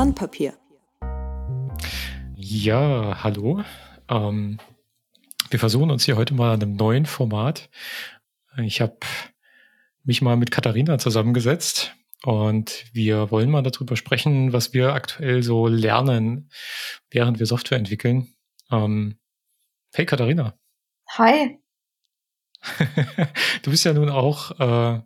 Sandpapier. 0.00 0.54
Ja, 2.34 3.22
hallo. 3.22 3.62
Ähm, 4.08 4.58
wir 5.50 5.58
versuchen 5.58 5.90
uns 5.90 6.06
hier 6.06 6.16
heute 6.16 6.32
mal 6.32 6.54
an 6.54 6.62
einem 6.62 6.76
neuen 6.76 7.04
Format. 7.04 7.68
Ich 8.56 8.80
habe 8.80 8.96
mich 10.02 10.22
mal 10.22 10.38
mit 10.38 10.50
Katharina 10.50 10.96
zusammengesetzt 10.96 11.94
und 12.24 12.86
wir 12.94 13.30
wollen 13.30 13.50
mal 13.50 13.62
darüber 13.62 13.94
sprechen, 13.94 14.54
was 14.54 14.72
wir 14.72 14.94
aktuell 14.94 15.42
so 15.42 15.66
lernen, 15.66 16.50
während 17.10 17.38
wir 17.38 17.44
Software 17.44 17.76
entwickeln. 17.76 18.32
Ähm, 18.70 19.18
hey 19.92 20.06
Katharina. 20.06 20.54
Hi. 21.10 21.58
du 23.62 23.70
bist 23.70 23.84
ja 23.84 23.92
nun 23.92 24.08
auch 24.08 24.58
äh, 24.58 25.02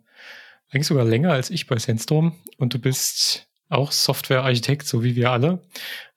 eigentlich 0.69 0.87
sogar 0.87 1.03
länger 1.03 1.33
als 1.33 1.49
ich 1.49 1.67
bei 1.67 1.77
Sandstorm 1.79 2.39
und 2.57 2.73
du 2.73 2.79
bist 2.79 3.49
auch 3.69 3.91
Softwarearchitekt, 3.91 4.87
so 4.87 5.03
wie 5.03 5.15
wir 5.15 5.31
alle. 5.31 5.61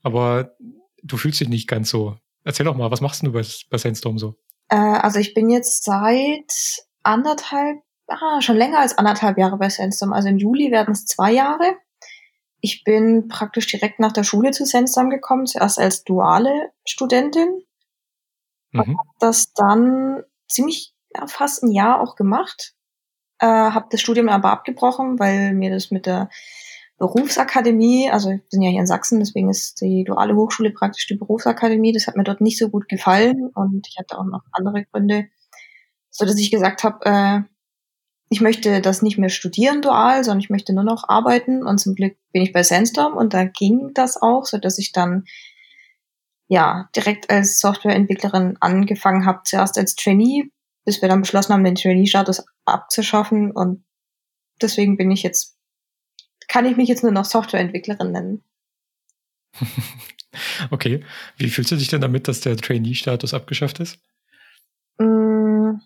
Aber 0.02 0.56
du 1.02 1.16
fühlst 1.16 1.41
dich 1.41 1.48
nicht 1.48 1.69
ganz 1.69 1.91
so. 1.91 2.16
Erzähl 2.45 2.65
doch 2.65 2.77
mal, 2.77 2.91
was 2.91 3.01
machst 3.01 3.23
du 3.23 3.33
bei, 3.33 3.45
bei 3.70 3.79
Sandstorm 3.79 4.19
so? 4.19 4.37
Äh, 4.69 4.77
also 4.77 5.19
ich 5.19 5.34
bin 5.34 5.51
jetzt 5.51 5.84
seit 5.84 6.53
anderthalb, 7.03 7.79
ah, 8.06 8.41
schon 8.41 8.56
länger 8.56 8.80
als 8.80 8.97
anderthalb 8.97 9.39
Jahre 9.39 9.56
bei 9.56 9.69
Sandstorm. 9.69 10.12
Also 10.12 10.29
im 10.29 10.39
Juli 10.39 10.70
werden 10.70 10.92
es 10.92 11.06
zwei 11.06 11.33
Jahre. 11.33 11.77
Ich 12.61 12.84
bin 12.84 13.29
praktisch 13.29 13.67
direkt 13.69 14.01
nach 14.01 14.12
der 14.12 14.25
Schule 14.25 14.51
zu 14.51 14.65
Sandstorm 14.65 15.11
gekommen, 15.11 15.47
zuerst 15.47 15.78
als 15.78 16.05
duale 16.05 16.73
Studentin. 16.84 17.62
Mhm. 18.73 18.80
Und 18.80 18.98
habe 18.98 19.11
das 19.20 19.53
dann 19.55 20.25
ziemlich 20.48 20.92
ja, 21.14 21.27
fast 21.27 21.62
ein 21.62 21.70
Jahr 21.70 22.01
auch 22.01 22.17
gemacht. 22.17 22.75
Äh, 23.39 23.47
habe 23.47 23.86
das 23.91 24.01
Studium 24.01 24.28
aber 24.28 24.51
abgebrochen, 24.51 25.19
weil 25.19 25.55
mir 25.55 25.70
das 25.70 25.91
mit 25.91 26.06
der 26.06 26.28
Berufsakademie, 26.99 28.11
also 28.11 28.31
wir 28.31 28.41
sind 28.49 28.63
ja 28.63 28.71
hier 28.71 28.81
in 28.81 28.87
Sachsen, 28.87 29.21
deswegen 29.21 29.49
ist 29.49 29.81
die 29.81 30.05
duale 30.05 30.35
Hochschule 30.35 30.73
praktisch 30.73 31.07
die 31.07 31.15
Berufsakademie. 31.15 31.93
Das 31.93 32.09
hat 32.09 32.17
mir 32.17 32.25
dort 32.25 32.41
nicht 32.41 32.59
so 32.59 32.69
gut 32.69 32.89
gefallen 32.89 33.51
und 33.55 33.87
ich 33.89 33.99
hatte 33.99 34.19
auch 34.19 34.25
noch 34.25 34.43
andere 34.53 34.85
Gründe, 34.85 35.29
so 36.11 36.27
dass 36.27 36.39
ich 36.39 36.51
gesagt 36.51 36.83
habe, 36.83 37.05
äh, 37.05 37.41
ich 38.31 38.41
möchte 38.41 38.81
das 38.81 39.01
nicht 39.01 39.17
mehr 39.17 39.29
studieren 39.29 39.81
dual, 39.81 40.23
sondern 40.25 40.41
ich 40.41 40.51
möchte 40.51 40.75
nur 40.75 40.85
noch 40.85 41.09
arbeiten. 41.09 41.65
Und 41.65 41.79
zum 41.79 41.95
Glück 41.95 42.17
bin 42.33 42.43
ich 42.43 42.53
bei 42.53 42.63
Sandstorm 42.63 43.17
und 43.17 43.33
da 43.33 43.45
ging 43.45 43.93
das 43.95 44.21
auch, 44.21 44.45
so 44.45 44.59
dass 44.59 44.79
ich 44.79 44.93
dann 44.93 45.25
ja 46.49 46.89
direkt 46.95 47.31
als 47.31 47.61
Softwareentwicklerin 47.61 48.57
angefangen 48.61 49.25
habe, 49.25 49.43
zuerst 49.45 49.79
als 49.79 49.95
Trainee, 49.95 50.51
bis 50.85 51.01
wir 51.01 51.09
dann 51.09 51.23
beschlossen 51.23 51.53
haben, 51.53 51.65
den 51.65 51.75
Trainee-Status 51.75 52.45
abzuschaffen. 52.65 53.51
Und 53.53 53.85
deswegen 54.61 54.97
bin 54.97 55.11
ich 55.11 55.23
jetzt 55.23 55.58
kann 56.49 56.67
ich 56.67 56.77
mich 56.77 56.89
jetzt 56.89 57.03
nur 57.03 57.13
noch 57.13 57.25
Softwareentwicklerin 57.25 58.11
nennen. 58.11 58.43
okay. 60.71 61.05
Wie 61.37 61.51
fühlst 61.51 61.71
du 61.71 61.77
dich 61.77 61.89
denn 61.89 62.01
damit, 62.01 62.27
dass 62.27 62.41
der 62.41 62.57
Trainee-Status 62.57 63.35
abgeschafft 63.35 63.81
ist? 63.81 63.99
Mm. 64.99 65.79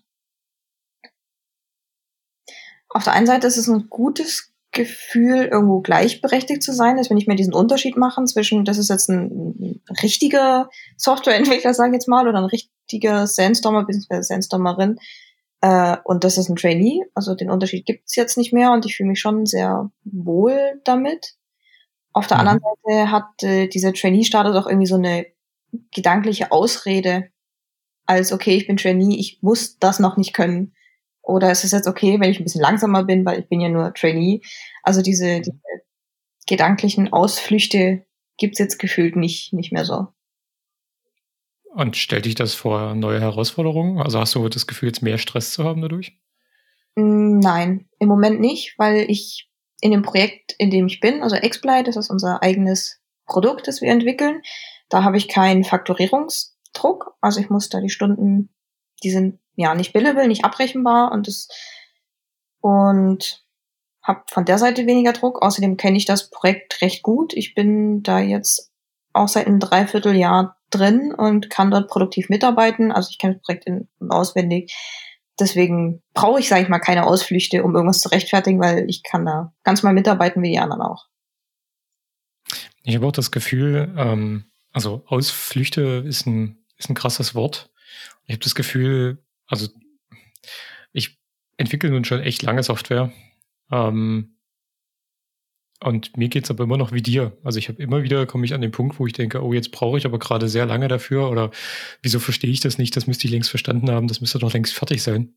Auf 2.89 3.03
der 3.03 3.13
einen 3.13 3.27
Seite 3.27 3.47
ist 3.47 3.57
es 3.57 3.67
ein 3.67 3.89
gutes 3.89 4.53
Gefühl, 4.71 5.45
irgendwo 5.45 5.81
gleichberechtigt 5.81 6.63
zu 6.63 6.73
sein, 6.73 6.97
dass 6.97 7.09
wir 7.09 7.15
nicht 7.15 7.27
mehr 7.27 7.37
diesen 7.37 7.53
Unterschied 7.53 7.95
machen 7.95 8.27
zwischen, 8.27 8.65
das 8.65 8.77
ist 8.77 8.89
jetzt 8.89 9.09
ein 9.09 9.81
richtiger 10.01 10.69
Softwareentwickler, 10.97 11.73
sage 11.73 11.91
ich 11.91 11.95
jetzt 11.95 12.07
mal, 12.07 12.27
oder 12.27 12.39
ein 12.39 12.45
richtiger 12.45 13.27
Sandstormer 13.27 13.85
bzw. 13.85 14.21
Sandstormerin, 14.21 14.97
äh, 15.63 15.95
und 16.03 16.25
das 16.25 16.37
ist 16.37 16.49
ein 16.49 16.57
Trainee, 16.57 17.05
also 17.13 17.35
den 17.35 17.49
Unterschied 17.49 17.85
gibt's 17.85 18.17
jetzt 18.17 18.37
nicht 18.37 18.51
mehr 18.51 18.73
und 18.73 18.85
ich 18.85 18.97
fühle 18.97 19.07
mich 19.07 19.21
schon 19.21 19.45
sehr 19.45 19.89
wohl 20.03 20.81
damit. 20.83 21.37
Auf 22.11 22.27
der 22.27 22.41
mhm. 22.41 22.47
anderen 22.47 22.73
Seite 22.83 23.11
hat 23.11 23.43
äh, 23.43 23.67
dieser 23.69 23.93
Trainee-Status 23.93 24.57
auch 24.57 24.67
irgendwie 24.67 24.87
so 24.87 24.95
eine 24.95 25.25
gedankliche 25.91 26.51
Ausrede, 26.51 27.29
als 28.05 28.33
okay, 28.33 28.57
ich 28.57 28.67
bin 28.67 28.75
Trainee, 28.75 29.15
ich 29.17 29.41
muss 29.41 29.79
das 29.79 29.99
noch 29.99 30.17
nicht 30.17 30.33
können. 30.33 30.73
Oder 31.21 31.49
ist 31.49 31.63
es 31.63 31.71
jetzt 31.71 31.87
okay, 31.87 32.19
wenn 32.19 32.29
ich 32.29 32.41
ein 32.41 32.43
bisschen 32.43 32.61
langsamer 32.61 33.05
bin, 33.05 33.25
weil 33.25 33.39
ich 33.39 33.47
bin 33.47 33.61
ja 33.61 33.69
nur 33.69 33.93
Trainee. 33.93 34.41
Also 34.83 35.01
diese, 35.01 35.39
diese 35.39 35.61
gedanklichen 36.45 37.13
Ausflüchte 37.13 38.05
gibt's 38.37 38.59
jetzt 38.59 38.79
gefühlt 38.79 39.15
nicht, 39.15 39.53
nicht 39.53 39.71
mehr 39.71 39.85
so. 39.85 40.07
Und 41.75 41.97
stellt 41.97 42.25
dich 42.25 42.35
das 42.35 42.53
vor 42.53 42.93
neue 42.93 43.19
Herausforderungen? 43.19 43.99
Also 43.99 44.19
hast 44.19 44.35
du 44.35 44.47
das 44.47 44.67
Gefühl, 44.67 44.89
jetzt 44.89 45.01
mehr 45.01 45.17
Stress 45.17 45.51
zu 45.51 45.63
haben 45.63 45.81
dadurch? 45.81 46.19
Mm, 46.95 47.39
nein, 47.39 47.89
im 47.99 48.07
Moment 48.07 48.39
nicht, 48.39 48.75
weil 48.77 49.09
ich 49.09 49.49
in 49.81 49.91
dem 49.91 50.03
Projekt, 50.03 50.53
in 50.59 50.69
dem 50.69 50.85
ich 50.85 50.99
bin, 50.99 51.23
also 51.23 51.35
Xplite, 51.35 51.85
das 51.85 51.97
ist 51.97 52.09
unser 52.09 52.43
eigenes 52.43 53.01
Produkt, 53.25 53.67
das 53.67 53.81
wir 53.81 53.89
entwickeln, 53.89 54.41
da 54.89 55.03
habe 55.03 55.17
ich 55.17 55.27
keinen 55.27 55.63
Faktorierungsdruck. 55.63 57.15
Also 57.21 57.39
ich 57.39 57.49
muss 57.49 57.69
da 57.69 57.81
die 57.81 57.89
Stunden, 57.89 58.53
die 59.03 59.09
sind 59.09 59.39
ja 59.55 59.73
nicht 59.73 59.93
billable, 59.93 60.27
nicht 60.27 60.45
abrechenbar 60.45 61.11
und 61.11 61.27
das 61.27 61.47
und 62.61 63.43
habe 64.03 64.23
von 64.29 64.45
der 64.45 64.57
Seite 64.57 64.85
weniger 64.85 65.13
Druck. 65.13 65.41
Außerdem 65.41 65.77
kenne 65.77 65.97
ich 65.97 66.05
das 66.05 66.29
Projekt 66.29 66.81
recht 66.81 67.03
gut. 67.03 67.33
Ich 67.33 67.55
bin 67.55 68.03
da 68.03 68.19
jetzt 68.19 68.71
auch 69.13 69.27
seit 69.27 69.47
einem 69.47 69.59
Dreivierteljahr 69.59 70.57
drin 70.73 71.13
und 71.13 71.49
kann 71.49 71.71
dort 71.71 71.89
produktiv 71.89 72.29
mitarbeiten. 72.29 72.91
Also 72.91 73.09
ich 73.11 73.17
kenne 73.17 73.35
das 73.35 73.43
Projekt 73.43 73.65
in, 73.65 73.87
auswendig. 74.09 74.73
Deswegen 75.39 76.03
brauche 76.13 76.39
ich, 76.39 76.47
sage 76.47 76.63
ich 76.63 76.69
mal, 76.69 76.79
keine 76.79 77.05
Ausflüchte, 77.05 77.63
um 77.63 77.75
irgendwas 77.75 78.01
zu 78.01 78.09
rechtfertigen, 78.09 78.59
weil 78.59 78.85
ich 78.87 79.01
kann 79.03 79.25
da 79.25 79.53
ganz 79.63 79.81
mal 79.81 79.93
mitarbeiten 79.93 80.43
wie 80.43 80.51
die 80.51 80.59
anderen 80.59 80.81
auch. 80.81 81.07
Ich 82.83 82.95
habe 82.95 83.07
auch 83.07 83.11
das 83.11 83.31
Gefühl, 83.31 83.93
ähm, 83.97 84.45
also 84.71 85.03
Ausflüchte 85.07 86.03
ist 86.05 86.27
ein, 86.27 86.63
ist 86.77 86.89
ein 86.89 86.95
krasses 86.95 87.33
Wort. 87.33 87.71
Ich 88.25 88.33
habe 88.33 88.43
das 88.43 88.55
Gefühl, 88.55 89.23
also 89.47 89.69
ich 90.91 91.17
entwickle 91.57 91.89
nun 91.89 92.05
schon 92.05 92.21
echt 92.21 92.41
lange 92.41 92.63
Software. 92.63 93.11
Ähm, 93.71 94.32
und 95.83 96.15
mir 96.17 96.29
geht's 96.29 96.49
aber 96.49 96.63
immer 96.63 96.77
noch 96.77 96.91
wie 96.91 97.01
dir. 97.01 97.37
Also 97.43 97.59
ich 97.59 97.69
habe 97.69 97.81
immer 97.81 98.03
wieder, 98.03 98.25
komme 98.25 98.45
ich 98.45 98.53
an 98.53 98.61
den 98.61 98.71
Punkt, 98.71 98.99
wo 98.99 99.07
ich 99.07 99.13
denke, 99.13 99.43
oh, 99.43 99.53
jetzt 99.53 99.71
brauche 99.71 99.97
ich 99.97 100.05
aber 100.05 100.19
gerade 100.19 100.47
sehr 100.47 100.65
lange 100.65 100.87
dafür 100.87 101.29
oder 101.29 101.51
wieso 102.01 102.19
verstehe 102.19 102.49
ich 102.49 102.61
das 102.61 102.77
nicht? 102.77 102.95
Das 102.95 103.07
müsste 103.07 103.27
ich 103.27 103.31
längst 103.31 103.49
verstanden 103.49 103.89
haben, 103.91 104.07
das 104.07 104.21
müsste 104.21 104.39
doch 104.39 104.53
längst 104.53 104.73
fertig 104.73 105.03
sein. 105.03 105.35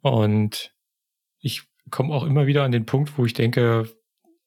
Und 0.00 0.74
ich 1.40 1.62
komme 1.90 2.14
auch 2.14 2.24
immer 2.24 2.46
wieder 2.46 2.64
an 2.64 2.72
den 2.72 2.86
Punkt, 2.86 3.16
wo 3.16 3.24
ich 3.24 3.34
denke, 3.34 3.88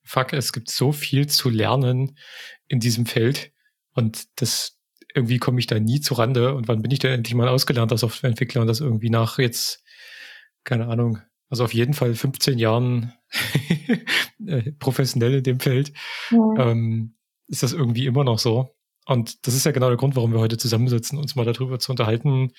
fuck, 0.04 0.34
es 0.34 0.54
gibt 0.54 0.70
so 0.70 0.92
viel 0.92 1.28
zu 1.28 1.50
lernen 1.50 2.18
in 2.68 2.80
diesem 2.80 3.06
Feld 3.06 3.52
und 3.94 4.26
das 4.42 4.80
irgendwie 5.16 5.40
komme 5.40 5.60
ich 5.60 5.68
da 5.68 5.80
nie 5.80 6.02
zu 6.02 6.14
Rande 6.14 6.54
und 6.54 6.68
wann 6.68 6.82
bin 6.82 6.92
ich 6.92 7.00
denn 7.00 7.12
endlich 7.12 7.34
mal 7.36 7.48
ausgelernter 7.48 7.98
Softwareentwickler 7.98 8.62
und 8.62 8.68
das 8.68 8.82
irgendwie 8.82 9.10
nach 9.10 9.40
jetzt, 9.40 9.84
keine 10.64 10.88
Ahnung, 10.88 11.20
also 11.50 11.64
auf 11.64 11.74
jeden 11.74 11.94
Fall 11.94 12.14
15 12.14 12.60
Jahren 12.60 13.14
äh, 14.48 14.72
professionell 14.74 15.36
in 15.36 15.44
dem 15.44 15.60
Feld, 15.60 15.94
ja. 16.32 16.72
ähm, 16.72 17.16
ist 17.48 17.64
das 17.64 17.74
irgendwie 17.74 18.06
immer 18.06 18.24
noch 18.24 18.40
so. 18.40 18.76
Und 19.06 19.48
das 19.48 19.54
ist 19.54 19.66
ja 19.66 19.72
genau 19.72 19.88
der 19.88 19.98
Grund, 19.98 20.16
warum 20.16 20.34
wir 20.34 20.40
heute 20.40 20.58
zusammensitzen, 20.58 21.18
uns 21.18 21.36
mal 21.36 21.46
darüber 21.46 21.80
zu 21.80 21.92
unterhalten, 21.92 22.52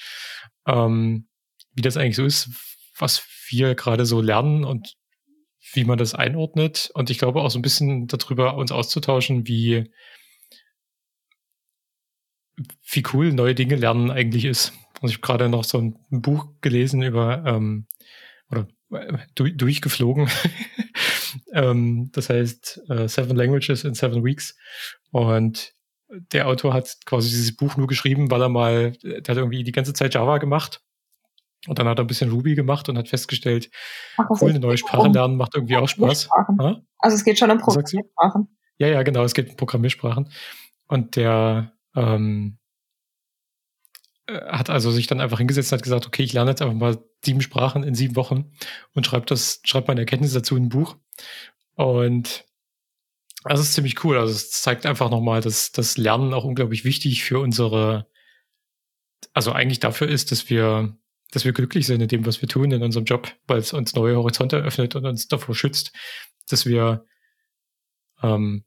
ähm, 0.67 1.29
wie 1.73 1.83
das 1.83 1.97
eigentlich 1.97 2.17
so 2.17 2.25
ist, 2.25 2.51
was 2.99 3.23
wir 3.51 3.75
gerade 3.75 4.07
so 4.07 4.21
lernen 4.21 4.65
und 4.65 4.97
wie 5.73 5.85
man 5.85 5.99
das 5.99 6.15
einordnet. 6.15 6.91
Und 6.95 7.11
ich 7.11 7.19
glaube 7.19 7.43
auch 7.43 7.51
so 7.51 7.59
ein 7.59 7.63
bisschen 7.63 8.07
darüber 8.07 8.57
uns 8.57 8.73
auszutauschen, 8.73 9.47
wie, 9.47 9.91
wie 12.91 13.03
cool 13.13 13.33
neue 13.33 13.55
Dinge 13.55 13.77
lernen 13.77 14.11
eigentlich 14.11 14.47
ist. 14.47 14.73
Und 15.01 15.11
ich 15.11 15.17
habe 15.17 15.27
gerade 15.27 15.49
noch 15.49 15.65
so 15.65 15.79
ein 15.79 15.99
Buch 16.11 16.49
gelesen 16.61 17.03
über, 17.03 17.45
ähm, 17.47 17.87
oder 18.51 18.67
durch, 19.35 19.57
durchgeflogen. 19.57 20.29
ähm, 21.53 22.11
das 22.13 22.31
heißt 22.31 22.83
äh, 22.89 23.09
Seven 23.09 23.37
Languages 23.37 23.85
in 23.85 23.95
Seven 23.95 24.25
Weeks. 24.25 24.57
Und 25.11 25.75
der 26.09 26.49
Autor 26.49 26.75
hat 26.75 26.97
quasi 27.05 27.29
dieses 27.29 27.55
Buch 27.57 27.77
nur 27.77 27.87
geschrieben, 27.87 28.31
weil 28.31 28.43
er 28.43 28.49
mal, 28.49 28.93
der 29.03 29.17
hat 29.19 29.37
irgendwie 29.37 29.65
die 29.65 29.73
ganze 29.73 29.93
Zeit 29.93 30.15
Java 30.15 30.39
gemacht. 30.39 30.83
Und 31.67 31.79
dann 31.79 31.89
hat 31.89 31.99
er 31.99 32.05
ein 32.05 32.07
bisschen 32.07 32.31
Ruby 32.31 32.55
gemacht 32.55 32.89
und 32.89 32.97
hat 32.97 33.09
festgestellt, 33.09 33.71
Ach, 34.17 34.27
cool, 34.31 34.51
eine 34.51 34.61
neue 34.61 34.79
Sprache 34.79 35.09
lernen 35.09 35.37
macht 35.37 35.55
irgendwie 35.55 35.77
auch 35.77 35.89
Spaß. 35.89 36.29
Also 36.99 37.17
es 37.17 37.25
geht 37.25 37.39
schon 37.39 37.51
um 37.51 37.59
Programmiersprachen. 37.59 38.57
Ja, 38.79 38.87
ja, 38.87 39.03
genau, 39.03 39.25
es 39.25 39.35
geht 39.35 39.51
um 39.51 39.57
Programmiersprachen. 39.57 40.31
Und 40.87 41.17
der 41.17 41.73
ähm, 41.97 42.59
äh, 42.59 42.68
hat 44.29 44.69
also 44.71 44.91
sich 44.91 45.07
dann 45.07 45.21
einfach 45.21 45.39
hingesetzt 45.39 45.73
und 45.73 45.79
hat 45.79 45.83
gesagt, 45.83 46.07
okay, 46.07 46.23
ich 46.23 46.33
lerne 46.33 46.51
jetzt 46.51 46.63
einfach 46.63 46.75
mal 46.75 46.99
sieben 47.25 47.41
Sprachen 47.41 47.83
in 47.83 47.95
sieben 47.95 48.17
Wochen 48.17 48.53
und 48.93 49.07
schreibe 49.07 49.27
das, 49.27 49.61
schreibe 49.65 49.89
meine 49.89 50.01
Erkenntnisse 50.01 50.35
dazu 50.35 50.57
in 50.57 50.65
ein 50.65 50.69
Buch. 50.69 50.97
Und 51.75 52.45
das 53.45 53.61
ist 53.61 53.73
ziemlich 53.73 54.05
cool. 54.05 54.19
Also 54.19 54.33
es 54.33 54.51
zeigt 54.51 54.85
einfach 54.85 55.11
nochmal, 55.11 55.41
dass 55.41 55.73
das 55.73 55.97
Lernen 55.97 56.35
auch 56.35 56.45
unglaublich 56.45 56.85
wichtig 56.85 57.25
für 57.25 57.39
unsere, 57.39 58.07
also 59.33 59.53
eigentlich 59.53 59.81
dafür 59.81 60.09
ist, 60.09 60.31
dass 60.33 60.51
wir, 60.51 60.97
dass 61.31 61.45
wir 61.45 61.53
glücklich 61.53 61.87
sind 61.87 62.03
in 62.03 62.09
dem, 62.09 62.27
was 62.27 62.43
wir 62.43 62.49
tun 62.49 62.71
in 62.71 62.83
unserem 62.83 63.07
Job, 63.07 63.33
weil 63.47 63.59
es 63.59 63.73
uns 63.73 63.95
neue 63.95 64.17
Horizonte 64.17 64.57
eröffnet 64.57 64.95
und 64.95 65.07
uns 65.07 65.29
davor 65.29 65.55
schützt, 65.55 65.93
dass 66.49 66.67
wir 66.67 67.07
ähm, 68.23 68.65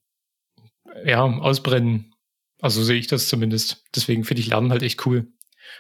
ja, 1.06 1.24
ausbrennen. 1.24 2.16
Also 2.62 2.80
so 2.80 2.86
sehe 2.86 3.00
ich 3.00 3.08
das 3.08 3.28
zumindest. 3.28 3.84
Deswegen 3.96 4.24
finde 4.24 4.42
ich 4.42 4.48
Lernen 4.48 4.72
halt 4.72 4.84
echt 4.84 5.06
cool. 5.06 5.32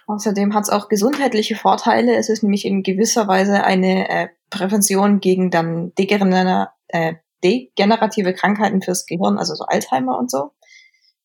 Außerdem 0.07 0.53
hat 0.53 0.63
es 0.63 0.69
auch 0.69 0.89
gesundheitliche 0.89 1.55
Vorteile. 1.55 2.15
Es 2.15 2.29
ist 2.29 2.43
nämlich 2.43 2.65
in 2.65 2.83
gewisser 2.83 3.27
Weise 3.27 3.63
eine 3.63 4.09
äh, 4.09 4.27
Prävention 4.49 5.19
gegen 5.19 5.51
dann 5.51 5.93
äh, 5.95 7.13
degenerative 7.43 8.33
Krankheiten 8.33 8.81
fürs 8.81 9.05
Gehirn, 9.05 9.37
also 9.37 9.55
so 9.55 9.65
Alzheimer 9.65 10.17
und 10.17 10.29
so. 10.29 10.51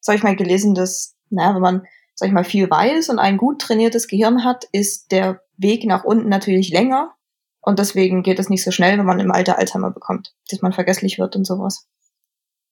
Das 0.01 0.09
habe 0.09 0.17
ich 0.17 0.23
mal 0.23 0.37
gelesen, 0.37 0.75
dass, 0.75 1.17
naja, 1.31 1.55
wenn 1.55 1.63
man, 1.63 1.83
sag 2.15 2.29
ich 2.29 2.35
mal, 2.35 2.45
viel 2.45 2.71
weiß 2.71 3.09
und 3.11 3.19
ein 3.19 3.37
gut 3.37 3.61
trainiertes 3.61 4.09
Gehirn 4.09 4.45
hat, 4.45 4.65
ist 4.73 5.11
der 5.13 5.43
Weg 5.57 5.85
nach 5.85 6.05
unten 6.05 6.29
natürlich 6.29 6.71
länger. 6.71 7.15
Und 7.61 7.81
deswegen 7.81 8.23
geht 8.23 8.39
es 8.39 8.49
nicht 8.49 8.63
so 8.63 8.71
schnell, 8.71 8.97
wenn 8.99 9.07
man 9.07 9.19
im 9.19 9.33
Alter 9.33 9.59
Alzheimer 9.59 9.91
bekommt, 9.91 10.35
dass 10.51 10.63
man 10.63 10.73
vergesslich 10.73 11.19
wird 11.19 11.35
und 11.35 11.45
sowas. 11.45 11.89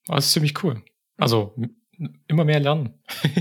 Das 0.07 0.27
ist 0.27 0.33
ziemlich 0.33 0.63
cool. 0.63 0.83
Also 1.19 1.55
immer 2.27 2.45
mehr 2.45 2.61
lernen. 2.61 3.03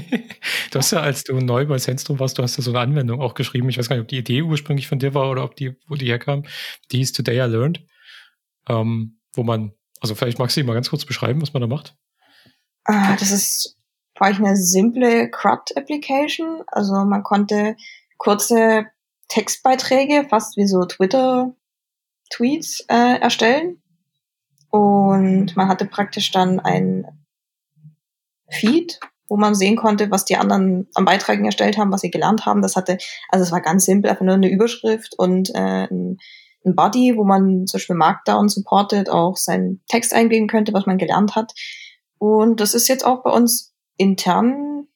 du 0.71 0.79
hast 0.79 0.91
ja, 0.91 1.01
als 1.01 1.23
du 1.23 1.39
neu 1.39 1.65
bei 1.65 1.77
Sandstrom 1.77 2.19
warst, 2.19 2.37
du 2.37 2.43
hast 2.43 2.57
ja 2.57 2.63
so 2.63 2.71
eine 2.71 2.79
Anwendung 2.79 3.21
auch 3.21 3.33
geschrieben. 3.33 3.69
Ich 3.69 3.77
weiß 3.77 3.89
gar 3.89 3.95
nicht, 3.95 4.03
ob 4.03 4.07
die 4.07 4.17
Idee 4.17 4.41
ursprünglich 4.41 4.87
von 4.87 4.99
dir 4.99 5.13
war 5.13 5.29
oder 5.29 5.43
ob 5.43 5.55
die, 5.55 5.75
wo 5.87 5.95
die 5.95 6.07
herkam. 6.07 6.43
Die 6.91 6.97
hieß 6.97 7.13
Today 7.13 7.37
I 7.37 7.49
Learned. 7.49 7.85
Ähm, 8.69 9.19
wo 9.35 9.43
man, 9.43 9.73
also 9.99 10.15
vielleicht 10.15 10.39
magst 10.39 10.55
du 10.55 10.61
die 10.61 10.67
mal 10.67 10.73
ganz 10.73 10.89
kurz 10.89 11.05
beschreiben, 11.05 11.41
was 11.41 11.53
man 11.53 11.61
da 11.61 11.67
macht. 11.67 11.95
Ah, 12.85 13.15
das 13.15 13.31
ist 13.31 13.77
eigentlich 14.19 14.47
eine 14.47 14.57
simple 14.57 15.29
CRUD-Application. 15.29 16.63
Also 16.67 16.93
man 17.05 17.23
konnte 17.23 17.75
kurze 18.17 18.87
Textbeiträge, 19.27 20.27
fast 20.29 20.57
wie 20.57 20.67
so 20.67 20.85
Twitter-Tweets 20.85 22.85
äh, 22.87 23.19
erstellen. 23.19 23.81
Und 24.69 25.55
man 25.55 25.67
hatte 25.67 25.85
praktisch 25.85 26.31
dann 26.31 26.59
ein 26.59 27.22
Feed, 28.53 28.99
wo 29.27 29.37
man 29.37 29.55
sehen 29.55 29.75
konnte, 29.75 30.11
was 30.11 30.25
die 30.25 30.37
anderen 30.37 30.87
an 30.93 31.05
Beiträgen 31.05 31.45
erstellt 31.45 31.77
haben, 31.77 31.91
was 31.91 32.01
sie 32.01 32.11
gelernt 32.11 32.45
haben. 32.45 32.61
Das 32.61 32.75
hatte, 32.75 32.97
also 33.29 33.43
es 33.43 33.51
war 33.51 33.61
ganz 33.61 33.85
simpel, 33.85 34.09
einfach 34.09 34.25
nur 34.25 34.35
eine 34.35 34.49
Überschrift 34.49 35.15
und 35.17 35.49
äh, 35.55 35.87
ein, 35.89 36.17
ein 36.65 36.75
Body, 36.75 37.13
wo 37.15 37.23
man 37.23 37.67
zum 37.67 37.77
Beispiel 37.77 37.95
Markdown 37.95 38.49
supportet, 38.49 39.09
auch 39.09 39.37
seinen 39.37 39.81
Text 39.87 40.13
eingeben 40.13 40.47
könnte, 40.47 40.73
was 40.73 40.85
man 40.85 40.97
gelernt 40.97 41.35
hat. 41.35 41.53
Und 42.19 42.59
das 42.59 42.73
ist 42.73 42.87
jetzt 42.87 43.05
auch 43.05 43.23
bei 43.23 43.31
uns 43.31 43.73
intern 43.97 44.87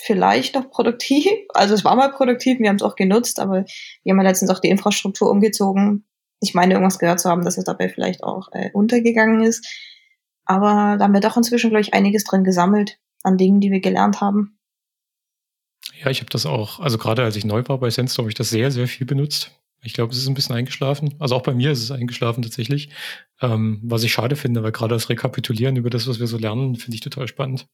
vielleicht 0.00 0.54
noch 0.54 0.70
produktiv. 0.70 1.26
Also 1.54 1.74
es 1.74 1.84
war 1.84 1.94
mal 1.94 2.10
produktiv, 2.10 2.58
wir 2.58 2.68
haben 2.68 2.76
es 2.76 2.82
auch 2.82 2.96
genutzt, 2.96 3.38
aber 3.38 3.64
wir 4.02 4.10
haben 4.10 4.18
ja 4.18 4.28
letztens 4.28 4.50
auch 4.50 4.58
die 4.58 4.70
Infrastruktur 4.70 5.30
umgezogen. 5.30 6.04
Ich 6.40 6.52
meine, 6.52 6.74
irgendwas 6.74 6.98
gehört 6.98 7.20
zu 7.20 7.30
haben, 7.30 7.44
dass 7.44 7.56
es 7.56 7.64
dabei 7.64 7.88
vielleicht 7.88 8.24
auch 8.24 8.48
äh, 8.52 8.70
untergegangen 8.72 9.42
ist. 9.42 9.64
Aber 10.44 10.96
da 10.98 11.04
haben 11.04 11.14
wir 11.14 11.20
doch 11.20 11.36
inzwischen, 11.36 11.70
glaube 11.70 11.80
ich, 11.80 11.94
einiges 11.94 12.24
drin 12.24 12.44
gesammelt 12.44 12.98
an 13.22 13.38
Dingen, 13.38 13.60
die 13.60 13.70
wir 13.70 13.80
gelernt 13.80 14.20
haben. 14.20 14.58
Ja, 16.02 16.10
ich 16.10 16.20
habe 16.20 16.30
das 16.30 16.46
auch, 16.46 16.80
also 16.80 16.98
gerade 16.98 17.22
als 17.22 17.36
ich 17.36 17.44
neu 17.44 17.62
war 17.66 17.78
bei 17.78 17.90
Sensor, 17.90 18.24
habe 18.24 18.30
ich 18.30 18.34
das 18.34 18.50
sehr, 18.50 18.70
sehr 18.70 18.88
viel 18.88 19.06
benutzt. 19.06 19.52
Ich 19.82 19.92
glaube, 19.92 20.12
es 20.12 20.18
ist 20.18 20.28
ein 20.28 20.34
bisschen 20.34 20.54
eingeschlafen. 20.54 21.14
Also 21.18 21.36
auch 21.36 21.42
bei 21.42 21.54
mir 21.54 21.70
ist 21.70 21.82
es 21.82 21.90
eingeschlafen 21.90 22.42
tatsächlich. 22.42 22.88
Ähm, 23.40 23.80
was 23.82 24.02
ich 24.02 24.12
schade 24.12 24.34
finde, 24.34 24.62
weil 24.62 24.72
gerade 24.72 24.94
das 24.94 25.10
Rekapitulieren 25.10 25.76
über 25.76 25.90
das, 25.90 26.08
was 26.08 26.20
wir 26.20 26.26
so 26.26 26.38
lernen, 26.38 26.76
finde 26.76 26.94
ich 26.94 27.02
total 27.02 27.28
spannend. 27.28 27.68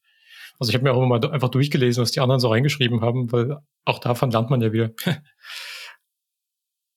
Also 0.59 0.69
ich 0.69 0.75
habe 0.75 0.83
mir 0.83 0.91
auch 0.91 0.97
immer 0.97 1.19
mal 1.19 1.31
einfach 1.31 1.49
durchgelesen, 1.49 2.01
was 2.01 2.11
die 2.11 2.19
anderen 2.19 2.41
so 2.41 2.49
reingeschrieben 2.49 3.01
haben, 3.01 3.31
weil 3.31 3.57
auch 3.85 3.99
davon 3.99 4.29
lernt 4.29 4.49
man 4.49 4.61
ja 4.61 4.73
wieder. 4.73 4.91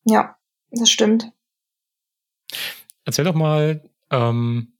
ja, 0.04 0.36
das 0.70 0.90
stimmt. 0.90 1.30
Erzähl 3.04 3.24
doch 3.24 3.34
mal, 3.34 3.88
ähm, 4.10 4.73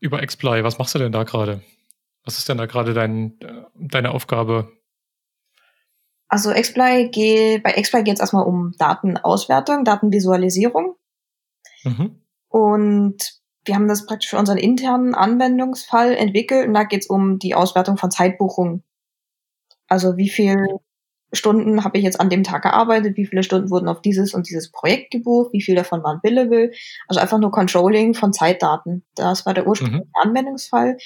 über 0.00 0.24
Xply. 0.24 0.64
Was 0.64 0.78
machst 0.78 0.94
du 0.94 0.98
denn 0.98 1.12
da 1.12 1.24
gerade? 1.24 1.62
Was 2.24 2.38
ist 2.38 2.48
denn 2.48 2.58
da 2.58 2.66
gerade 2.66 2.94
dein, 2.94 3.38
deine 3.74 4.10
Aufgabe? 4.10 4.72
Also 6.28 6.52
Xply 6.52 7.08
geht, 7.10 7.62
bei 7.62 7.72
Xply 7.72 8.02
geht 8.02 8.14
es 8.14 8.20
erstmal 8.20 8.44
um 8.44 8.74
Datenauswertung, 8.78 9.84
Datenvisualisierung. 9.84 10.96
Mhm. 11.84 12.20
Und 12.48 13.38
wir 13.64 13.74
haben 13.74 13.88
das 13.88 14.06
praktisch 14.06 14.30
für 14.30 14.38
unseren 14.38 14.58
internen 14.58 15.14
Anwendungsfall 15.14 16.14
entwickelt 16.14 16.66
und 16.66 16.74
da 16.74 16.84
geht 16.84 17.02
es 17.02 17.06
um 17.06 17.38
die 17.38 17.54
Auswertung 17.54 17.96
von 17.96 18.10
Zeitbuchungen. 18.10 18.82
Also 19.86 20.16
wie 20.16 20.28
viel 20.28 20.56
Stunden 21.32 21.84
habe 21.84 21.98
ich 21.98 22.04
jetzt 22.04 22.20
an 22.20 22.30
dem 22.30 22.42
Tag 22.42 22.62
gearbeitet, 22.62 23.16
wie 23.16 23.26
viele 23.26 23.42
Stunden 23.42 23.70
wurden 23.70 23.88
auf 23.88 24.00
dieses 24.00 24.32
und 24.32 24.48
dieses 24.48 24.70
Projekt 24.70 25.10
gebucht, 25.10 25.52
wie 25.52 25.60
viel 25.60 25.74
davon 25.74 26.02
waren 26.02 26.20
billable. 26.22 26.72
Also 27.06 27.20
einfach 27.20 27.38
nur 27.38 27.50
Controlling 27.50 28.14
von 28.14 28.32
Zeitdaten. 28.32 29.04
Das 29.14 29.44
war 29.44 29.54
der 29.54 29.66
ursprüngliche 29.66 30.04
mhm. 30.04 30.12
Anwendungsfall. 30.22 30.96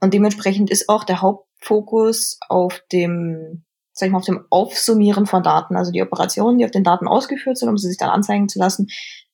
Und 0.00 0.14
dementsprechend 0.14 0.70
ist 0.70 0.88
auch 0.88 1.04
der 1.04 1.22
Hauptfokus 1.22 2.38
auf 2.48 2.82
dem, 2.92 3.64
sag 3.92 4.06
ich 4.06 4.12
mal, 4.12 4.18
auf 4.18 4.26
dem 4.26 4.44
Aufsummieren 4.50 5.26
von 5.26 5.42
Daten. 5.42 5.76
Also 5.76 5.92
die 5.92 6.02
Operationen, 6.02 6.58
die 6.58 6.64
auf 6.64 6.70
den 6.70 6.84
Daten 6.84 7.08
ausgeführt 7.08 7.56
sind, 7.56 7.68
um 7.68 7.78
sie 7.78 7.88
sich 7.88 7.98
dann 7.98 8.10
anzeigen 8.10 8.48
zu 8.48 8.58
lassen, 8.58 8.88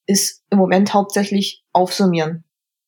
ist 0.06 0.44
im 0.50 0.58
Moment 0.58 0.94
hauptsächlich 0.94 1.64
Aufsummieren. 1.72 2.44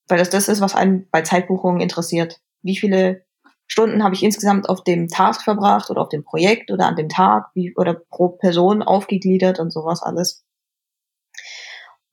Weil 0.07 0.19
das 0.19 0.31
das 0.31 0.49
ist, 0.49 0.61
was 0.61 0.75
einen 0.75 1.09
bei 1.11 1.23
Zeitbuchungen 1.23 1.81
interessiert. 1.81 2.41
Wie 2.63 2.77
viele 2.77 3.25
Stunden 3.69 4.03
habe 4.03 4.15
ich 4.15 4.23
insgesamt 4.23 4.69
auf 4.69 4.83
dem 4.83 5.09
Task 5.09 5.43
verbracht 5.43 5.91
oder 5.91 6.01
auf 6.01 6.09
dem 6.09 6.25
Projekt 6.25 6.71
oder 6.71 6.87
an 6.87 6.97
dem 6.97 7.09
Tag 7.09 7.51
wie, 7.55 7.75
oder 7.77 7.95
pro 7.95 8.31
Person 8.31 8.83
aufgegliedert 8.83 9.61
und 9.61 9.71
sowas 9.71 10.03
alles. 10.03 10.45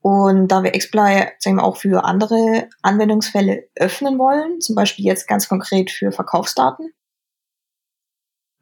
Und 0.02 0.50
da 0.50 0.62
wir 0.62 0.74
Xply 0.74 1.30
sagen 1.40 1.56
wir, 1.56 1.63
auch 1.63 1.78
für 1.78 2.04
andere 2.04 2.69
Anwendungsfälle 2.84 3.69
öffnen 3.75 4.19
wollen, 4.19 4.62
zum 4.62 4.75
Beispiel 4.75 5.06
jetzt 5.06 5.28
ganz 5.28 5.50
konkret 5.50 5.90
für 5.90 6.12
Verkaufsdaten, 6.12 6.92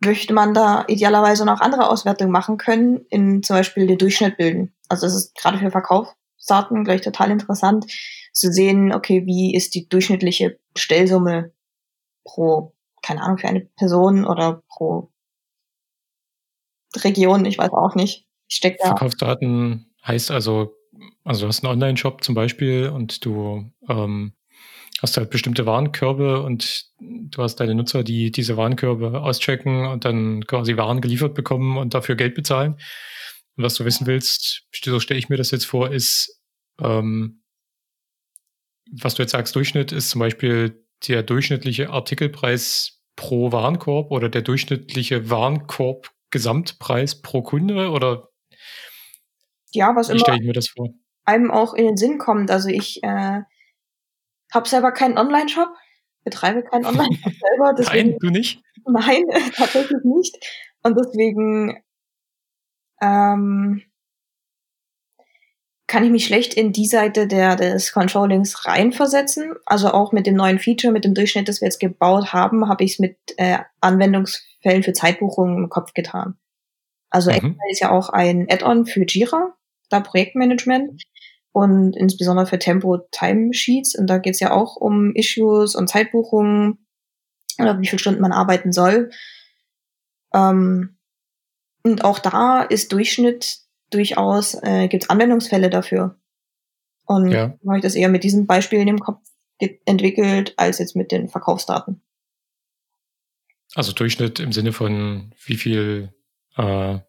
möchte 0.06 0.34
man 0.34 0.54
da 0.54 0.86
idealerweise 0.88 1.46
noch 1.46 1.62
andere 1.62 1.90
Auswertungen 1.90 2.32
machen 2.32 2.58
können, 2.58 3.06
in 3.10 3.44
zum 3.44 3.58
Beispiel 3.58 3.88
den 3.88 3.98
Durchschnitt 3.98 4.38
bilden. 4.38 4.74
Also 4.88 5.08
es 5.08 5.16
ist 5.16 5.36
gerade 5.36 5.58
für 5.58 5.72
Verkaufsdaten 5.72 6.84
gleich 6.84 7.02
total 7.02 7.32
interessant 7.32 7.92
zu 8.34 8.52
sehen, 8.52 8.94
okay, 8.94 9.26
wie 9.26 9.56
ist 9.56 9.76
die 9.76 9.90
durchschnittliche 9.90 10.60
Stellsumme 10.76 11.52
pro 12.24 12.73
keine 13.04 13.22
Ahnung, 13.22 13.38
für 13.38 13.48
eine 13.48 13.62
Person 13.78 14.26
oder 14.26 14.64
pro 14.70 15.12
Region, 16.96 17.46
ich 17.46 17.58
weiß 17.58 17.72
auch 17.72 17.96
nicht. 17.96 18.26
Ich 18.48 18.56
steck 18.56 18.78
da. 18.80 18.88
Verkaufsdaten 18.88 19.94
heißt 20.06 20.32
also, 20.32 20.76
also 21.24 21.42
du 21.42 21.48
hast 21.48 21.64
einen 21.64 21.74
Online-Shop 21.74 22.24
zum 22.24 22.36
Beispiel 22.36 22.90
und 22.90 23.26
du 23.26 23.72
ähm, 23.90 24.34
hast 25.02 25.18
halt 25.18 25.30
bestimmte 25.30 25.66
Warenkörbe 25.66 26.42
und 26.42 26.86
du 27.00 27.42
hast 27.42 27.58
deine 27.58 27.76
Nutzer, 27.76 28.04
die 28.04 28.32
diese 28.32 28.58
Warenkörbe 28.58 29.22
auschecken 29.22 29.88
und 29.88 30.06
dann 30.06 30.46
quasi 30.46 30.78
Waren 30.78 31.02
geliefert 31.02 31.34
bekommen 31.34 31.78
und 31.78 31.94
dafür 31.94 32.16
Geld 32.16 32.36
bezahlen. 32.36 32.74
Und 33.56 33.64
was 33.64 33.76
du 33.76 33.86
wissen 33.86 34.08
willst, 34.08 34.64
so 34.84 35.00
stelle 35.00 35.20
ich 35.20 35.30
mir 35.30 35.38
das 35.38 35.52
jetzt 35.52 35.66
vor, 35.66 35.92
ist, 35.92 36.42
ähm, 36.80 37.44
was 38.92 39.16
du 39.16 39.24
jetzt 39.24 39.32
sagst, 39.32 39.56
Durchschnitt 39.56 39.92
ist 39.92 40.10
zum 40.10 40.20
Beispiel 40.20 40.83
der 41.08 41.24
durchschnittliche 41.24 41.90
Artikelpreis 41.90 43.02
pro 43.16 43.52
Warenkorb 43.52 44.12
oder 44.12 44.30
der 44.30 44.42
durchschnittliche 44.42 45.30
Warenkorb 45.30 46.12
Gesamtpreis 46.32 47.22
pro 47.22 47.44
Kunde 47.44 47.92
oder 47.92 48.30
ja, 49.72 49.96
was 49.96 50.12
wie 50.12 50.20
stelle 50.20 50.38
ich 50.38 50.46
mir 50.46 50.54
das 50.54 50.70
vor? 50.70 50.90
einem 51.26 51.52
auch 51.52 51.74
in 51.74 51.86
den 51.86 51.98
Sinn 51.98 52.18
kommt. 52.18 52.52
Also 52.52 52.70
ich 52.70 53.02
äh, 53.04 53.42
habe 54.54 54.68
selber 54.68 54.92
keinen 54.92 55.18
Online-Shop, 55.18 55.70
betreibe 56.24 56.64
keinen 56.64 56.86
Online-Shop 56.86 57.34
selber. 57.50 57.74
Deswegen, 57.78 58.10
nein, 58.10 58.18
du 58.20 58.30
nicht? 58.30 58.62
Nein, 58.86 59.24
tatsächlich 59.56 60.04
nicht. 60.04 60.38
Und 60.84 60.98
deswegen 60.98 61.84
ähm, 63.02 63.84
kann 65.94 66.04
ich 66.04 66.10
mich 66.10 66.26
schlecht 66.26 66.56
in 66.56 66.74
die 66.74 66.88
Seite 66.88 67.28
der, 67.28 67.56
des 67.56 67.92
Controllings 67.92 68.66
reinversetzen. 68.66 69.54
Also 69.68 69.92
auch 69.92 70.12
mit 70.12 70.26
dem 70.26 70.34
neuen 70.34 70.58
Feature, 70.58 70.92
mit 70.92 71.06
dem 71.06 71.14
Durchschnitt, 71.14 71.48
das 71.48 71.62
wir 71.62 71.68
jetzt 71.68 71.80
gebaut 71.80 72.34
haben, 72.34 72.68
habe 72.68 72.84
ich 72.84 72.94
es 72.94 73.00
mit 73.00 73.16
äh, 73.38 73.60
Anwendungsfällen 73.80 74.82
für 74.82 74.94
Zeitbuchungen 74.94 75.56
im 75.56 75.70
Kopf 75.70 75.94
getan. 75.94 76.34
Also 77.12 77.30
mhm. 77.32 77.60
ist 77.70 77.80
ja 77.80 77.92
auch 77.92 78.10
ein 78.10 78.48
Add-on 78.50 78.88
für 78.88 79.06
Jira, 79.08 79.54
da 79.90 80.00
Projektmanagement 80.00 81.04
und 81.52 81.96
insbesondere 81.96 82.48
für 82.48 82.58
Tempo 82.58 82.98
Timesheets. 83.12 83.94
Und 83.94 84.08
da 84.08 84.18
geht 84.18 84.34
es 84.34 84.40
ja 84.40 84.50
auch 84.52 84.76
um 84.76 85.14
Issues 85.14 85.76
und 85.76 85.90
Zeitbuchungen 85.92 86.88
oder 87.60 87.80
wie 87.80 87.86
viele 87.86 88.00
Stunden 88.00 88.22
man 88.22 88.32
arbeiten 88.32 88.72
soll. 88.72 89.12
Ähm, 90.34 90.98
und 91.84 92.04
auch 92.04 92.18
da 92.18 92.64
ist 92.64 92.92
Durchschnitt 92.92 93.63
durchaus 93.94 94.56
äh, 94.64 94.88
gibt 94.88 95.04
es 95.04 95.10
Anwendungsfälle 95.10 95.70
dafür. 95.70 96.16
Und 97.06 97.32
ja. 97.32 97.58
habe 97.66 97.78
ich 97.78 97.84
das 97.84 97.96
eher 97.96 98.10
mit 98.10 98.24
diesen 98.24 98.48
Beispielen 98.48 98.88
im 98.88 99.00
Kopf 99.00 99.22
entwickelt, 99.86 100.54
als 100.58 100.80
jetzt 100.80 100.96
mit 100.96 101.12
den 101.12 101.30
Verkaufsdaten. 101.30 102.02
Also 103.76 103.92
Durchschnitt 103.92 104.40
im 104.40 104.52
Sinne 104.52 104.72
von 104.72 105.34
wie 105.46 105.56
viel 105.56 106.14
äh, 106.58 107.00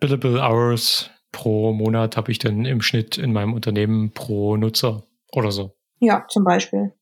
billable 0.00 0.40
hours 0.40 1.10
pro 1.32 1.72
Monat 1.72 2.16
habe 2.16 2.30
ich 2.30 2.38
denn 2.38 2.64
im 2.64 2.82
Schnitt 2.82 3.18
in 3.18 3.32
meinem 3.32 3.54
Unternehmen 3.54 4.12
pro 4.12 4.56
Nutzer 4.56 5.06
oder 5.32 5.50
so? 5.50 5.76
Ja, 6.00 6.26
zum 6.28 6.44
Beispiel. 6.44 6.92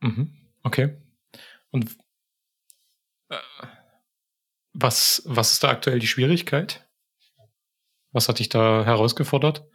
Mhm. 0.00 0.36
Okay. 0.62 0.96
Und 1.70 1.96
äh, 3.28 3.36
was, 4.72 5.22
was 5.26 5.52
ist 5.52 5.64
da 5.64 5.70
aktuell 5.70 5.98
die 5.98 6.06
Schwierigkeit? 6.06 6.85
Was 8.16 8.30
hat 8.30 8.38
dich 8.38 8.48
da 8.48 8.82
herausgefordert? 8.86 9.68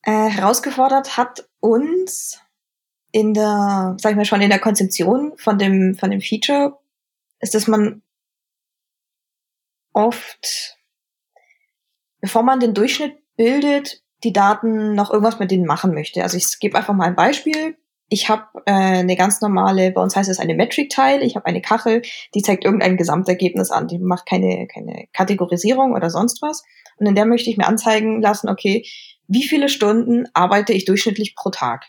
Äh, 0.00 0.30
herausgefordert 0.30 1.18
hat 1.18 1.46
uns 1.60 2.40
in 3.12 3.34
der, 3.34 3.98
sag 4.00 4.12
ich 4.12 4.16
mal 4.16 4.24
schon, 4.24 4.40
in 4.40 4.48
der 4.48 4.58
Konzeption 4.58 5.36
von 5.36 5.58
dem, 5.58 5.94
von 5.94 6.10
dem 6.10 6.22
Feature, 6.22 6.80
ist, 7.40 7.52
dass 7.52 7.66
man 7.66 8.00
oft, 9.92 10.78
bevor 12.22 12.42
man 12.42 12.60
den 12.60 12.72
Durchschnitt 12.72 13.18
bildet, 13.36 14.02
die 14.24 14.32
Daten 14.32 14.94
noch 14.94 15.10
irgendwas 15.10 15.38
mit 15.38 15.50
denen 15.50 15.66
machen 15.66 15.92
möchte. 15.92 16.22
Also 16.22 16.38
ich 16.38 16.58
gebe 16.60 16.78
einfach 16.78 16.94
mal 16.94 17.08
ein 17.08 17.14
Beispiel. 17.14 17.76
Ich 18.08 18.28
habe 18.28 18.44
äh, 18.66 18.72
eine 18.72 19.16
ganz 19.16 19.40
normale, 19.40 19.90
bei 19.90 20.00
uns 20.00 20.14
heißt 20.14 20.30
es 20.30 20.38
eine 20.38 20.54
Metric-Tile, 20.54 21.24
ich 21.24 21.34
habe 21.34 21.46
eine 21.46 21.60
Kachel, 21.60 22.02
die 22.34 22.42
zeigt 22.42 22.64
irgendein 22.64 22.96
Gesamtergebnis 22.96 23.70
an, 23.70 23.88
die 23.88 23.98
macht 23.98 24.26
keine, 24.26 24.68
keine 24.68 25.08
Kategorisierung 25.12 25.92
oder 25.92 26.08
sonst 26.10 26.40
was. 26.40 26.62
Und 26.98 27.06
in 27.06 27.14
der 27.14 27.26
möchte 27.26 27.50
ich 27.50 27.56
mir 27.56 27.66
anzeigen 27.66 28.22
lassen, 28.22 28.48
okay, 28.48 28.86
wie 29.26 29.42
viele 29.42 29.68
Stunden 29.68 30.26
arbeite 30.34 30.72
ich 30.72 30.84
durchschnittlich 30.84 31.34
pro 31.34 31.50
Tag? 31.50 31.86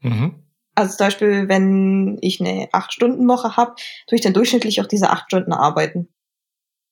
Mhm. 0.00 0.44
Also 0.74 0.96
zum 0.96 1.06
Beispiel, 1.06 1.48
wenn 1.48 2.18
ich 2.20 2.40
eine 2.40 2.66
8-Stunden-Woche 2.66 3.56
habe, 3.56 3.74
tue 4.06 4.16
ich 4.16 4.20
dann 4.20 4.32
durchschnittlich 4.32 4.80
auch 4.80 4.86
diese 4.86 5.10
8 5.10 5.24
Stunden 5.26 5.52
arbeiten. 5.52 6.08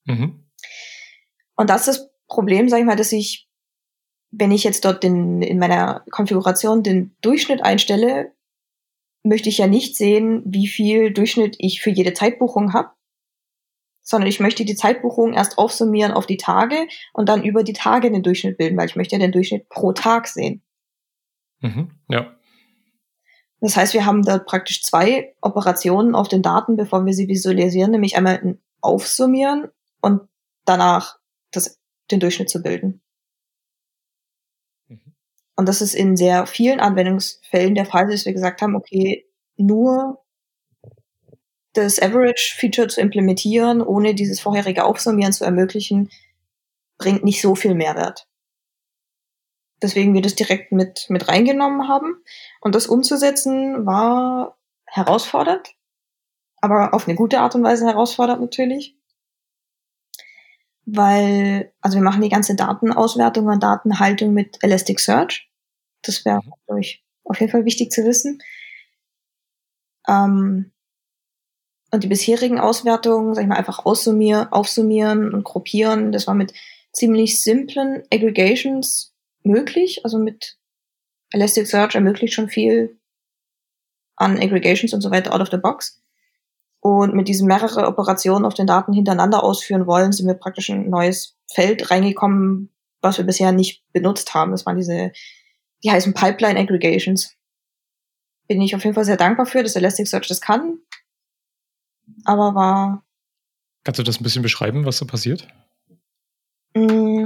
Mhm. 0.05 0.47
Und 1.57 1.71
das 1.71 1.89
ist 1.89 1.99
das 1.99 2.11
Problem, 2.29 2.69
sage 2.69 2.83
ich 2.83 2.87
mal, 2.87 2.97
dass 2.97 3.13
ich, 3.13 3.49
wenn 4.31 4.51
ich 4.51 4.65
jetzt 4.65 4.85
dort 4.85 5.03
den, 5.03 5.43
in 5.43 5.59
meiner 5.59 6.05
Konfiguration 6.11 6.83
den 6.83 7.17
Durchschnitt 7.21 7.63
einstelle, 7.63 8.33
möchte 9.27 9.49
ich 9.49 9.59
ja 9.59 9.67
nicht 9.67 9.97
sehen, 9.97 10.43
wie 10.45 10.67
viel 10.67 11.13
Durchschnitt 11.13 11.57
ich 11.59 11.81
für 11.83 11.91
jede 11.91 12.15
Zeitbuchung 12.15 12.73
habe, 12.73 12.91
sondern 14.03 14.29
ich 14.29 14.41
möchte 14.41 14.65
die 14.65 14.77
Zeitbuchung 14.77 15.33
erst 15.35 15.59
aufsummieren 15.59 16.13
auf 16.13 16.27
die 16.27 16.37
Tage 16.37 16.87
und 17.13 17.29
dann 17.29 17.45
über 17.45 17.65
die 17.65 17.73
Tage 17.73 18.11
den 18.11 18.23
Durchschnitt 18.23 18.57
bilden, 18.57 18.77
weil 18.77 18.87
ich 18.87 18.97
möchte 18.97 19.17
ja 19.17 19.21
den 19.21 19.33
Durchschnitt 19.33 19.69
pro 19.69 19.93
Tag 19.93 20.29
sehen. 20.29 20.63
Mhm, 21.61 21.91
ja. 22.09 22.37
Das 23.61 23.77
heißt, 23.77 23.95
wir 23.95 24.05
haben 24.05 24.23
da 24.23 24.39
praktisch 24.39 24.83
zwei 24.83 25.35
Operationen 25.41 26.15
auf 26.15 26.29
den 26.29 26.43
Daten, 26.43 26.77
bevor 26.77 27.05
wir 27.05 27.15
sie 27.15 27.27
visualisieren, 27.27 27.91
nämlich 27.91 28.17
einmal 28.17 28.39
ein 28.39 28.61
Aufsummieren 28.81 29.69
und 30.03 30.21
danach 30.65 31.19
das, 31.51 31.81
den 32.11 32.21
Durchschnitt 32.21 32.51
zu 32.51 32.63
bilden. 32.63 33.03
Und 35.57 35.69
das 35.69 35.81
ist 35.81 35.95
in 35.95 36.17
sehr 36.17 36.47
vielen 36.47 36.81
Anwendungsfällen 36.81 37.75
der 37.75 37.87
Fall, 37.87 38.11
dass 38.11 38.27
wir 38.27 38.33
gesagt 38.33 38.61
haben, 38.61 38.77
okay, 38.77 39.27
nur 39.57 40.23
das 41.73 42.01
Average-Feature 42.01 42.89
zu 42.89 43.01
implementieren, 43.01 43.83
ohne 43.83 44.15
dieses 44.15 44.41
vorherige 44.41 44.85
Aufsummieren 44.85 45.33
zu 45.33 45.45
ermöglichen, 45.45 46.11
bringt 46.99 47.25
nicht 47.25 47.43
so 47.43 47.55
viel 47.55 47.75
Mehrwert. 47.75 48.27
Deswegen 49.83 50.15
wir 50.15 50.23
das 50.23 50.35
direkt 50.35 50.73
mit, 50.73 51.07
mit 51.11 51.29
reingenommen 51.29 51.89
haben. 51.89 52.23
Und 52.61 52.75
das 52.75 52.87
umzusetzen 52.87 53.85
war 53.85 54.57
herausfordernd, 54.87 55.75
aber 56.61 56.95
auf 56.95 57.07
eine 57.07 57.17
gute 57.17 57.41
Art 57.41 57.55
und 57.55 57.63
Weise 57.63 57.87
herausfordernd 57.87 58.41
natürlich. 58.41 58.97
Weil, 60.87 61.73
also 61.81 61.99
wir 61.99 62.05
machen 62.05 62.23
die 62.23 62.29
ganze 62.29 62.55
Datenauswertung 62.55 63.47
und 63.47 63.63
Datenhaltung 63.63 64.33
mit 64.33 64.63
Elasticsearch. 64.63 65.46
Das 66.09 66.25
wäre, 66.25 66.39
mhm. 66.39 66.53
glaube 66.67 66.81
ich, 66.81 67.05
auf 67.25 67.41
jeden 67.41 67.53
Fall 67.53 67.65
wichtig 67.65 67.91
zu 67.91 68.05
wissen. 68.05 68.43
Ähm, 70.09 70.73
und 71.93 72.03
die 72.03 72.09
bisherigen 72.09 72.59
Auswertungen, 72.59 73.35
sag 73.35 73.43
ich 73.43 73.49
mal, 73.49 73.57
einfach 73.57 73.85
aussummieren, 73.85 74.49
aufsummieren 74.53 75.33
und 75.33 75.45
gruppieren. 75.45 76.13
Das 76.13 76.27
war 76.27 76.35
mit 76.35 76.53
ziemlich 76.93 77.43
simplen 77.43 78.03
Aggregations 78.13 79.15
möglich. 79.43 80.05
Also 80.05 80.19
mit 80.19 80.59
Elasticsearch 81.31 81.95
ermöglicht 81.95 82.35
schon 82.35 82.49
viel 82.49 82.99
an 84.17 84.39
Aggregations 84.39 84.95
und 84.95 85.01
so 85.01 85.11
weiter 85.11 85.35
out 85.35 85.41
of 85.41 85.51
the 85.51 85.59
box. 85.59 86.03
Und 86.81 87.15
mit 87.15 87.29
diesen 87.29 87.49
mehrere 87.49 87.87
Operationen 87.87 88.45
auf 88.45 88.55
den 88.55 88.67
Daten 88.67 88.93
hintereinander 88.93 89.43
ausführen 89.43 89.87
wollen, 89.87 90.13
sind 90.13 90.27
wir 90.27 90.35
praktisch 90.35 90.69
in 90.69 90.85
ein 90.85 90.91
neues 90.91 91.37
Feld 91.53 91.91
reingekommen, 91.91 92.73
was 93.01 93.19
wir 93.19 93.25
bisher 93.25 93.53
nicht 93.53 93.85
benutzt 93.93 94.35
haben. 94.35 94.53
Das 94.53 94.67
waren 94.67 94.77
diese, 94.77 95.13
die 95.87 95.91
heißen 95.93 96.13
Pipeline 96.13 96.61
Aggregations. 96.61 97.35
Bin 98.49 98.61
ich 98.61 98.75
auf 98.75 98.85
jeden 98.85 98.95
Fall 98.95 99.05
sehr 99.05 99.17
dankbar 99.17 99.47
für, 99.47 99.63
dass 99.63 99.77
Elasticsearch 99.77 100.29
das 100.29 100.41
kann 100.41 100.81
aber 102.25 102.55
war. 102.55 103.05
Kannst 103.85 103.99
du 103.99 104.03
das 104.03 104.21
ein 104.21 104.25
bisschen 104.25 104.43
beschreiben, 104.43 104.85
was 104.85 104.99
da 104.99 105.05
passiert? 105.05 105.47
Mm. 106.75 107.25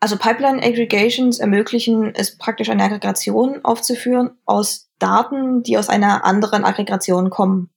Also 0.00 0.16
Pipeline 0.16 0.62
Aggregations 0.62 1.40
ermöglichen 1.40 2.14
es 2.14 2.38
praktisch 2.38 2.68
eine 2.68 2.84
Aggregation 2.84 3.64
aufzuführen 3.64 4.30
aus 4.44 4.90
Daten, 5.00 5.64
die 5.64 5.76
aus 5.76 5.88
einer 5.88 6.24
anderen 6.24 6.64
Aggregation 6.64 7.30
kommen. 7.30 7.70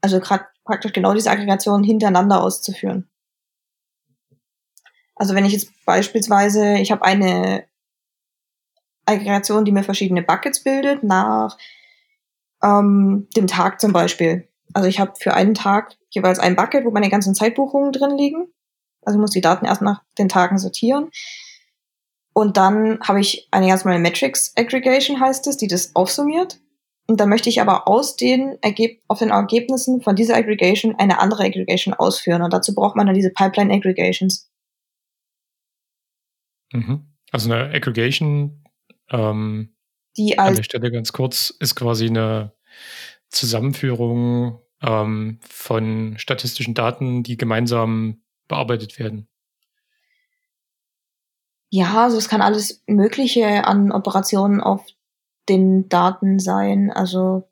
Also 0.00 0.18
gerade 0.18 0.46
praktisch 0.64 0.92
genau 0.92 1.14
diese 1.14 1.30
Aggregation 1.30 1.84
hintereinander 1.84 2.42
auszuführen. 2.42 3.08
Also 5.14 5.36
wenn 5.36 5.44
ich 5.44 5.52
jetzt 5.52 5.70
beispielsweise, 5.84 6.78
ich 6.78 6.90
habe 6.90 7.04
eine 7.04 7.68
Aggregation, 9.06 9.64
die 9.64 9.72
mir 9.72 9.82
verschiedene 9.82 10.22
Buckets 10.22 10.62
bildet, 10.62 11.02
nach 11.02 11.56
ähm, 12.62 13.28
dem 13.36 13.46
Tag 13.46 13.80
zum 13.80 13.92
Beispiel. 13.92 14.48
Also 14.72 14.88
ich 14.88 14.98
habe 14.98 15.12
für 15.18 15.34
einen 15.34 15.54
Tag 15.54 15.96
jeweils 16.10 16.38
ein 16.38 16.56
Bucket, 16.56 16.84
wo 16.84 16.90
meine 16.90 17.10
ganzen 17.10 17.34
Zeitbuchungen 17.34 17.92
drin 17.92 18.16
liegen. 18.16 18.48
Also 19.02 19.18
muss 19.18 19.30
die 19.30 19.40
Daten 19.40 19.66
erst 19.66 19.82
nach 19.82 20.02
den 20.18 20.28
Tagen 20.28 20.58
sortieren. 20.58 21.10
Und 22.32 22.56
dann 22.56 22.98
habe 23.00 23.20
ich 23.20 23.48
eine 23.52 23.68
ganz 23.68 23.84
normale 23.84 24.02
Metrics 24.02 24.52
Aggregation, 24.56 25.20
heißt 25.20 25.46
es, 25.46 25.56
die 25.56 25.68
das 25.68 25.94
aufsummiert. 25.94 26.60
Und 27.06 27.20
dann 27.20 27.28
möchte 27.28 27.50
ich 27.50 27.60
aber 27.60 27.86
aus 27.86 28.16
den 28.16 28.56
Ergeb 28.62 29.02
auf 29.08 29.18
den 29.18 29.28
Ergebnissen 29.28 30.00
von 30.00 30.16
dieser 30.16 30.36
Aggregation 30.36 30.96
eine 30.96 31.20
andere 31.20 31.44
Aggregation 31.44 31.94
ausführen. 31.94 32.42
Und 32.42 32.52
dazu 32.52 32.74
braucht 32.74 32.96
man 32.96 33.06
dann 33.06 33.14
diese 33.14 33.30
Pipeline 33.30 33.72
Aggregations. 33.72 34.50
Mhm. 36.72 37.06
Also 37.30 37.52
eine 37.52 37.72
Aggregation 37.72 38.63
ähm, 39.10 39.74
die 40.16 40.38
als 40.38 40.48
An 40.48 40.56
der 40.56 40.62
Stelle 40.62 40.90
ganz 40.90 41.12
kurz 41.12 41.50
ist 41.50 41.74
quasi 41.74 42.06
eine 42.06 42.52
Zusammenführung 43.28 44.60
ähm, 44.80 45.40
von 45.42 46.14
statistischen 46.18 46.74
Daten, 46.74 47.22
die 47.22 47.36
gemeinsam 47.36 48.22
bearbeitet 48.48 48.98
werden. 48.98 49.28
Ja, 51.70 52.04
also 52.04 52.18
es 52.18 52.28
kann 52.28 52.40
alles 52.40 52.84
Mögliche 52.86 53.64
an 53.64 53.90
Operationen 53.90 54.60
auf 54.60 54.86
den 55.48 55.88
Daten 55.88 56.38
sein. 56.38 56.92
Also 56.92 57.50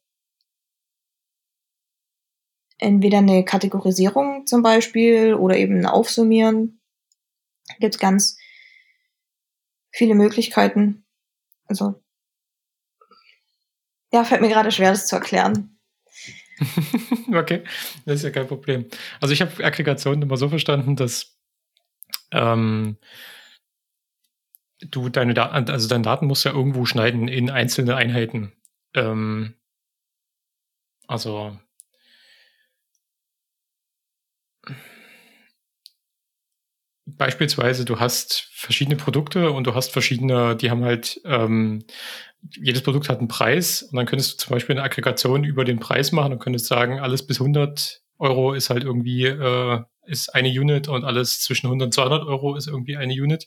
entweder 2.79 3.19
eine 3.19 3.45
Kategorisierung 3.45 4.47
zum 4.47 4.63
Beispiel 4.63 5.35
oder 5.35 5.57
eben 5.57 5.79
ein 5.79 5.87
Aufsummieren. 5.87 6.81
Gibt 7.81 7.99
ganz 7.99 8.39
viele 9.91 10.15
Möglichkeiten. 10.15 11.02
Also 11.67 12.03
ja, 14.13 14.25
fällt 14.25 14.43
mir 14.43 14.49
gerade 14.49 14.71
schwer, 14.71 14.91
das 14.91 15.07
zu 15.07 15.17
erklären. 15.17 15.79
okay, 17.35 17.65
das 18.05 18.17
ist 18.17 18.25
ja 18.25 18.31
kein 18.31 18.47
Problem. 18.47 18.87
Also 19.21 19.33
ich 19.33 19.41
habe 19.41 19.65
Aggregation 19.65 20.21
immer 20.21 20.37
so 20.37 20.51
verstanden, 20.51 20.97
dass 20.97 21.39
ähm, 22.31 22.99
du 24.81 25.09
deine 25.09 25.33
Daten, 25.33 25.71
also 25.71 25.89
deine 25.89 26.05
Daten 26.05 26.27
musst 26.27 26.45
ja 26.45 26.53
irgendwo 26.53 26.85
schneiden 26.85 27.27
in 27.27 27.51
einzelne 27.51 27.97
Einheiten. 27.97 28.53
Ähm, 28.95 29.55
also 31.07 31.59
beispielsweise, 37.17 37.85
du 37.85 38.01
hast 38.01 38.49
verschiedene 38.53 38.97
Produkte 38.97 39.51
und 39.51 39.67
du 39.67 39.75
hast 39.75 39.93
verschiedene, 39.93 40.57
die 40.57 40.71
haben 40.71 40.85
halt, 40.85 41.21
ähm, 41.25 41.85
jedes 42.61 42.83
Produkt 42.83 43.09
hat 43.09 43.19
einen 43.19 43.29
Preis 43.29 43.83
und 43.83 43.97
dann 43.97 44.07
könntest 44.07 44.33
du 44.33 44.37
zum 44.45 44.55
Beispiel 44.55 44.77
eine 44.77 44.85
Aggregation 44.85 45.45
über 45.45 45.65
den 45.65 45.79
Preis 45.79 46.13
machen 46.13 46.33
und 46.33 46.39
könntest 46.41 46.67
sagen, 46.67 46.99
alles 46.99 47.27
bis 47.27 47.41
100 47.41 48.03
Euro 48.19 48.53
ist 48.53 48.71
halt 48.71 48.85
irgendwie, 48.85 49.27
äh, 49.27 49.81
ist 50.07 50.35
eine 50.35 50.49
Unit 50.49 50.89
und 50.89 51.05
alles 51.05 51.41
zwischen 51.41 51.67
100 51.67 51.87
und 51.87 51.95
200 51.95 52.27
Euro 52.27 52.57
ist 52.57 52.67
irgendwie 52.67 52.97
eine 52.97 53.13
Unit. 53.13 53.47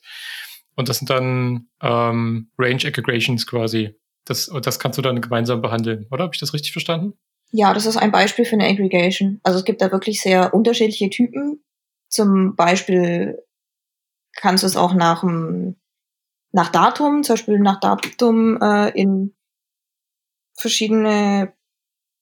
Und 0.75 0.89
das 0.89 0.99
sind 0.99 1.09
dann 1.09 1.67
ähm, 1.81 2.51
Range 2.57 2.85
Aggregations 2.85 3.47
quasi. 3.47 3.95
Das, 4.25 4.51
das 4.61 4.79
kannst 4.79 4.97
du 4.97 5.01
dann 5.01 5.21
gemeinsam 5.21 5.61
behandeln, 5.61 6.07
oder? 6.11 6.23
Habe 6.23 6.33
ich 6.33 6.39
das 6.39 6.53
richtig 6.53 6.71
verstanden? 6.71 7.13
Ja, 7.51 7.73
das 7.73 7.85
ist 7.85 7.97
ein 7.97 8.11
Beispiel 8.11 8.43
für 8.45 8.55
eine 8.55 8.67
Aggregation. 8.67 9.39
Also 9.43 9.59
es 9.59 9.65
gibt 9.65 9.81
da 9.81 9.91
wirklich 9.91 10.21
sehr 10.21 10.53
unterschiedliche 10.53 11.09
Typen. 11.09 11.63
Zum 12.09 12.55
Beispiel 12.55 13.37
kannst 14.35 14.63
du 14.63 14.67
es 14.67 14.77
auch 14.77 14.93
nach, 14.93 15.23
nach 16.51 16.69
Datum, 16.69 17.23
zum 17.23 17.33
Beispiel 17.33 17.59
nach 17.59 17.79
Datum 17.79 18.61
äh, 18.61 18.89
in 18.89 19.33
verschiedene 20.57 21.53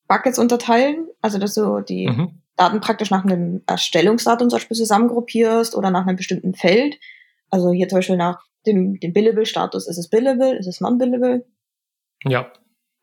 Buckets 0.07 0.39
unterteilen, 0.39 1.07
also 1.21 1.37
dass 1.39 1.53
du 1.55 1.81
die 1.81 2.07
mhm. 2.07 2.41
Daten 2.55 2.81
praktisch 2.81 3.09
nach 3.09 3.23
einem 3.23 3.63
Erstellungsdatum 3.67 4.49
zum 4.49 4.57
Beispiel 4.57 4.77
zusammengruppierst 4.77 5.75
oder 5.75 5.91
nach 5.91 6.05
einem 6.05 6.17
bestimmten 6.17 6.53
Feld. 6.53 6.99
Also 7.49 7.71
hier 7.71 7.87
zum 7.89 7.99
Beispiel 7.99 8.17
nach 8.17 8.45
dem, 8.65 8.99
dem 8.99 9.13
Billable-Status, 9.13 9.87
ist 9.87 9.97
es 9.97 10.09
Billable, 10.09 10.57
ist 10.57 10.67
es 10.67 10.81
Non-Billable? 10.81 11.45
Ja. 12.23 12.51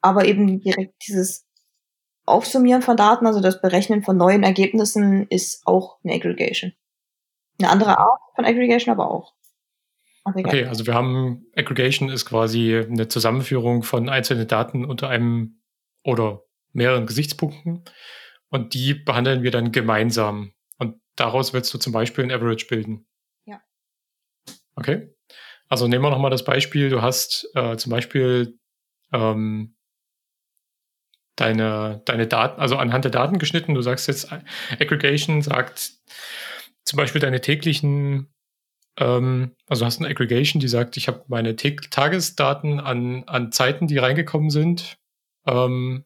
Aber 0.01 0.25
eben 0.25 0.61
direkt 0.61 0.95
dieses 1.07 1.47
Aufsummieren 2.27 2.83
von 2.83 2.97
Daten, 2.97 3.27
also 3.27 3.41
das 3.41 3.61
Berechnen 3.61 4.03
von 4.03 4.17
neuen 4.17 4.45
Ergebnissen, 4.45 5.27
ist 5.29 5.67
auch 5.67 5.99
eine 6.05 6.15
Aggregation. 6.15 6.73
Eine 7.61 7.71
andere 7.71 7.99
Art 7.99 8.21
von 8.35 8.45
Aggregation, 8.45 8.93
aber 8.93 9.11
auch. 9.11 9.35
Okay, 10.25 10.67
also 10.67 10.87
wir 10.87 10.95
haben 10.95 11.47
Aggregation 11.57 12.11
ist 12.11 12.27
quasi 12.27 12.77
eine 12.77 13.09
Zusammenführung 13.09 13.83
von 13.83 14.09
einzelnen 14.09 14.47
Daten 14.47 14.85
unter 14.85 15.09
einem 15.09 15.63
oder 16.05 16.43
mehreren 16.73 17.07
Gesichtspunkten 17.07 17.85
und 18.51 18.75
die 18.75 18.95
behandeln 18.95 19.43
wir 19.43 19.51
dann 19.51 19.73
gemeinsam. 19.73 20.53
Und 20.79 21.01
daraus 21.17 21.53
willst 21.53 21.73
du 21.73 21.79
zum 21.79 21.93
Beispiel 21.93 22.25
ein 22.25 22.33
Average 22.33 22.67
bilden. 22.69 23.07
Ja. 23.45 23.61
Okay. 24.77 25.15
Also 25.69 25.87
nehmen 25.89 26.05
wir 26.05 26.11
nochmal 26.11 26.31
das 26.31 26.45
Beispiel, 26.45 26.91
du 26.91 27.01
hast 27.01 27.49
äh, 27.55 27.77
zum 27.77 27.91
Beispiel 27.91 28.59
ähm, 29.13 29.77
deine, 31.37 32.03
deine 32.05 32.27
Daten, 32.27 32.61
also 32.61 32.77
anhand 32.77 33.05
der 33.05 33.13
Daten 33.13 33.39
geschnitten, 33.39 33.75
du 33.75 33.83
sagst 33.83 34.09
jetzt, 34.09 34.33
Aggregation 34.79 35.43
sagt 35.43 35.93
zum 36.91 36.97
Beispiel 36.97 37.21
deine 37.21 37.41
täglichen, 37.41 38.35
ähm, 38.99 39.55
also 39.69 39.87
hast 39.87 40.01
eine 40.01 40.09
Aggregation, 40.09 40.59
die 40.59 40.67
sagt, 40.67 40.97
ich 40.97 41.07
habe 41.07 41.25
meine 41.29 41.55
Tagesdaten 41.55 42.81
an, 42.81 43.23
an 43.29 43.53
Zeiten, 43.53 43.87
die 43.87 43.97
reingekommen 43.97 44.51
sind, 44.51 44.99
ähm, 45.47 46.05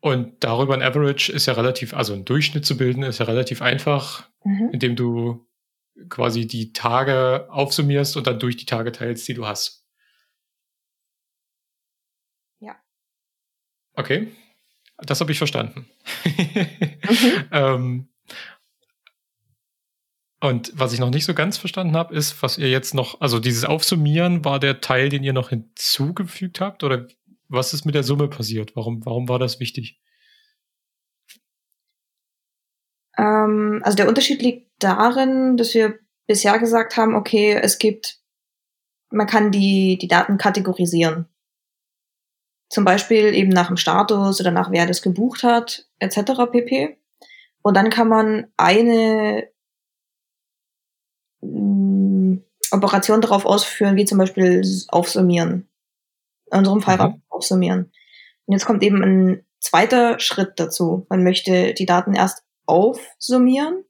und 0.00 0.44
darüber 0.44 0.74
ein 0.74 0.82
Average 0.82 1.32
ist 1.32 1.46
ja 1.46 1.54
relativ, 1.54 1.92
also 1.92 2.14
ein 2.14 2.24
Durchschnitt 2.24 2.64
zu 2.64 2.76
bilden, 2.76 3.02
ist 3.02 3.18
ja 3.18 3.26
relativ 3.26 3.62
einfach, 3.62 4.30
mhm. 4.44 4.70
indem 4.72 4.94
du 4.94 5.44
quasi 6.08 6.46
die 6.46 6.72
Tage 6.72 7.48
aufsummierst 7.50 8.16
und 8.16 8.28
dann 8.28 8.38
durch 8.38 8.56
die 8.56 8.64
Tage 8.64 8.92
teilst, 8.92 9.26
die 9.26 9.34
du 9.34 9.44
hast. 9.44 9.84
Ja. 12.60 12.76
Okay. 13.94 14.28
Das 14.98 15.20
habe 15.20 15.32
ich 15.32 15.38
verstanden. 15.38 15.86
mhm. 16.24 17.44
ähm, 17.50 18.09
und 20.42 20.72
was 20.74 20.94
ich 20.94 21.00
noch 21.00 21.10
nicht 21.10 21.26
so 21.26 21.34
ganz 21.34 21.58
verstanden 21.58 21.94
habe, 21.94 22.14
ist, 22.14 22.42
was 22.42 22.56
ihr 22.56 22.70
jetzt 22.70 22.94
noch, 22.94 23.20
also 23.20 23.38
dieses 23.38 23.64
Aufsummieren 23.64 24.44
war 24.44 24.58
der 24.58 24.80
Teil, 24.80 25.10
den 25.10 25.22
ihr 25.22 25.34
noch 25.34 25.50
hinzugefügt 25.50 26.60
habt, 26.60 26.82
oder 26.82 27.06
was 27.48 27.74
ist 27.74 27.84
mit 27.84 27.94
der 27.94 28.04
Summe 28.04 28.28
passiert? 28.28 28.74
Warum, 28.74 29.04
warum 29.04 29.28
war 29.28 29.38
das 29.38 29.60
wichtig? 29.60 30.00
Ähm, 33.18 33.82
also 33.84 33.96
der 33.96 34.08
Unterschied 34.08 34.40
liegt 34.40 34.70
darin, 34.78 35.58
dass 35.58 35.74
wir 35.74 35.98
bisher 36.26 36.58
gesagt 36.58 36.96
haben, 36.96 37.14
okay, 37.14 37.58
es 37.60 37.78
gibt, 37.78 38.20
man 39.10 39.26
kann 39.26 39.50
die, 39.50 39.98
die 39.98 40.08
Daten 40.08 40.38
kategorisieren. 40.38 41.28
Zum 42.70 42.84
Beispiel 42.84 43.34
eben 43.34 43.50
nach 43.50 43.66
dem 43.66 43.76
Status 43.76 44.40
oder 44.40 44.52
nach 44.52 44.70
wer 44.70 44.86
das 44.86 45.02
gebucht 45.02 45.42
hat, 45.42 45.86
etc. 45.98 46.50
pp. 46.50 46.98
Und 47.62 47.76
dann 47.76 47.90
kann 47.90 48.08
man 48.08 48.46
eine 48.56 49.50
mh, 51.40 51.50
mm, 51.50 52.44
Operation 52.72 53.20
darauf 53.20 53.46
ausführen, 53.46 53.96
wie 53.96 54.04
zum 54.04 54.18
Beispiel 54.18 54.62
aufsummieren. 54.88 55.68
In 56.52 56.58
unserem 56.58 56.82
Fall 56.82 56.98
mhm. 56.98 57.22
aufsummieren. 57.28 57.92
Und 58.46 58.52
jetzt 58.52 58.64
kommt 58.64 58.82
eben 58.82 59.02
ein 59.02 59.44
zweiter 59.60 60.18
Schritt 60.18 60.54
dazu. 60.56 61.06
Man 61.08 61.22
möchte 61.22 61.74
die 61.74 61.86
Daten 61.86 62.14
erst 62.14 62.44
aufsummieren 62.66 63.84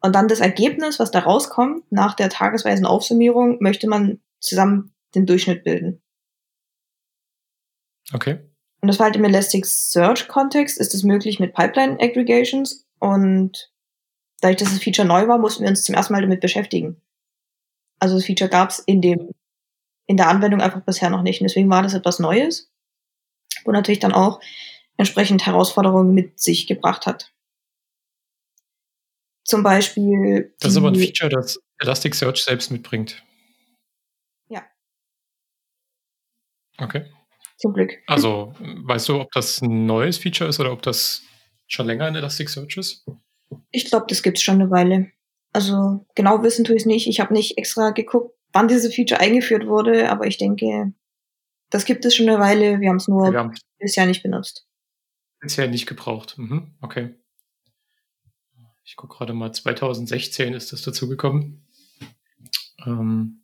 und 0.00 0.14
dann 0.14 0.28
das 0.28 0.40
Ergebnis, 0.40 0.98
was 0.98 1.10
da 1.10 1.20
rauskommt, 1.20 1.90
nach 1.90 2.14
der 2.14 2.28
tagesweisen 2.28 2.86
Aufsummierung, 2.86 3.58
möchte 3.60 3.88
man 3.88 4.20
zusammen 4.40 4.94
den 5.14 5.26
Durchschnitt 5.26 5.64
bilden. 5.64 6.02
Okay. 8.12 8.38
Und 8.80 8.88
das 8.88 8.98
war 8.98 9.06
halt 9.06 9.16
im 9.16 9.24
Elasticsearch-Kontext, 9.24 10.78
ist 10.78 10.94
es 10.94 11.02
möglich 11.02 11.40
mit 11.40 11.54
Pipeline-Aggregations 11.54 12.86
und 12.98 13.72
dadurch, 14.46 14.62
dass 14.62 14.72
das 14.72 14.82
Feature 14.82 15.06
neu 15.06 15.28
war, 15.28 15.38
mussten 15.38 15.62
wir 15.62 15.70
uns 15.70 15.82
zum 15.82 15.94
ersten 15.94 16.12
Mal 16.12 16.22
damit 16.22 16.40
beschäftigen. 16.40 17.00
Also 17.98 18.16
das 18.16 18.26
Feature 18.26 18.50
gab 18.50 18.70
es 18.70 18.78
in 18.80 19.00
dem 19.00 19.32
in 20.06 20.16
der 20.16 20.28
Anwendung 20.28 20.60
einfach 20.60 20.82
bisher 20.82 21.10
noch 21.10 21.22
nicht. 21.22 21.40
Und 21.40 21.48
deswegen 21.48 21.68
war 21.68 21.82
das 21.82 21.94
etwas 21.94 22.18
Neues, 22.18 22.70
wo 23.64 23.72
natürlich 23.72 23.98
dann 23.98 24.12
auch 24.12 24.40
entsprechend 24.96 25.44
Herausforderungen 25.46 26.14
mit 26.14 26.38
sich 26.38 26.66
gebracht 26.66 27.06
hat. 27.06 27.32
Zum 29.44 29.62
Beispiel. 29.62 30.54
Das 30.60 30.72
ist 30.72 30.76
aber 30.76 30.88
ein 30.88 30.94
Feature, 30.94 31.30
das 31.30 31.60
Elasticsearch 31.78 32.42
selbst 32.44 32.70
mitbringt. 32.70 33.24
Ja. 34.48 34.64
Okay. 36.78 37.06
Zum 37.58 37.72
Glück. 37.72 37.98
Also, 38.06 38.54
weißt 38.58 39.08
du, 39.08 39.20
ob 39.20 39.30
das 39.32 39.62
ein 39.62 39.86
neues 39.86 40.18
Feature 40.18 40.50
ist 40.50 40.60
oder 40.60 40.72
ob 40.72 40.82
das 40.82 41.22
schon 41.66 41.86
länger 41.86 42.08
in 42.08 42.14
Elasticsearch 42.14 42.76
ist? 42.76 43.06
Ich 43.70 43.86
glaube, 43.86 44.06
das 44.08 44.22
gibt 44.22 44.38
es 44.38 44.42
schon 44.42 44.60
eine 44.60 44.70
Weile. 44.70 45.10
Also 45.52 46.04
genau 46.14 46.42
wissen 46.42 46.64
tue 46.64 46.76
ich 46.76 46.82
es 46.82 46.86
nicht. 46.86 47.06
Ich 47.06 47.20
habe 47.20 47.32
nicht 47.32 47.58
extra 47.58 47.90
geguckt, 47.90 48.34
wann 48.52 48.68
dieses 48.68 48.94
Feature 48.94 49.20
eingeführt 49.20 49.66
wurde, 49.66 50.10
aber 50.10 50.26
ich 50.26 50.38
denke, 50.38 50.92
das 51.70 51.84
gibt 51.84 52.04
es 52.04 52.14
schon 52.14 52.28
eine 52.28 52.38
Weile. 52.38 52.80
Wir 52.80 52.90
haben 52.90 52.96
es 52.96 53.08
nur 53.08 53.32
ja. 53.32 53.50
bisher 53.78 54.06
nicht 54.06 54.22
benutzt. 54.22 54.66
Bisher 55.40 55.68
nicht 55.68 55.86
gebraucht. 55.86 56.36
Mhm. 56.38 56.74
Okay. 56.80 57.14
Ich 58.84 58.96
gucke 58.96 59.16
gerade 59.16 59.32
mal, 59.32 59.52
2016 59.52 60.54
ist 60.54 60.72
das 60.72 60.82
dazugekommen. 60.82 61.66
Ähm, 62.86 63.42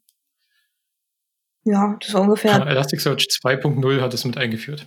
ja, 1.64 1.96
das 2.00 2.12
war 2.14 2.22
ungefähr. 2.22 2.52
Ja, 2.52 2.66
Elasticsearch 2.66 3.26
2.0 3.42 4.00
hat 4.00 4.14
es 4.14 4.24
mit 4.24 4.36
eingeführt. 4.36 4.86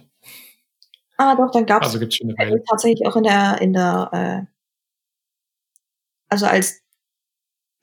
Ah, 1.18 1.36
doch, 1.36 1.52
dann 1.52 1.66
gab 1.66 1.82
es 1.82 1.90
also 1.90 2.00
gibt's 2.00 2.18
schon 2.18 2.30
eine 2.30 2.52
Weile. 2.52 2.64
tatsächlich 2.70 3.08
auch 3.08 3.16
in 3.16 3.24
der, 3.24 3.62
in 3.62 3.74
der, 3.74 4.10
äh, 4.12 4.55
also 6.30 6.46
als 6.46 6.82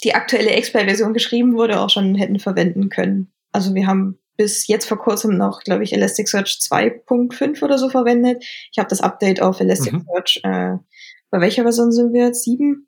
die 0.05 0.15
aktuelle 0.15 0.51
Expert-Version 0.51 1.15
geschrieben 1.15 1.55
wurde, 1.55 1.81
auch 1.81 1.91
schon 1.91 2.15
hätten 2.15 2.39
verwenden 2.39 2.89
können. 2.89 3.33
Also 3.53 3.75
wir 3.75 3.87
haben 3.87 4.19
bis 4.37 4.67
jetzt 4.67 4.87
vor 4.87 4.99
kurzem 4.99 5.37
noch, 5.37 5.61
glaube 5.61 5.85
ich, 5.85 5.93
Elasticsearch 5.93 6.59
2.5 6.61 7.63
oder 7.63 7.79
so 7.79 7.89
verwendet. 7.89 8.45
Ich 8.73 8.79
habe 8.79 8.89
das 8.89 9.01
Update 9.01 9.41
auf 9.41 9.61
Elasticsearch, 9.61 10.41
mhm. 10.45 10.51
äh, 10.51 10.79
bei 11.31 11.41
welcher 11.41 11.63
Version 11.63 11.93
sind 11.93 12.13
wir 12.13 12.27
jetzt? 12.27 12.45
7? 12.45 12.87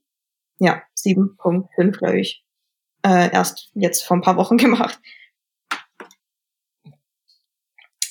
Ja, 0.59 0.83
7.5, 0.99 1.99
glaube 1.99 2.21
ich. 2.21 2.45
Äh, 3.03 3.33
erst 3.33 3.71
jetzt 3.75 4.03
vor 4.03 4.17
ein 4.17 4.23
paar 4.23 4.37
Wochen 4.37 4.57
gemacht. 4.59 5.01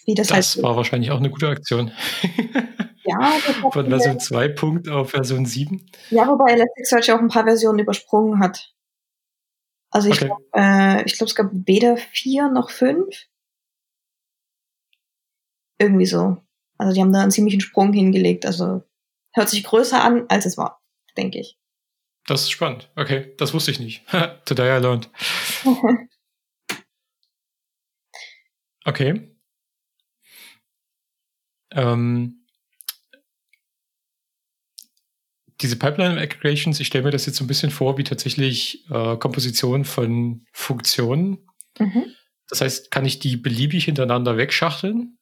Wie 0.06 0.15
das, 0.15 0.27
das 0.27 0.56
halt 0.56 0.63
war 0.63 0.75
wahrscheinlich 0.75 1.12
auch 1.12 1.19
eine 1.19 1.29
gute 1.29 1.47
Aktion. 1.47 1.91
Ja, 3.05 3.19
Von 3.71 3.89
Version 3.89 4.19
2 4.19 4.47
Punkt 4.49 4.89
auf 4.89 5.11
Version 5.11 5.45
7. 5.45 5.85
Ja, 6.09 6.27
wobei 6.27 6.53
Elasticsearch 6.53 7.11
auch 7.11 7.19
ein 7.19 7.27
paar 7.27 7.43
Versionen 7.43 7.79
übersprungen 7.79 8.39
hat. 8.39 8.73
Also 9.91 10.09
ich 10.09 10.15
okay. 10.15 10.25
glaube, 10.25 10.43
äh, 10.55 11.03
ich 11.05 11.13
glaube, 11.13 11.29
es 11.29 11.35
gab 11.35 11.51
weder 11.51 11.97
vier 11.97 12.49
noch 12.49 12.71
fünf. 12.71 13.27
Irgendwie 15.79 16.05
so. 16.05 16.37
Also 16.77 16.93
die 16.93 17.01
haben 17.01 17.13
da 17.13 17.21
einen 17.21 17.31
ziemlichen 17.31 17.61
Sprung 17.61 17.93
hingelegt. 17.93 18.45
Also 18.45 18.83
hört 19.33 19.49
sich 19.49 19.63
größer 19.63 20.03
an, 20.03 20.25
als 20.29 20.45
es 20.45 20.57
war, 20.57 20.81
denke 21.17 21.39
ich. 21.39 21.59
Das 22.25 22.41
ist 22.41 22.51
spannend. 22.51 22.89
Okay, 22.95 23.33
das 23.37 23.53
wusste 23.53 23.71
ich 23.71 23.79
nicht. 23.79 24.03
Today 24.45 24.77
I 24.77 24.81
learned. 24.81 25.09
okay. 28.85 29.29
Ähm, 31.71 32.42
diese 35.63 35.78
Pipeline 35.78 36.19
Aggregations, 36.19 36.80
ich 36.80 36.88
stelle 36.88 37.06
mir 37.06 37.12
das 37.12 37.26
jetzt 37.26 37.38
so 37.38 37.43
ein 37.43 37.47
bisschen 37.47 37.71
vor 37.71 37.97
wie 37.97 38.04
tatsächlich 38.04 38.86
äh, 38.91 39.17
Komposition 39.17 39.86
von 39.86 40.45
Funktionen. 40.52 41.49
Mhm. 41.80 42.06
Das 42.49 42.62
heißt, 42.62 42.91
kann 42.91 43.06
ich 43.06 43.19
die 43.19 43.38
beliebig 43.38 43.86
hintereinander 43.86 44.38
wegschachteln? 44.38 45.17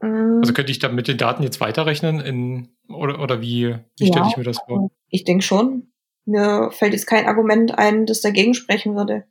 Mhm. 0.00 0.38
Also 0.40 0.52
könnte 0.52 0.70
ich 0.70 0.78
dann 0.78 0.94
mit 0.94 1.08
den 1.08 1.18
Daten 1.18 1.42
jetzt 1.42 1.60
weiterrechnen 1.60 2.20
in, 2.20 2.76
oder, 2.88 3.20
oder 3.20 3.40
wie, 3.40 3.76
wie 3.98 4.06
ja, 4.06 4.12
stelle 4.12 4.28
ich 4.28 4.36
mir 4.36 4.44
das 4.44 4.58
vor? 4.66 4.90
Ich 5.08 5.24
denke 5.24 5.42
schon. 5.42 5.92
Mir 6.26 6.70
fällt 6.70 6.92
jetzt 6.92 7.06
kein 7.06 7.26
Argument 7.26 7.76
ein, 7.78 8.04
das 8.04 8.20
dagegen 8.20 8.54
sprechen 8.54 8.94
würde. 8.94 9.24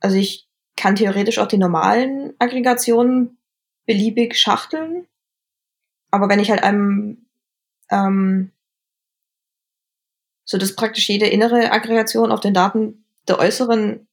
Also 0.00 0.16
ich 0.16 0.48
kann 0.76 0.96
theoretisch 0.96 1.38
auch 1.38 1.46
die 1.46 1.58
normalen 1.58 2.32
Aggregationen 2.38 3.38
beliebig 3.84 4.38
schachteln. 4.38 5.06
Aber 6.10 6.28
wenn 6.28 6.40
ich 6.40 6.50
halt 6.50 6.62
einem 6.62 7.19
ähm, 7.90 8.52
so 10.44 10.58
dass 10.58 10.74
praktisch 10.74 11.08
jede 11.08 11.26
innere 11.26 11.70
Aggregation 11.70 12.32
auf 12.32 12.40
den 12.40 12.54
Daten 12.54 13.04
der 13.28 13.38
äußeren 13.38 14.08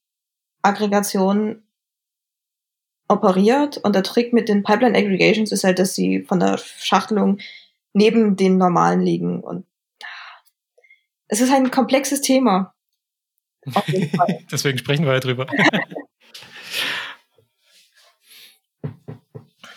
Aggregation 0.61 1.63
operiert. 3.07 3.77
Und 3.77 3.95
der 3.95 4.03
Trick 4.03 4.33
mit 4.33 4.49
den 4.49 4.61
Pipeline 4.63 4.97
Aggregations 4.97 5.51
ist 5.51 5.63
halt, 5.63 5.79
dass 5.79 5.95
sie 5.95 6.21
von 6.23 6.39
der 6.39 6.57
Schachtelung 6.57 7.39
neben 7.93 8.35
den 8.35 8.57
normalen 8.57 9.01
liegen. 9.01 9.41
Und 9.41 9.65
es 11.27 11.41
ist 11.41 11.51
ein 11.51 11.71
komplexes 11.71 12.21
Thema. 12.21 12.75
Deswegen 14.51 14.77
sprechen 14.77 15.05
wir 15.05 15.13
ja 15.13 15.19
drüber. 15.19 15.47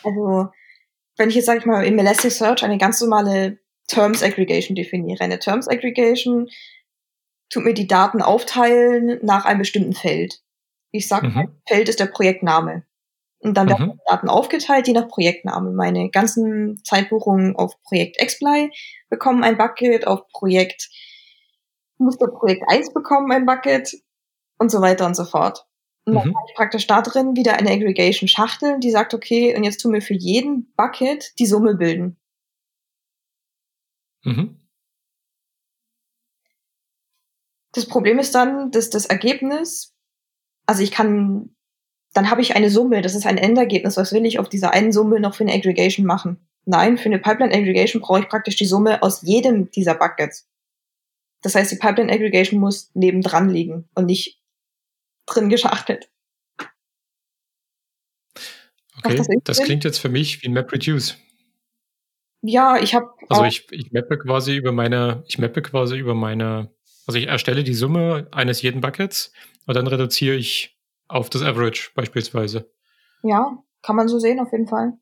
also, 0.05 0.51
wenn 1.17 1.31
ich 1.31 1.37
jetzt, 1.37 1.47
sage 1.47 1.61
ich 1.61 1.67
mal, 1.67 1.87
im 1.87 1.99
Elasticsearch 1.99 2.63
eine 2.63 2.79
ganz 2.79 3.01
normale 3.01 3.59
Terms 3.91 4.23
Aggregation 4.23 4.75
definiere. 4.75 5.21
Eine 5.21 5.39
Terms 5.39 5.69
Aggregation 5.69 6.49
tut 7.51 7.65
mir 7.65 7.75
die 7.75 7.89
Daten 7.89 8.23
aufteilen 8.23 9.19
nach 9.23 9.45
einem 9.45 9.59
bestimmten 9.59 9.95
Feld. 9.95 10.41
Ich 10.93 11.09
sage, 11.09 11.29
mhm. 11.29 11.61
Feld 11.67 11.89
ist 11.89 12.01
der 12.01 12.07
Projektname. 12.07 12.85
Und 13.41 13.57
dann 13.57 13.69
werden 13.69 13.87
mhm. 13.87 13.93
die 13.93 14.11
Daten 14.11 14.29
aufgeteilt, 14.29 14.87
je 14.87 14.93
nach 14.93 15.09
Projektname. 15.09 15.71
Meine 15.73 16.11
ganzen 16.11 16.81
Zeitbuchungen 16.85 17.57
auf 17.57 17.83
Projekt 17.83 18.19
XPly 18.19 18.71
bekommen 19.09 19.43
ein 19.43 19.57
Bucket, 19.57 20.07
auf 20.07 20.29
Projekt 20.29 20.89
Musterprojekt 21.99 22.63
1 22.69 22.95
bekommen 22.95 23.31
ein 23.31 23.45
Bucket 23.45 23.93
und 24.59 24.71
so 24.71 24.81
weiter 24.81 25.07
und 25.07 25.15
so 25.15 25.25
fort. 25.25 25.67
Und 26.05 26.15
dann 26.15 26.29
mhm. 26.29 26.37
habe 26.37 26.47
ich 26.49 26.55
praktisch 26.55 26.87
da 26.87 27.03
drin 27.03 27.37
wieder 27.37 27.57
eine 27.57 27.71
Aggregation-Schachtel, 27.71 28.81
die 28.81 28.91
sagt, 28.91 29.15
okay, 29.15 29.55
und 29.57 29.65
jetzt 29.65 29.81
tun 29.81 29.93
wir 29.93 30.03
für 30.03 30.15
jeden 30.15 30.73
Bucket 30.77 31.33
die 31.39 31.47
Summe 31.47 31.75
bilden. 31.75 32.20
Mhm. 34.23 34.57
Das 37.73 37.87
Problem 37.87 38.19
ist 38.19 38.35
dann, 38.35 38.71
dass 38.71 38.91
das 38.91 39.07
Ergebnis, 39.07 39.95
also 40.67 40.83
ich 40.83 40.91
kann, 40.91 41.55
dann 42.13 42.31
habe 42.31 42.41
ich 42.41 42.57
eine 42.57 42.71
Summe, 42.71 43.01
das 43.03 43.15
ist 43.15 43.27
ein 43.27 43.39
Endergebnis, 43.39 43.97
was 43.97 44.13
will 44.13 44.27
ich 44.27 44.39
auf 44.39 44.49
dieser 44.49 44.73
einen 44.73 44.93
Summe 44.93 45.21
noch 45.21 45.35
für 45.35 45.45
eine 45.45 45.55
Aggregation 45.55 46.05
machen? 46.05 46.49
Nein, 46.65 46.99
für 46.99 47.07
eine 47.07 47.19
Pipeline 47.19 47.55
Aggregation 47.55 48.03
brauche 48.03 48.21
ich 48.21 48.29
praktisch 48.29 48.57
die 48.57 48.67
Summe 48.67 49.03
aus 49.03 49.23
jedem 49.23 49.71
dieser 49.71 49.95
Buckets. 49.95 50.49
Das 51.43 51.55
heißt, 51.55 51.73
die 51.73 51.77
Pipeline 51.77 52.13
Aggregation 52.13 52.61
muss 52.61 52.91
nebendran 52.95 53.49
liegen 53.49 53.89
und 53.95 54.07
nicht 54.07 54.43
drin 55.27 55.49
geschachtelt. 55.49 56.11
Okay, 59.03 59.17
das, 59.17 59.27
das 59.45 59.63
klingt 59.63 59.85
jetzt 59.85 59.99
für 59.99 60.11
mich 60.11 60.43
wie 60.43 60.49
ein 60.49 60.53
MapReduce. 60.53 61.17
Ja, 62.43 62.79
ich 62.79 62.95
habe. 62.95 63.11
Also 63.29 63.45
ich, 63.45 63.71
ich 63.71 63.93
mappe 63.93 64.19
quasi 64.19 64.57
über 64.57 64.73
meine, 64.73 65.25
ich 65.27 65.39
mappe 65.39 65.63
quasi 65.63 65.99
über 65.99 66.15
meine, 66.15 66.71
also 67.07 67.19
ich 67.19 67.27
erstelle 67.27 67.65
die 67.65 67.75
Summe 67.75 68.29
eines 68.33 68.63
jeden 68.63 68.81
Buckets 68.81 69.33
und 69.67 69.75
dann 69.75 69.87
reduziere 69.87 70.37
ich 70.37 70.79
auf 71.09 71.29
das 71.29 71.43
Average 71.43 71.91
beispielsweise. 71.95 72.71
Ja, 73.23 73.59
kann 73.83 73.97
man 73.97 74.09
so 74.09 74.19
sehen 74.19 74.41
auf 74.41 74.53
jeden 74.53 74.69
Fall. 74.69 74.95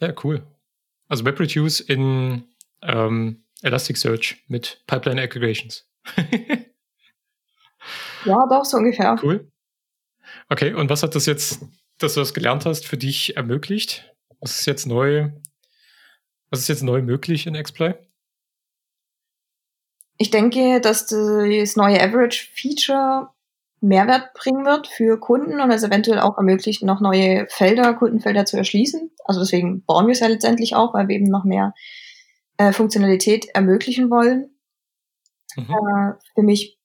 Ja, 0.00 0.14
cool. 0.24 0.46
Also 1.08 1.24
MapReduce 1.24 1.80
in 1.80 2.44
ähm, 2.82 3.44
Elasticsearch 3.62 4.44
mit 4.48 4.82
Pipeline 4.86 5.20
Aggregations. 5.20 5.88
ja, 8.24 8.46
doch, 8.48 8.64
so 8.64 8.78
ungefähr. 8.78 9.16
Cool. 9.22 9.50
Okay, 10.48 10.74
und 10.74 10.90
was 10.90 11.02
hat 11.02 11.14
das 11.14 11.26
jetzt, 11.26 11.64
dass 11.98 12.14
du 12.14 12.20
das 12.20 12.34
gelernt 12.34 12.66
hast, 12.66 12.86
für 12.86 12.96
dich 12.96 13.36
ermöglicht? 13.36 14.12
Was 14.40 14.60
ist 14.60 14.66
jetzt 14.66 14.86
neu 14.86 15.30
was 16.50 16.60
ist 16.60 16.68
jetzt 16.68 16.82
neu 16.82 17.02
möglich 17.02 17.46
in 17.46 17.54
XPlay? 17.54 17.94
Ich 20.18 20.30
denke, 20.30 20.80
dass 20.80 21.06
das 21.06 21.76
neue 21.76 22.00
Average-Feature 22.00 23.28
Mehrwert 23.80 24.32
bringen 24.32 24.64
wird 24.64 24.86
für 24.86 25.20
Kunden 25.20 25.60
und 25.60 25.70
es 25.70 25.82
eventuell 25.82 26.18
auch 26.20 26.38
ermöglicht, 26.38 26.82
noch 26.82 27.00
neue 27.00 27.46
Felder, 27.50 27.92
Kundenfelder 27.94 28.46
zu 28.46 28.56
erschließen. 28.56 29.10
Also 29.24 29.40
deswegen 29.40 29.84
bauen 29.84 30.06
wir 30.06 30.12
es 30.12 30.20
ja 30.20 30.28
letztendlich 30.28 30.74
auch, 30.74 30.94
weil 30.94 31.08
wir 31.08 31.16
eben 31.16 31.30
noch 31.30 31.44
mehr 31.44 31.74
äh, 32.56 32.72
Funktionalität 32.72 33.46
ermöglichen 33.54 34.10
wollen. 34.10 34.56
Mhm. 35.56 35.64
Äh, 35.64 36.12
für 36.34 36.42
mich 36.42 36.78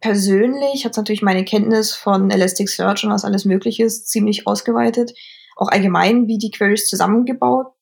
persönlich 0.00 0.84
hat 0.84 0.92
es 0.92 0.96
natürlich 0.98 1.22
meine 1.22 1.44
Kenntnis 1.44 1.94
von 1.94 2.30
Elasticsearch 2.30 3.04
und 3.04 3.10
was 3.10 3.24
alles 3.24 3.46
möglich 3.46 3.80
ist, 3.80 4.08
ziemlich 4.08 4.46
ausgeweitet. 4.46 5.14
Auch 5.56 5.68
allgemein, 5.68 6.28
wie 6.28 6.38
die 6.38 6.50
Queries 6.50 6.86
zusammengebaut 6.86 7.72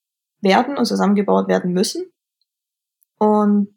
werden 0.41 0.77
und 0.77 0.87
zusammengebaut 0.87 1.49
werden 1.49 1.73
müssen. 1.73 2.13
Und 3.19 3.77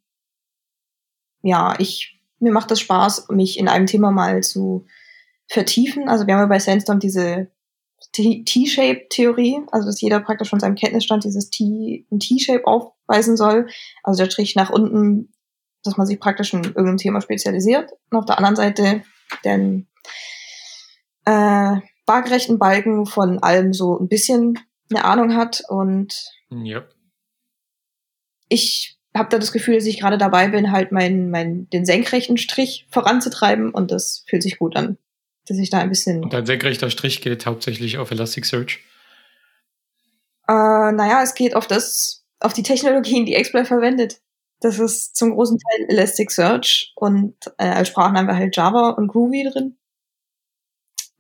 ja, 1.42 1.76
ich, 1.80 2.22
mir 2.40 2.52
macht 2.52 2.72
das 2.72 2.80
Spaß, 2.80 3.30
mich 3.30 3.58
in 3.58 3.68
einem 3.68 3.86
Thema 3.86 4.12
mal 4.12 4.44
zu 4.44 4.86
vertiefen. 5.48 6.10
Also 6.10 6.28
wir 6.28 6.34
haben 6.34 6.42
ja 6.42 6.48
bei 6.48 6.60
Sandstorm 6.60 7.00
diese 7.00 7.52
T-Shape-Theorie, 8.14 9.62
also 9.72 9.88
dass 9.88 10.02
jeder 10.02 10.20
praktisch 10.20 10.50
von 10.50 10.60
seinem 10.60 10.76
Kenntnisstand 10.76 11.24
dieses 11.24 11.50
T, 11.50 12.06
ein 12.12 12.20
T-Shape 12.20 12.66
aufweisen 12.66 13.36
soll. 13.38 13.68
Also 14.04 14.24
der 14.24 14.32
Strich 14.32 14.56
nach 14.56 14.70
unten, 14.70 15.34
dass 15.84 15.98
man 15.98 16.08
sich 16.08 16.20
praktisch 16.20 16.54
in 16.54 16.64
irgendeinem 16.64 16.98
Thema 16.98 17.22
spezialisiert. 17.22 17.92
Und 18.10 18.18
auf 18.20 18.26
der 18.26 18.38
anderen 18.38 18.56
Seite 18.56 19.04
den 19.44 19.88
äh, 21.26 21.78
waagerechten 22.06 22.58
Balken 22.58 23.06
von 23.06 23.40
allem 23.40 23.74
so 23.74 23.98
ein 24.00 24.08
bisschen 24.08 24.60
eine 24.90 25.06
Ahnung 25.06 25.36
hat 25.36 25.64
und 25.68 26.34
ja. 26.50 26.84
Ich 28.48 29.00
habe 29.16 29.30
da 29.30 29.38
das 29.38 29.52
Gefühl, 29.52 29.76
dass 29.76 29.86
ich 29.86 30.00
gerade 30.00 30.18
dabei 30.18 30.48
bin, 30.48 30.72
halt 30.72 30.92
meinen, 30.92 31.30
meinen, 31.30 31.70
den 31.70 31.86
senkrechten 31.86 32.38
Strich 32.38 32.88
voranzutreiben 32.90 33.72
und 33.72 33.92
das 33.92 34.24
fühlt 34.28 34.44
sich 34.44 34.58
gut 34.58 34.76
an. 34.76 34.98
Dass 35.48 35.58
ich 35.58 35.70
da 35.70 35.80
ein 35.80 35.90
bisschen. 35.90 36.24
Und 36.24 36.34
dein 36.34 36.46
senkrechter 36.46 36.90
Strich 36.90 37.22
geht 37.22 37.46
hauptsächlich 37.46 37.98
auf 37.98 38.12
Elasticsearch? 38.12 38.80
Äh, 40.48 40.92
naja, 40.92 41.22
es 41.24 41.34
geht 41.34 41.56
auf 41.56 41.68
das, 41.68 42.26
auf 42.40 42.54
die 42.54 42.64
Technologien, 42.64 43.26
die 43.26 43.34
XPlay 43.34 43.66
verwendet. 43.66 44.22
Das 44.62 44.78
ist 44.78 45.16
zum 45.16 45.32
großen 45.32 45.58
Teil 45.58 45.86
Elasticsearch 45.90 46.94
und 46.96 47.36
äh, 47.58 47.68
als 47.68 47.88
Sprachen 47.88 48.18
haben 48.18 48.28
wir 48.28 48.36
halt 48.36 48.56
Java 48.56 48.90
und 48.90 49.08
Groovy 49.08 49.50
drin. 49.52 49.78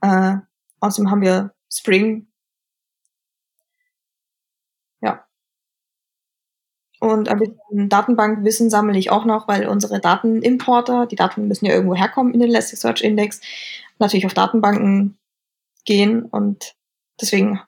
Äh, 0.01 0.37
außerdem 0.79 1.09
haben 1.09 1.21
wir 1.21 1.53
Spring 1.71 2.28
Und 6.99 7.29
ein 7.29 7.39
bisschen 7.39 7.89
Datenbankwissen 7.89 8.69
sammle 8.69 8.97
ich 8.97 9.09
auch 9.09 9.23
noch, 9.25 9.47
weil 9.47 9.67
unsere 9.67 9.99
Datenimporter, 10.01 11.05
die 11.05 11.15
Daten 11.15 11.47
müssen 11.47 11.65
ja 11.65 11.73
irgendwo 11.73 11.95
herkommen 11.95 12.33
in 12.33 12.41
den 12.41 12.49
Elasticsearch 12.49 13.01
Index, 13.01 13.39
natürlich 13.99 14.25
auf 14.25 14.33
Datenbanken 14.33 15.17
gehen 15.85 16.25
und 16.25 16.75
deswegen 17.19 17.61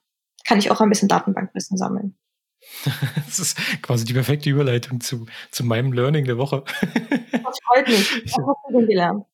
kann 0.45 0.59
ich 0.59 0.69
auch 0.69 0.81
ein 0.81 0.89
bisschen 0.89 1.07
Datenbankwissen 1.07 1.77
sammeln. 1.77 2.15
Das 3.25 3.39
ist 3.39 3.57
quasi 3.81 4.05
die 4.05 4.13
perfekte 4.13 4.49
Überleitung 4.49 5.01
zu, 5.01 5.25
zu 5.49 5.63
meinem 5.63 5.93
Learning 5.93 6.25
der 6.25 6.37
Woche. 6.37 6.63
Das 7.31 7.57
freut 7.65 7.87
mich. 7.87 8.23
Was 8.25 8.47
hast 8.47 8.69
du 8.69 8.77
denn 8.77 8.87
gelernt? 8.87 9.25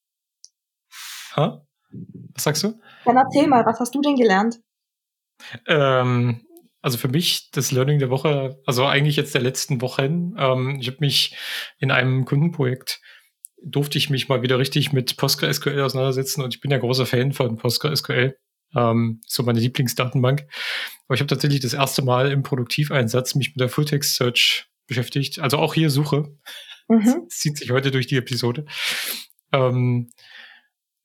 Ha? 1.36 1.66
Was 2.34 2.44
sagst 2.44 2.64
du? 2.64 2.80
Dann 3.06 3.18
erzähl 3.18 3.48
mal, 3.48 3.66
was 3.66 3.80
hast 3.80 3.94
du 3.94 4.02
denn 4.02 4.16
gelernt? 4.16 4.60
Ähm, 5.68 6.47
also 6.88 6.98
für 6.98 7.10
mich 7.10 7.52
das 7.52 7.74
Learning 7.74 8.00
der 8.00 8.10
Woche, 8.10 8.62
also 8.66 8.86
eigentlich 8.86 9.18
jetzt 9.18 9.34
der 9.34 9.42
letzten 9.42 9.82
Wochen. 9.82 10.36
Ähm, 10.38 10.78
ich 10.80 10.88
habe 10.88 11.00
mich 11.02 11.36
in 11.80 11.92
einem 11.92 12.24
Kundenprojekt 12.24 13.02
durfte 13.62 13.98
ich 13.98 14.10
mich 14.10 14.30
mal 14.30 14.42
wieder 14.42 14.58
richtig 14.58 14.94
mit 14.94 15.18
PostgreSQL 15.18 15.82
auseinandersetzen 15.82 16.42
und 16.42 16.56
ich 16.56 16.62
bin 16.62 16.72
ja 16.72 16.78
großer 16.78 17.06
Fan 17.06 17.34
von 17.34 17.58
PostgreSQL. 17.58 18.38
Ähm, 18.74 19.20
so 19.28 19.44
meine 19.44 19.60
Lieblingsdatenbank. 19.60 20.48
Aber 21.08 21.16
ich 21.16 21.20
habe 21.20 21.28
tatsächlich 21.28 21.60
das 21.60 21.74
erste 21.74 22.04
Mal 22.04 22.32
im 22.32 22.42
Produktiveinsatz 22.42 23.36
mich 23.36 23.50
mit 23.50 23.60
der 23.60 23.68
Fulltext 23.68 24.16
Search 24.16 24.70
beschäftigt. 24.88 25.40
Also 25.40 25.58
auch 25.58 25.74
hier 25.74 25.90
Suche. 25.90 26.38
Mhm. 26.88 27.26
Das 27.28 27.28
zieht 27.38 27.58
sich 27.58 27.72
heute 27.72 27.92
durch 27.92 28.08
die 28.08 28.16
Episode. 28.16 28.66
Ähm, 29.52 30.10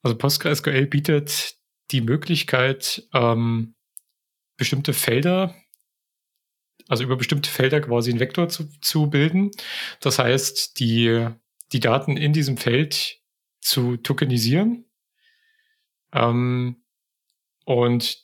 also 0.01 0.17
PostgreSQL 0.17 0.85
bietet 0.85 1.55
die 1.91 1.99
Möglichkeit, 1.99 3.05
ähm, 3.13 3.75
bestimmte 4.55 4.93
Felder 4.93 5.53
also 6.89 7.03
über 7.03 7.15
bestimmte 7.15 7.49
Felder 7.49 7.81
quasi 7.81 8.11
einen 8.11 8.19
Vektor 8.19 8.49
zu, 8.49 8.69
zu 8.81 9.09
bilden. 9.09 9.51
Das 9.99 10.19
heißt, 10.19 10.79
die, 10.79 11.27
die 11.71 11.79
Daten 11.79 12.17
in 12.17 12.33
diesem 12.33 12.57
Feld 12.57 13.19
zu 13.61 13.97
tokenisieren 13.97 14.85
ähm, 16.13 16.83
und 17.65 18.23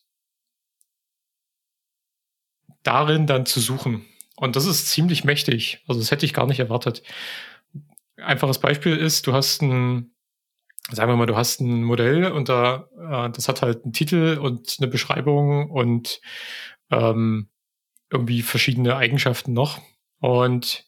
darin 2.83 3.27
dann 3.27 3.45
zu 3.45 3.59
suchen. 3.59 4.05
Und 4.35 4.55
das 4.55 4.65
ist 4.65 4.87
ziemlich 4.87 5.23
mächtig. 5.23 5.83
Also 5.87 5.99
das 5.99 6.11
hätte 6.11 6.25
ich 6.25 6.33
gar 6.33 6.47
nicht 6.47 6.59
erwartet. 6.59 7.03
Einfaches 8.17 8.59
Beispiel 8.59 8.95
ist, 8.95 9.27
du 9.27 9.33
hast 9.33 9.61
ein, 9.61 10.11
sagen 10.91 11.11
wir 11.11 11.17
mal, 11.17 11.25
du 11.25 11.35
hast 11.35 11.59
ein 11.61 11.83
Modell 11.83 12.31
und 12.31 12.49
da, 12.49 12.89
äh, 12.97 13.29
das 13.31 13.47
hat 13.47 13.61
halt 13.61 13.83
einen 13.83 13.93
Titel 13.93 14.37
und 14.41 14.77
eine 14.79 14.87
Beschreibung 14.87 15.69
und 15.69 16.21
ähm, 16.89 17.49
irgendwie 18.11 18.41
verschiedene 18.41 18.95
Eigenschaften 18.95 19.53
noch. 19.53 19.81
Und 20.19 20.85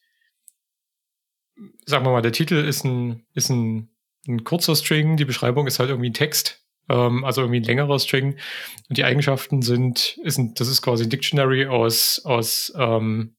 sagen 1.85 2.05
wir 2.05 2.11
mal, 2.11 2.21
der 2.21 2.31
Titel 2.31 2.55
ist 2.55 2.83
ein, 2.83 3.25
ist 3.33 3.49
ein, 3.49 3.89
ein 4.27 4.43
kurzer 4.43 4.75
String, 4.75 5.17
die 5.17 5.25
Beschreibung 5.25 5.67
ist 5.67 5.79
halt 5.79 5.89
irgendwie 5.89 6.09
ein 6.09 6.15
Text. 6.15 6.63
ähm, 6.89 7.23
also 7.23 7.41
irgendwie 7.41 7.59
ein 7.59 7.65
längerer 7.65 7.99
String. 7.99 8.37
Und 8.89 8.97
die 8.97 9.05
Eigenschaften 9.05 9.61
sind, 9.61 10.17
ist 10.23 10.37
ein, 10.37 10.53
das 10.55 10.67
ist 10.67 10.81
quasi 10.81 11.03
ein 11.03 11.09
Dictionary 11.09 11.67
aus, 11.67 12.21
aus 12.25 12.73
ähm, 12.75 13.35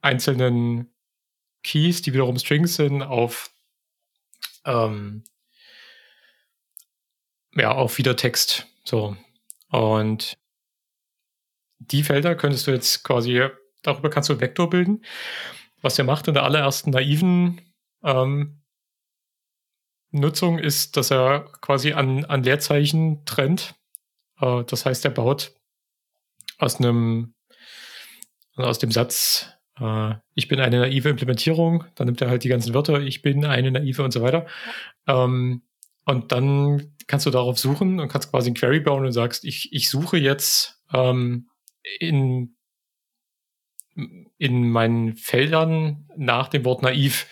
einzelnen 0.00 0.92
Keys, 1.62 2.02
die 2.02 2.12
wiederum 2.12 2.38
Strings 2.38 2.74
sind, 2.74 3.02
auf 3.02 3.50
ähm, 4.64 5.24
ja, 7.54 7.72
auf 7.72 7.98
wieder 7.98 8.16
Text. 8.16 8.66
So. 8.84 9.16
Und 9.68 10.36
die 11.90 12.02
Felder 12.02 12.34
könntest 12.34 12.66
du 12.66 12.70
jetzt 12.70 13.02
quasi, 13.04 13.48
darüber 13.82 14.10
kannst 14.10 14.28
du 14.28 14.34
einen 14.34 14.40
Vektor 14.40 14.70
bilden. 14.70 15.04
Was 15.80 15.98
er 15.98 16.04
macht 16.04 16.28
in 16.28 16.34
der 16.34 16.44
allerersten 16.44 16.90
naiven 16.90 17.60
ähm, 18.04 18.62
Nutzung 20.12 20.58
ist, 20.58 20.96
dass 20.96 21.10
er 21.10 21.46
quasi 21.60 21.92
an, 21.92 22.24
an 22.26 22.42
Leerzeichen 22.42 23.24
trennt. 23.24 23.74
Äh, 24.40 24.64
das 24.64 24.86
heißt, 24.86 25.04
er 25.04 25.10
baut 25.10 25.54
aus 26.58 26.76
einem, 26.76 27.34
aus 28.56 28.78
dem 28.78 28.92
Satz, 28.92 29.48
äh, 29.80 30.14
ich 30.34 30.48
bin 30.48 30.60
eine 30.60 30.80
naive 30.80 31.08
Implementierung, 31.08 31.84
dann 31.94 32.06
nimmt 32.06 32.20
er 32.20 32.28
halt 32.28 32.44
die 32.44 32.48
ganzen 32.48 32.74
Wörter, 32.74 33.00
ich 33.00 33.22
bin 33.22 33.44
eine 33.44 33.72
naive 33.72 34.04
und 34.04 34.12
so 34.12 34.22
weiter. 34.22 34.46
Ähm, 35.08 35.62
und 36.04 36.32
dann 36.32 36.94
kannst 37.06 37.26
du 37.26 37.30
darauf 37.30 37.58
suchen 37.58 38.00
und 38.00 38.08
kannst 38.08 38.30
quasi 38.30 38.50
ein 38.50 38.54
Query 38.54 38.80
bauen 38.80 39.06
und 39.06 39.12
sagst, 39.12 39.44
ich, 39.44 39.72
ich 39.72 39.88
suche 39.88 40.18
jetzt 40.18 40.82
ähm, 40.92 41.48
in, 41.98 42.56
in 44.38 44.70
meinen 44.70 45.16
Feldern 45.16 46.08
nach 46.16 46.48
dem 46.48 46.64
Wort 46.64 46.82
naiv. 46.82 47.26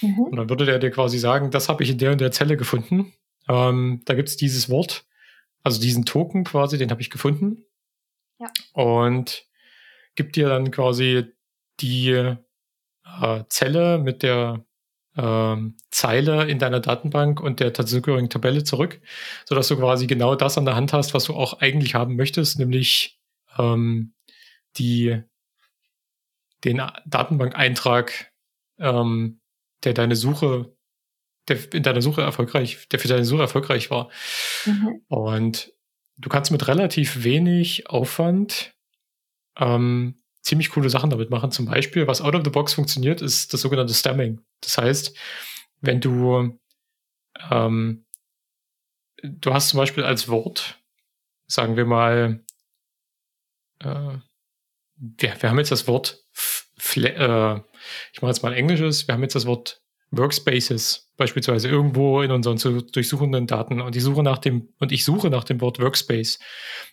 Mhm. 0.00 0.18
Und 0.18 0.36
dann 0.36 0.48
würde 0.48 0.64
der 0.64 0.78
dir 0.78 0.90
quasi 0.90 1.18
sagen, 1.18 1.50
das 1.50 1.68
habe 1.68 1.82
ich 1.82 1.90
in 1.90 1.98
der 1.98 2.12
und 2.12 2.20
der 2.20 2.32
Zelle 2.32 2.56
gefunden. 2.56 3.12
Ähm, 3.48 4.02
da 4.04 4.14
gibt 4.14 4.28
es 4.28 4.36
dieses 4.36 4.68
Wort, 4.68 5.06
also 5.62 5.80
diesen 5.80 6.04
Token 6.04 6.44
quasi, 6.44 6.78
den 6.78 6.90
habe 6.90 7.00
ich 7.00 7.10
gefunden. 7.10 7.64
Ja. 8.38 8.48
Und 8.72 9.44
gibt 10.14 10.36
dir 10.36 10.48
dann 10.48 10.70
quasi 10.70 11.24
die 11.80 12.10
äh, 12.10 13.44
Zelle 13.48 13.98
mit 13.98 14.22
der 14.22 14.64
ähm, 15.16 15.76
Zeile 15.90 16.48
in 16.48 16.58
deiner 16.58 16.80
Datenbank 16.80 17.40
und 17.40 17.60
der 17.60 17.72
dazugehörigen 17.72 18.30
Tabelle 18.30 18.62
zurück, 18.62 19.00
sodass 19.46 19.68
du 19.68 19.76
quasi 19.76 20.06
genau 20.06 20.36
das 20.36 20.56
an 20.56 20.64
der 20.64 20.76
Hand 20.76 20.92
hast, 20.92 21.12
was 21.12 21.24
du 21.24 21.34
auch 21.34 21.60
eigentlich 21.60 21.94
haben 21.94 22.16
möchtest, 22.16 22.58
nämlich 22.58 23.17
ähm, 23.58 24.14
die, 24.76 25.22
den 26.64 26.82
Datenbankeintrag, 27.06 28.32
ähm, 28.78 29.40
der 29.84 29.94
deine 29.94 30.16
Suche, 30.16 30.74
der 31.48 31.72
in 31.72 31.82
deiner 31.82 32.02
Suche 32.02 32.22
erfolgreich, 32.22 32.88
der 32.88 32.98
für 32.98 33.08
deine 33.08 33.24
Suche 33.24 33.42
erfolgreich 33.42 33.90
war. 33.90 34.10
Mhm. 34.66 35.02
Und 35.08 35.72
du 36.16 36.28
kannst 36.28 36.50
mit 36.50 36.66
relativ 36.68 37.24
wenig 37.24 37.88
Aufwand 37.88 38.74
ähm, 39.56 40.20
ziemlich 40.42 40.70
coole 40.70 40.90
Sachen 40.90 41.10
damit 41.10 41.30
machen. 41.30 41.50
Zum 41.50 41.66
Beispiel, 41.66 42.06
was 42.06 42.20
out 42.20 42.34
of 42.34 42.44
the 42.44 42.50
box 42.50 42.74
funktioniert, 42.74 43.20
ist 43.20 43.52
das 43.52 43.60
sogenannte 43.60 43.94
Stemming. 43.94 44.40
Das 44.60 44.78
heißt, 44.78 45.16
wenn 45.80 46.00
du 46.00 46.58
ähm, 47.50 48.04
du 49.22 49.52
hast 49.52 49.70
zum 49.70 49.78
Beispiel 49.78 50.04
als 50.04 50.28
Wort, 50.28 50.80
sagen 51.46 51.76
wir 51.76 51.86
mal, 51.86 52.44
äh, 53.80 54.18
wir, 54.96 55.42
wir 55.42 55.50
haben 55.50 55.58
jetzt 55.58 55.72
das 55.72 55.86
Wort, 55.86 56.24
äh, 56.96 57.56
ich 58.12 58.22
mache 58.22 58.30
jetzt 58.30 58.42
mal 58.42 58.54
englisches, 58.54 59.06
wir 59.06 59.14
haben 59.14 59.22
jetzt 59.22 59.34
das 59.34 59.46
Wort 59.46 59.80
Workspaces 60.10 61.12
beispielsweise 61.16 61.68
irgendwo 61.68 62.22
in 62.22 62.30
unseren 62.30 62.58
zu 62.58 62.80
durchsuchenden 62.80 63.46
Daten 63.46 63.80
und 63.80 63.94
ich 63.94 64.02
suche 64.02 64.22
nach 64.22 64.38
dem 64.38 64.72
und 64.78 64.92
ich 64.92 65.04
suche 65.04 65.28
nach 65.30 65.44
dem 65.44 65.60
Wort 65.60 65.80
Workspace, 65.80 66.38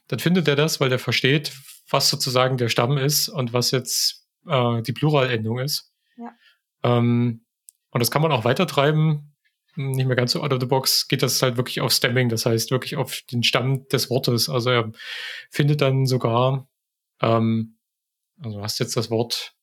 dann 0.08 0.20
findet 0.20 0.48
er 0.48 0.56
das, 0.56 0.80
weil 0.80 0.90
der 0.90 1.00
versteht, 1.00 1.54
was 1.90 2.10
sozusagen 2.10 2.58
der 2.58 2.70
Stamm 2.70 2.98
ist 2.98 3.30
und 3.30 3.54
was 3.54 3.72
jetzt 3.72 4.28
äh, 4.48 4.82
die 4.82 4.94
Pluralendung 4.94 5.60
ist. 5.60 5.92
Ja. 6.18 6.32
Ähm, 6.84 7.46
und 7.92 8.00
das 8.00 8.12
kann 8.12 8.22
man 8.22 8.32
auch 8.32 8.44
weitertreiben. 8.44 9.36
Nicht 9.78 10.08
mehr 10.08 10.16
ganz 10.16 10.32
so 10.32 10.42
out 10.42 10.54
of 10.54 10.60
the 10.60 10.66
box 10.66 11.08
geht 11.08 11.22
das 11.22 11.42
halt 11.42 11.58
wirklich 11.58 11.82
auf 11.82 11.92
Stemming, 11.92 12.30
das 12.30 12.46
heißt 12.46 12.72
wirklich 12.72 12.96
auf 12.96 13.22
den 13.32 13.44
Stamm 13.44 13.88
des 13.90 14.10
Wortes. 14.10 14.50
Also 14.50 14.70
er 14.70 14.92
findet 15.52 15.82
dann 15.82 16.06
sogar 16.06 16.68
ähm, 17.22 17.78
also 18.42 18.58
du 18.58 18.64
hast 18.64 18.80
jetzt 18.80 18.98
das 18.98 19.10
Wort, 19.10 19.54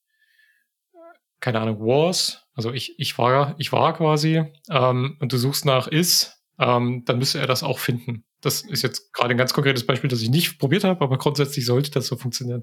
keine 1.40 1.60
Ahnung, 1.60 1.80
was, 1.80 2.46
also 2.54 2.72
ich, 2.72 2.98
ich 2.98 3.18
war, 3.18 3.54
ich 3.58 3.72
war 3.72 3.94
quasi, 3.94 4.44
ähm, 4.70 5.16
und 5.20 5.32
du 5.32 5.38
suchst 5.38 5.64
nach 5.64 5.88
is, 5.88 6.42
ähm, 6.58 7.04
dann 7.04 7.18
müsste 7.18 7.40
er 7.40 7.46
das 7.46 7.62
auch 7.62 7.78
finden. 7.78 8.24
Das 8.40 8.62
ist 8.62 8.82
jetzt 8.82 9.12
gerade 9.12 9.30
ein 9.34 9.38
ganz 9.38 9.54
konkretes 9.54 9.86
Beispiel, 9.86 10.10
das 10.10 10.20
ich 10.20 10.30
nicht 10.30 10.58
probiert 10.58 10.84
habe, 10.84 11.02
aber 11.02 11.18
grundsätzlich 11.18 11.64
sollte 11.64 11.90
das 11.90 12.06
so 12.06 12.16
funktionieren. 12.16 12.62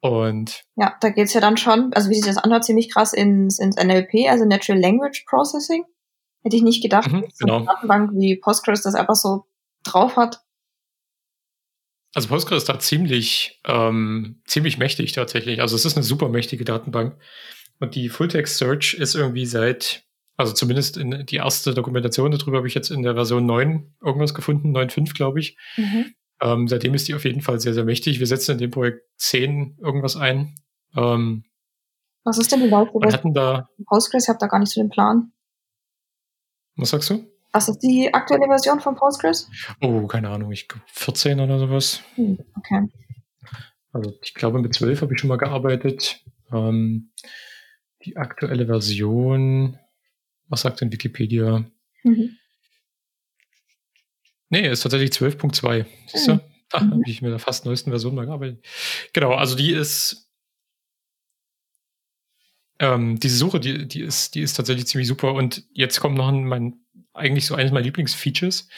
Und 0.00 0.64
ja, 0.76 0.94
da 1.00 1.10
geht 1.10 1.26
es 1.26 1.34
ja 1.34 1.40
dann 1.40 1.56
schon, 1.56 1.92
also 1.92 2.10
wie 2.10 2.14
sich 2.14 2.26
das 2.26 2.38
anhört, 2.38 2.64
ziemlich 2.64 2.92
krass 2.92 3.12
ins, 3.12 3.58
ins 3.58 3.76
NLP, 3.76 4.28
also 4.28 4.44
Natural 4.44 4.80
Language 4.80 5.24
Processing. 5.28 5.84
Hätte 6.42 6.56
ich 6.56 6.62
nicht 6.62 6.82
gedacht, 6.82 7.10
mhm, 7.10 7.22
dass 7.22 7.38
genau. 7.38 7.56
eine 7.56 7.66
Datenbank 7.66 8.10
wie 8.14 8.36
Postgres 8.36 8.82
das 8.82 8.94
einfach 8.94 9.16
so 9.16 9.46
drauf 9.82 10.16
hat. 10.16 10.40
Also 12.16 12.28
Postgres 12.28 12.62
ist 12.62 12.68
da 12.70 12.78
ziemlich, 12.78 13.60
ähm, 13.66 14.40
ziemlich 14.46 14.78
mächtig 14.78 15.12
tatsächlich. 15.12 15.60
Also 15.60 15.76
es 15.76 15.84
ist 15.84 15.98
eine 15.98 16.02
super 16.02 16.30
mächtige 16.30 16.64
Datenbank. 16.64 17.20
Und 17.78 17.94
die 17.94 18.08
Fulltext 18.08 18.56
Search 18.56 18.94
ist 18.94 19.14
irgendwie 19.14 19.44
seit, 19.44 20.06
also 20.38 20.54
zumindest 20.54 20.96
in 20.96 21.26
die 21.26 21.36
erste 21.36 21.74
Dokumentation 21.74 22.30
darüber 22.30 22.56
habe 22.56 22.68
ich 22.68 22.74
jetzt 22.74 22.90
in 22.90 23.02
der 23.02 23.12
Version 23.12 23.44
9 23.44 23.96
irgendwas 24.02 24.32
gefunden, 24.32 24.74
9.5 24.74 25.14
glaube 25.14 25.40
ich. 25.40 25.58
Mhm. 25.76 26.14
Ähm, 26.40 26.68
seitdem 26.68 26.94
ist 26.94 27.06
die 27.06 27.14
auf 27.14 27.26
jeden 27.26 27.42
Fall 27.42 27.60
sehr, 27.60 27.74
sehr 27.74 27.84
mächtig. 27.84 28.18
Wir 28.18 28.26
setzen 28.26 28.52
in 28.52 28.58
dem 28.58 28.70
Projekt 28.70 29.02
10 29.18 29.76
irgendwas 29.82 30.16
ein. 30.16 30.54
Ähm, 30.96 31.44
Was 32.24 32.38
ist 32.38 32.50
denn 32.50 32.62
die 32.62 32.70
Laufzeit? 32.70 33.02
Wir 33.02 33.12
hatten 33.12 33.34
da 33.34 33.68
Postgres, 33.84 34.24
ich 34.24 34.28
habe 34.30 34.38
da 34.38 34.46
gar 34.46 34.58
nicht 34.58 34.72
so 34.72 34.80
den 34.80 34.88
Plan. 34.88 35.32
Was 36.76 36.88
sagst 36.88 37.10
du? 37.10 37.30
Was 37.52 37.68
ist 37.68 37.78
die 37.78 38.12
aktuelle 38.12 38.46
Version 38.46 38.80
von 38.80 38.96
Postgres? 38.96 39.48
Oh, 39.80 40.06
keine 40.06 40.28
Ahnung, 40.30 40.52
ich 40.52 40.68
14 40.88 41.40
oder 41.40 41.58
sowas. 41.58 42.02
Hm, 42.16 42.38
okay. 42.58 42.88
Also 43.92 44.12
ich 44.22 44.34
glaube, 44.34 44.58
mit 44.58 44.74
12 44.74 45.00
habe 45.02 45.14
ich 45.14 45.20
schon 45.20 45.28
mal 45.28 45.38
gearbeitet. 45.38 46.22
Ähm, 46.52 47.12
die 48.04 48.16
aktuelle 48.16 48.66
Version, 48.66 49.78
was 50.48 50.62
sagt 50.62 50.80
denn 50.80 50.92
Wikipedia? 50.92 51.64
Mhm. 52.02 52.36
Nee, 54.48 54.68
ist 54.68 54.82
tatsächlich 54.82 55.10
12.2. 55.10 55.86
Siehst 56.06 56.28
du? 56.28 56.34
Mhm. 56.34 56.40
Da 56.68 56.80
habe 56.80 57.02
ich 57.06 57.22
mit 57.22 57.30
der 57.30 57.38
fast 57.38 57.64
neuesten 57.64 57.90
Version 57.90 58.14
mal 58.14 58.26
gearbeitet. 58.26 58.64
Genau, 59.12 59.34
also 59.34 59.56
die 59.56 59.72
ist 59.72 60.26
ähm, 62.78 63.18
diese 63.18 63.36
Suche, 63.36 63.60
die, 63.60 63.88
die, 63.88 64.02
ist, 64.02 64.34
die 64.34 64.42
ist 64.42 64.54
tatsächlich 64.54 64.86
ziemlich 64.86 65.08
super. 65.08 65.32
Und 65.32 65.64
jetzt 65.72 66.00
kommt 66.00 66.16
noch 66.16 66.30
mein 66.30 66.80
eigentlich 67.16 67.46
so 67.46 67.54
eines 67.54 67.72
meiner 67.72 67.84
Lieblingsfeatures. 67.84 68.68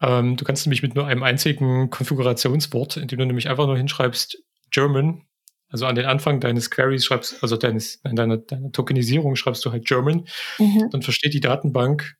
Ähm, 0.00 0.36
du 0.36 0.44
kannst 0.44 0.66
nämlich 0.66 0.82
mit 0.82 0.94
nur 0.94 1.06
einem 1.06 1.22
einzigen 1.22 1.90
Konfigurationswort, 1.90 2.96
indem 2.96 3.18
du 3.18 3.26
nämlich 3.26 3.48
einfach 3.48 3.66
nur 3.66 3.76
hinschreibst 3.76 4.42
German, 4.70 5.26
also 5.68 5.86
an 5.86 5.94
den 5.94 6.06
Anfang 6.06 6.40
deines 6.40 6.70
Queries 6.70 7.04
schreibst, 7.04 7.42
also 7.42 7.56
deines, 7.56 8.00
deiner, 8.02 8.38
deiner 8.38 8.72
Tokenisierung 8.72 9.36
schreibst 9.36 9.64
du 9.64 9.72
halt 9.72 9.86
German, 9.86 10.26
mhm. 10.58 10.88
dann 10.90 11.02
versteht 11.02 11.34
die 11.34 11.40
Datenbank, 11.40 12.16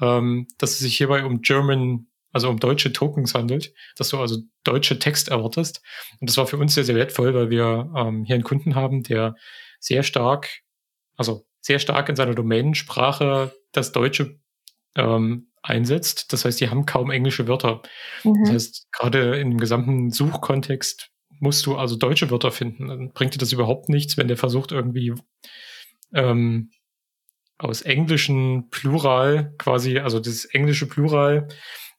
ähm, 0.00 0.46
dass 0.58 0.72
es 0.72 0.78
sich 0.78 0.96
hierbei 0.96 1.24
um 1.24 1.42
German, 1.42 2.08
also 2.32 2.48
um 2.48 2.58
deutsche 2.58 2.92
Tokens 2.92 3.34
handelt, 3.34 3.72
dass 3.96 4.08
du 4.10 4.18
also 4.18 4.38
deutsche 4.64 4.98
Text 4.98 5.28
erwartest. 5.28 5.80
Und 6.20 6.28
das 6.28 6.36
war 6.36 6.46
für 6.46 6.58
uns 6.58 6.74
sehr, 6.74 6.84
sehr 6.84 6.96
wertvoll, 6.96 7.34
weil 7.34 7.50
wir 7.50 7.90
ähm, 7.96 8.24
hier 8.24 8.34
einen 8.34 8.44
Kunden 8.44 8.74
haben, 8.74 9.02
der 9.02 9.34
sehr 9.80 10.02
stark, 10.02 10.60
also 11.16 11.46
sehr 11.60 11.78
stark 11.78 12.08
in 12.08 12.16
seiner 12.16 12.34
Domänensprache 12.34 13.52
das 13.72 13.92
Deutsche 13.92 14.38
ähm, 14.96 15.50
einsetzt. 15.62 16.32
Das 16.32 16.44
heißt, 16.44 16.60
die 16.60 16.70
haben 16.70 16.86
kaum 16.86 17.10
englische 17.10 17.48
Wörter. 17.48 17.82
Mhm. 18.24 18.44
Das 18.44 18.52
heißt, 18.52 18.92
gerade 18.92 19.38
im 19.38 19.58
gesamten 19.58 20.10
Suchkontext 20.10 21.10
musst 21.40 21.66
du 21.66 21.76
also 21.76 21.96
deutsche 21.96 22.30
Wörter 22.30 22.50
finden. 22.50 22.88
Dann 22.88 23.12
bringt 23.12 23.34
dir 23.34 23.38
das 23.38 23.52
überhaupt 23.52 23.88
nichts, 23.88 24.16
wenn 24.16 24.28
der 24.28 24.36
versucht 24.36 24.72
irgendwie 24.72 25.14
ähm, 26.14 26.70
aus 27.58 27.82
englischen 27.82 28.70
Plural 28.70 29.54
quasi, 29.58 29.98
also 29.98 30.20
das 30.20 30.44
englische 30.46 30.88
Plural 30.88 31.48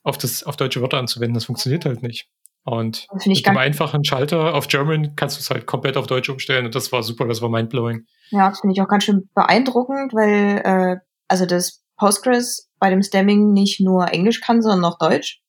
auf 0.03 0.17
das 0.17 0.43
auf 0.43 0.55
deutsche 0.57 0.81
Wörter 0.81 0.97
anzuwenden. 0.97 1.35
Das 1.35 1.45
funktioniert 1.45 1.85
halt 1.85 2.01
nicht. 2.01 2.29
Und 2.63 3.07
mit 3.25 3.47
einem 3.47 3.57
einfachen 3.57 4.03
Schalter 4.03 4.53
auf 4.53 4.67
German 4.67 5.15
kannst 5.15 5.37
du 5.37 5.41
es 5.41 5.49
halt 5.49 5.65
komplett 5.65 5.97
auf 5.97 6.07
Deutsch 6.07 6.29
umstellen 6.29 6.65
und 6.65 6.75
das 6.75 6.91
war 6.91 7.03
super, 7.03 7.25
das 7.25 7.41
war 7.41 7.49
mindblowing. 7.49 8.05
Ja, 8.31 8.49
das 8.49 8.59
finde 8.59 8.73
ich 8.73 8.81
auch 8.81 8.87
ganz 8.87 9.05
schön 9.05 9.29
beeindruckend, 9.33 10.13
weil 10.13 10.61
äh, 10.63 10.97
also 11.27 11.45
das 11.45 11.83
Postgres 11.99 12.69
bei 12.79 12.89
dem 12.89 13.03
Stemming 13.03 13.51
nicht 13.51 13.79
nur 13.79 14.11
Englisch 14.11 14.41
kann, 14.41 14.61
sondern 14.61 14.91
auch 14.91 14.97
Deutsch. 14.97 15.41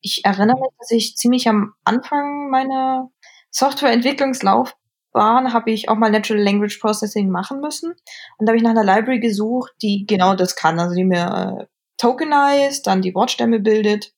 Ich 0.00 0.24
erinnere 0.24 0.60
mich, 0.60 0.70
dass 0.78 0.90
ich 0.90 1.16
ziemlich 1.16 1.48
am 1.48 1.74
Anfang 1.84 2.50
meiner 2.50 3.10
Softwareentwicklungslaufbahn 3.50 5.52
habe 5.52 5.70
ich 5.70 5.88
auch 5.88 5.96
mal 5.96 6.10
Natural 6.10 6.42
Language 6.42 6.78
Processing 6.78 7.30
machen 7.30 7.60
müssen. 7.60 7.94
Und 8.38 8.46
da 8.46 8.50
habe 8.50 8.56
ich 8.56 8.62
nach 8.62 8.70
einer 8.70 8.84
Library 8.84 9.20
gesucht, 9.20 9.72
die 9.82 10.06
genau 10.06 10.34
das 10.34 10.56
kann, 10.56 10.78
also 10.78 10.94
die 10.94 11.04
mir 11.04 11.60
äh, 11.60 11.66
tokenized, 11.98 12.86
dann 12.86 13.02
die 13.02 13.14
Wortstämme 13.14 13.60
bildet. 13.60 14.12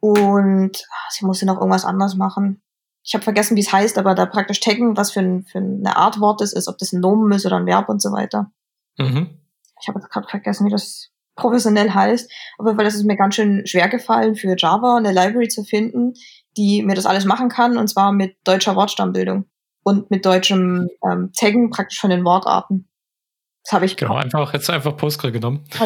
Und 0.00 0.84
ach, 0.92 1.10
sie 1.10 1.24
musste 1.24 1.46
noch 1.46 1.56
irgendwas 1.56 1.84
anderes 1.84 2.14
machen. 2.14 2.62
Ich 3.02 3.14
habe 3.14 3.24
vergessen, 3.24 3.56
wie 3.56 3.60
es 3.60 3.72
heißt, 3.72 3.98
aber 3.98 4.14
da 4.14 4.26
praktisch 4.26 4.60
taggen, 4.60 4.96
was 4.96 5.12
für, 5.12 5.20
ein, 5.20 5.44
für 5.44 5.58
eine 5.58 5.96
Art 5.96 6.20
Wort 6.20 6.42
es 6.42 6.52
ist, 6.52 6.68
ob 6.68 6.78
das 6.78 6.92
ein 6.92 7.00
Nomen 7.00 7.32
ist 7.32 7.46
oder 7.46 7.56
ein 7.56 7.66
Verb 7.66 7.88
und 7.88 8.02
so 8.02 8.12
weiter. 8.12 8.52
Mhm. 8.98 9.38
Ich 9.80 9.88
habe 9.88 9.98
jetzt 9.98 10.10
gerade 10.10 10.28
vergessen, 10.28 10.66
wie 10.66 10.70
das 10.70 11.10
professionell 11.36 11.90
heißt. 11.90 12.30
Auf 12.58 12.66
jeden 12.66 12.78
Fall 12.78 12.86
ist 12.86 12.96
es 12.96 13.04
mir 13.04 13.16
ganz 13.16 13.34
schön 13.36 13.66
schwer 13.66 13.88
gefallen, 13.88 14.34
für 14.34 14.56
Java 14.56 14.96
eine 14.96 15.12
Library 15.12 15.48
zu 15.48 15.64
finden, 15.64 16.14
die 16.56 16.82
mir 16.82 16.94
das 16.94 17.06
alles 17.06 17.24
machen 17.24 17.48
kann, 17.48 17.78
und 17.78 17.88
zwar 17.88 18.12
mit 18.12 18.36
deutscher 18.44 18.74
Wortstammbildung 18.74 19.44
und 19.84 20.10
mit 20.10 20.26
deutschem 20.26 20.88
ähm, 21.04 21.32
Taggen 21.32 21.70
praktisch 21.70 22.00
von 22.00 22.10
den 22.10 22.24
Wortarten. 22.24 22.88
Das 23.62 23.72
habe 23.72 23.86
ich 23.86 23.96
genau 23.96 24.14
einfach 24.14 24.52
jetzt 24.52 24.70
einfach 24.70 24.96
Postgre 24.96 25.30
genommen. 25.30 25.64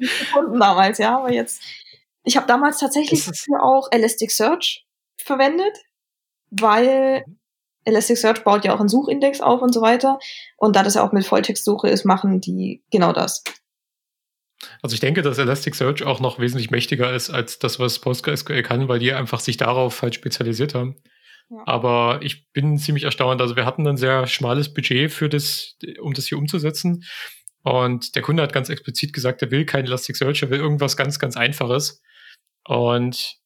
gefunden 0.00 0.60
damals, 0.60 0.98
ja, 0.98 1.18
aber 1.18 1.32
jetzt 1.32 1.62
ich 2.24 2.36
habe 2.36 2.46
damals 2.46 2.78
tatsächlich 2.78 3.24
dafür 3.24 3.62
auch 3.62 3.88
Elasticsearch 3.90 4.86
verwendet, 5.18 5.76
weil 6.50 7.24
Elasticsearch 7.84 8.44
baut 8.44 8.64
ja 8.64 8.74
auch 8.74 8.80
einen 8.80 8.88
Suchindex 8.88 9.40
auf 9.40 9.62
und 9.62 9.72
so 9.72 9.80
weiter. 9.80 10.18
Und 10.56 10.76
da 10.76 10.82
das 10.82 10.94
ja 10.94 11.06
auch 11.06 11.12
mit 11.12 11.26
Volltextsuche 11.26 11.88
ist, 11.88 12.04
machen 12.04 12.40
die 12.40 12.82
genau 12.90 13.12
das. 13.12 13.42
Also 14.82 14.94
ich 14.94 15.00
denke, 15.00 15.22
dass 15.22 15.38
Elasticsearch 15.38 16.04
auch 16.04 16.20
noch 16.20 16.38
wesentlich 16.38 16.70
mächtiger 16.70 17.12
ist 17.12 17.30
als 17.30 17.58
das, 17.58 17.78
was 17.78 17.98
PostgreSQL 17.98 18.62
kann, 18.62 18.88
weil 18.88 18.98
die 18.98 19.12
einfach 19.12 19.40
sich 19.40 19.56
darauf 19.56 20.00
halt 20.02 20.14
spezialisiert 20.14 20.74
haben. 20.74 20.96
Ja. 21.50 21.62
Aber 21.66 22.20
ich 22.22 22.50
bin 22.52 22.78
ziemlich 22.78 23.04
erstaunt. 23.04 23.40
Also 23.40 23.56
wir 23.56 23.66
hatten 23.66 23.86
ein 23.86 23.96
sehr 23.96 24.26
schmales 24.26 24.72
Budget 24.72 25.12
für 25.12 25.28
das, 25.28 25.76
um 26.00 26.14
das 26.14 26.26
hier 26.26 26.38
umzusetzen. 26.38 27.04
Und 27.62 28.14
der 28.14 28.22
Kunde 28.22 28.42
hat 28.42 28.52
ganz 28.52 28.68
explizit 28.68 29.12
gesagt, 29.12 29.42
er 29.42 29.50
will 29.50 29.64
kein 29.64 29.86
Elasticsearch, 29.86 30.42
er 30.42 30.50
will 30.50 30.60
irgendwas 30.60 30.96
ganz, 30.96 31.18
ganz 31.18 31.36
Einfaches. 31.36 32.02
Und 32.66 33.36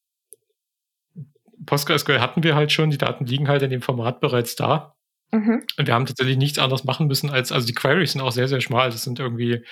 PostgreSQL 1.66 2.20
hatten 2.20 2.42
wir 2.42 2.54
halt 2.54 2.72
schon, 2.72 2.90
die 2.90 2.98
Daten 2.98 3.26
liegen 3.26 3.48
halt 3.48 3.62
in 3.62 3.70
dem 3.70 3.82
Format 3.82 4.20
bereits 4.20 4.56
da. 4.56 4.94
Mhm. 5.32 5.64
Und 5.76 5.86
wir 5.86 5.94
haben 5.94 6.06
tatsächlich 6.06 6.36
nichts 6.36 6.58
anderes 6.58 6.84
machen 6.84 7.06
müssen 7.06 7.30
als, 7.30 7.52
also 7.52 7.66
die 7.66 7.74
Queries 7.74 8.12
sind 8.12 8.22
auch 8.22 8.32
sehr, 8.32 8.48
sehr 8.48 8.60
schmal. 8.60 8.90
Das 8.90 9.02
sind 9.02 9.18
irgendwie, 9.18 9.64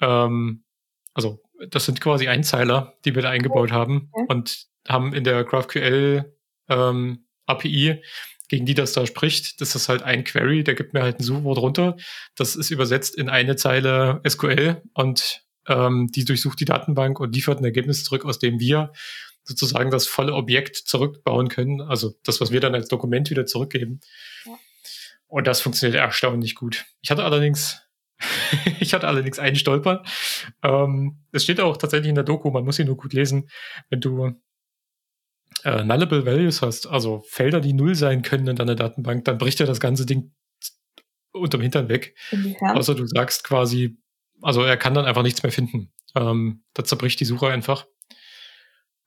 ähm, 0.00 0.64
also 1.14 1.40
das 1.68 1.84
sind 1.84 2.00
quasi 2.00 2.28
Einzeiler, 2.28 2.94
die 3.04 3.14
wir 3.14 3.22
da 3.22 3.30
eingebaut 3.30 3.72
haben 3.72 4.10
und 4.28 4.66
haben 4.88 5.12
in 5.14 5.24
der 5.24 5.44
GraphQL 5.44 6.36
ähm, 6.68 7.26
API, 7.46 8.02
gegen 8.48 8.66
die 8.66 8.74
das 8.74 8.92
da 8.92 9.06
spricht, 9.06 9.60
das 9.60 9.74
ist 9.74 9.88
halt 9.88 10.02
ein 10.02 10.24
Query, 10.24 10.62
der 10.62 10.74
gibt 10.74 10.94
mir 10.94 11.02
halt 11.02 11.18
ein 11.18 11.24
Suchwort 11.24 11.58
runter. 11.58 11.96
Das 12.36 12.54
ist 12.54 12.70
übersetzt 12.70 13.16
in 13.16 13.28
eine 13.28 13.56
Zeile 13.56 14.20
SQL 14.26 14.82
und 14.94 15.42
ähm, 15.66 16.08
die 16.14 16.24
durchsucht 16.24 16.60
die 16.60 16.64
Datenbank 16.64 17.18
und 17.18 17.34
liefert 17.34 17.58
ein 17.58 17.64
Ergebnis 17.64 18.04
zurück, 18.04 18.24
aus 18.24 18.38
dem 18.38 18.60
wir 18.60 18.92
sozusagen 19.46 19.90
das 19.90 20.06
volle 20.06 20.34
Objekt 20.34 20.76
zurückbauen 20.76 21.48
können. 21.48 21.80
Also 21.80 22.14
das, 22.24 22.40
was 22.40 22.50
wir 22.50 22.60
dann 22.60 22.74
als 22.74 22.88
Dokument 22.88 23.30
wieder 23.30 23.46
zurückgeben. 23.46 24.00
Ja. 24.44 24.58
Und 25.28 25.46
das 25.46 25.60
funktioniert 25.60 26.00
erstaunlich 26.00 26.54
gut. 26.54 26.84
Ich 27.00 27.10
hatte 27.10 27.24
allerdings, 27.24 27.80
ich 28.80 28.92
hatte 28.92 29.08
allerdings 29.08 29.38
einen 29.38 29.56
Stolper. 29.56 30.02
Ähm, 30.62 31.24
es 31.32 31.44
steht 31.44 31.60
auch 31.60 31.76
tatsächlich 31.76 32.08
in 32.08 32.14
der 32.14 32.24
Doku, 32.24 32.50
man 32.50 32.64
muss 32.64 32.76
sie 32.76 32.84
nur 32.84 32.96
gut 32.96 33.12
lesen, 33.12 33.48
wenn 33.88 34.00
du 34.00 34.34
äh, 35.64 35.84
nullable 35.84 36.26
Values 36.26 36.62
hast, 36.62 36.86
also 36.86 37.24
Felder, 37.28 37.60
die 37.60 37.72
null 37.72 37.94
sein 37.94 38.22
können 38.22 38.48
in 38.48 38.56
deiner 38.56 38.74
Datenbank, 38.74 39.24
dann 39.24 39.38
bricht 39.38 39.60
ja 39.60 39.66
das 39.66 39.80
ganze 39.80 40.06
Ding 40.06 40.32
unterm 41.32 41.60
Hintern 41.60 41.88
weg. 41.88 42.16
Inwiefern? 42.30 42.76
Außer 42.76 42.94
du 42.94 43.06
sagst 43.06 43.44
quasi, 43.44 43.98
also 44.42 44.62
er 44.62 44.76
kann 44.76 44.94
dann 44.94 45.04
einfach 45.04 45.22
nichts 45.22 45.42
mehr 45.42 45.52
finden. 45.52 45.92
Ähm, 46.14 46.64
da 46.74 46.84
zerbricht 46.84 47.20
die 47.20 47.24
Suche 47.24 47.48
einfach. 47.48 47.86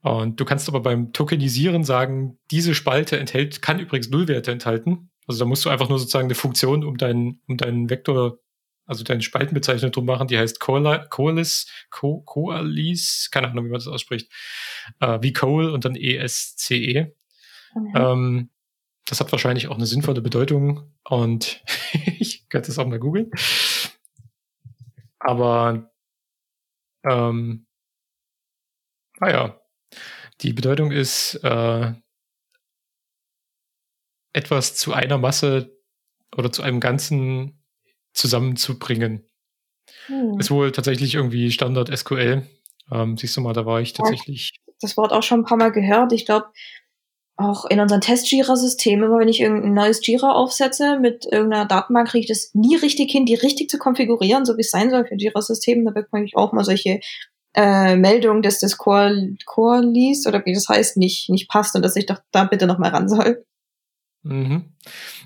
Und 0.01 0.39
du 0.39 0.45
kannst 0.45 0.69
aber 0.69 0.79
beim 0.79 1.11
Tokenisieren 1.11 1.83
sagen, 1.83 2.39
diese 2.51 2.73
Spalte 2.73 3.19
enthält, 3.19 3.61
kann 3.61 3.79
übrigens 3.79 4.09
Nullwerte 4.09 4.51
enthalten. 4.51 5.11
Also 5.27 5.39
da 5.39 5.45
musst 5.45 5.65
du 5.65 5.69
einfach 5.69 5.89
nur 5.89 5.99
sozusagen 5.99 6.27
eine 6.27 6.35
Funktion 6.35 6.83
um 6.83 6.97
deinen, 6.97 7.41
um 7.47 7.57
deinen 7.57 7.89
Vektor, 7.89 8.39
also 8.85 9.03
deine 9.03 9.21
Spaltenbezeichnung 9.21 9.91
drum 9.91 10.05
machen, 10.05 10.27
die 10.27 10.37
heißt 10.37 10.59
Coalesce, 10.59 11.67
Coalesce, 11.91 13.29
keine 13.29 13.49
Ahnung, 13.49 13.65
wie 13.65 13.69
man 13.69 13.79
das 13.79 13.87
ausspricht, 13.87 14.31
äh, 15.01 15.19
wie 15.21 15.33
Coal 15.33 15.69
und 15.69 15.85
dann 15.85 15.95
ESCE. 15.95 16.73
-E. 16.73 17.11
Mhm. 17.75 17.93
Ähm, 17.95 18.49
das 19.05 19.19
hat 19.19 19.31
wahrscheinlich 19.31 19.67
auch 19.67 19.75
eine 19.75 19.85
sinnvolle 19.85 20.21
Bedeutung 20.21 20.93
und 21.03 21.63
ich 22.19 22.47
könnte 22.49 22.67
das 22.67 22.79
auch 22.79 22.87
mal 22.87 22.99
googeln. 22.99 23.31
Aber 25.19 25.91
ähm, 27.03 27.65
naja, 29.19 29.58
die 30.41 30.53
Bedeutung 30.53 30.91
ist, 30.91 31.35
äh, 31.43 31.93
etwas 34.33 34.75
zu 34.75 34.93
einer 34.93 35.17
Masse 35.17 35.75
oder 36.35 36.51
zu 36.51 36.61
einem 36.61 36.79
Ganzen 36.79 37.63
zusammenzubringen. 38.13 39.25
Hm. 40.05 40.39
Ist 40.39 40.51
wohl 40.51 40.71
tatsächlich 40.71 41.15
irgendwie 41.15 41.51
Standard 41.51 41.95
SQL. 41.95 42.47
Ähm, 42.91 43.17
siehst 43.17 43.37
du 43.37 43.41
mal, 43.41 43.53
da 43.53 43.65
war 43.65 43.81
ich 43.81 43.93
tatsächlich. 43.93 44.53
Das 44.81 44.97
Wort 44.97 45.11
auch 45.11 45.23
schon 45.23 45.41
ein 45.41 45.45
paar 45.45 45.57
Mal 45.57 45.71
gehört. 45.71 46.13
Ich 46.13 46.25
glaube, 46.25 46.47
auch 47.39 47.65
in 47.65 47.79
unseren 47.79 48.01
Test-Jira-Systemen, 48.01 49.05
immer 49.05 49.19
wenn 49.19 49.29
ich 49.29 49.39
irgendein 49.39 49.73
neues 49.73 50.05
Jira 50.05 50.33
aufsetze 50.33 50.99
mit 50.99 51.25
irgendeiner 51.25 51.65
Datenbank, 51.65 52.09
kriege 52.09 52.23
ich 52.23 52.27
das 52.27 52.51
nie 52.53 52.75
richtig 52.75 53.11
hin, 53.11 53.25
die 53.25 53.35
richtig 53.35 53.69
zu 53.69 53.77
konfigurieren, 53.77 54.45
so 54.45 54.57
wie 54.57 54.61
es 54.61 54.71
sein 54.71 54.89
soll 54.89 55.05
für 55.05 55.15
Jira-Systeme. 55.15 55.85
Da 55.85 55.91
bekomme 55.91 56.25
ich 56.25 56.35
auch 56.35 56.51
mal 56.51 56.65
solche 56.65 56.99
äh, 57.53 57.95
Meldungen, 57.95 58.41
dass 58.41 58.59
das 58.59 58.77
Core, 58.77 59.35
Core 59.45 59.81
liest 59.81 60.27
oder 60.27 60.45
wie 60.45 60.53
das 60.53 60.69
heißt, 60.69 60.97
nicht, 60.97 61.29
nicht 61.29 61.49
passt 61.49 61.75
und 61.75 61.83
dass 61.83 61.95
ich 61.95 62.05
doch 62.05 62.19
da 62.31 62.45
bitte 62.45 62.67
nochmal 62.67 62.91
ran 62.91 63.09
soll. 63.09 63.45
Mhm. 64.23 64.73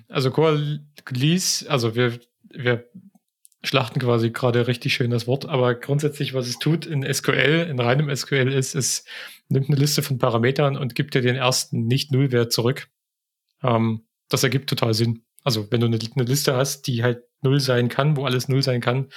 Also 0.07 0.31
Core 0.31 0.81
liest, 1.09 1.67
also 1.69 1.95
wir, 1.95 2.19
wir 2.49 2.89
schlachten 3.63 3.99
quasi 3.99 4.29
gerade 4.29 4.67
richtig 4.67 4.93
schön 4.93 5.11
das 5.11 5.25
Wort, 5.25 5.45
aber 5.45 5.75
grundsätzlich, 5.75 6.33
was 6.33 6.47
es 6.47 6.59
tut 6.59 6.85
in 6.85 7.01
SQL, 7.11 7.67
in 7.69 7.79
reinem 7.79 8.13
SQL 8.13 8.51
ist, 8.51 8.75
es 8.75 9.05
nimmt 9.47 9.69
eine 9.69 9.77
Liste 9.77 10.01
von 10.01 10.17
Parametern 10.17 10.77
und 10.77 10.95
gibt 10.95 11.13
dir 11.13 11.21
den 11.21 11.35
ersten 11.35 11.85
Nicht-Null-Wert 11.87 12.51
zurück. 12.51 12.89
Ähm, 13.61 14.05
das 14.29 14.43
ergibt 14.43 14.69
total 14.69 14.93
Sinn. 14.93 15.23
Also 15.43 15.71
wenn 15.71 15.81
du 15.81 15.87
eine, 15.87 15.99
eine, 16.15 16.23
Liste 16.25 16.55
hast, 16.55 16.87
die 16.87 17.03
halt 17.03 17.23
Null 17.41 17.59
sein 17.59 17.89
kann, 17.89 18.15
wo 18.15 18.25
alles 18.25 18.47
Null 18.47 18.63
sein 18.63 18.81
kann, 18.81 19.09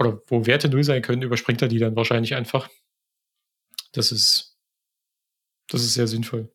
oder 0.00 0.22
wo 0.26 0.46
Werte 0.46 0.68
Null 0.68 0.82
sein 0.82 1.02
können, 1.02 1.22
überspringt 1.22 1.62
er 1.62 1.68
die 1.68 1.78
dann 1.78 1.94
wahrscheinlich 1.94 2.34
einfach. 2.34 2.68
Das 3.92 4.12
ist, 4.12 4.58
das 5.68 5.82
ist 5.82 5.94
sehr 5.94 6.06
sinnvoll. 6.06 6.50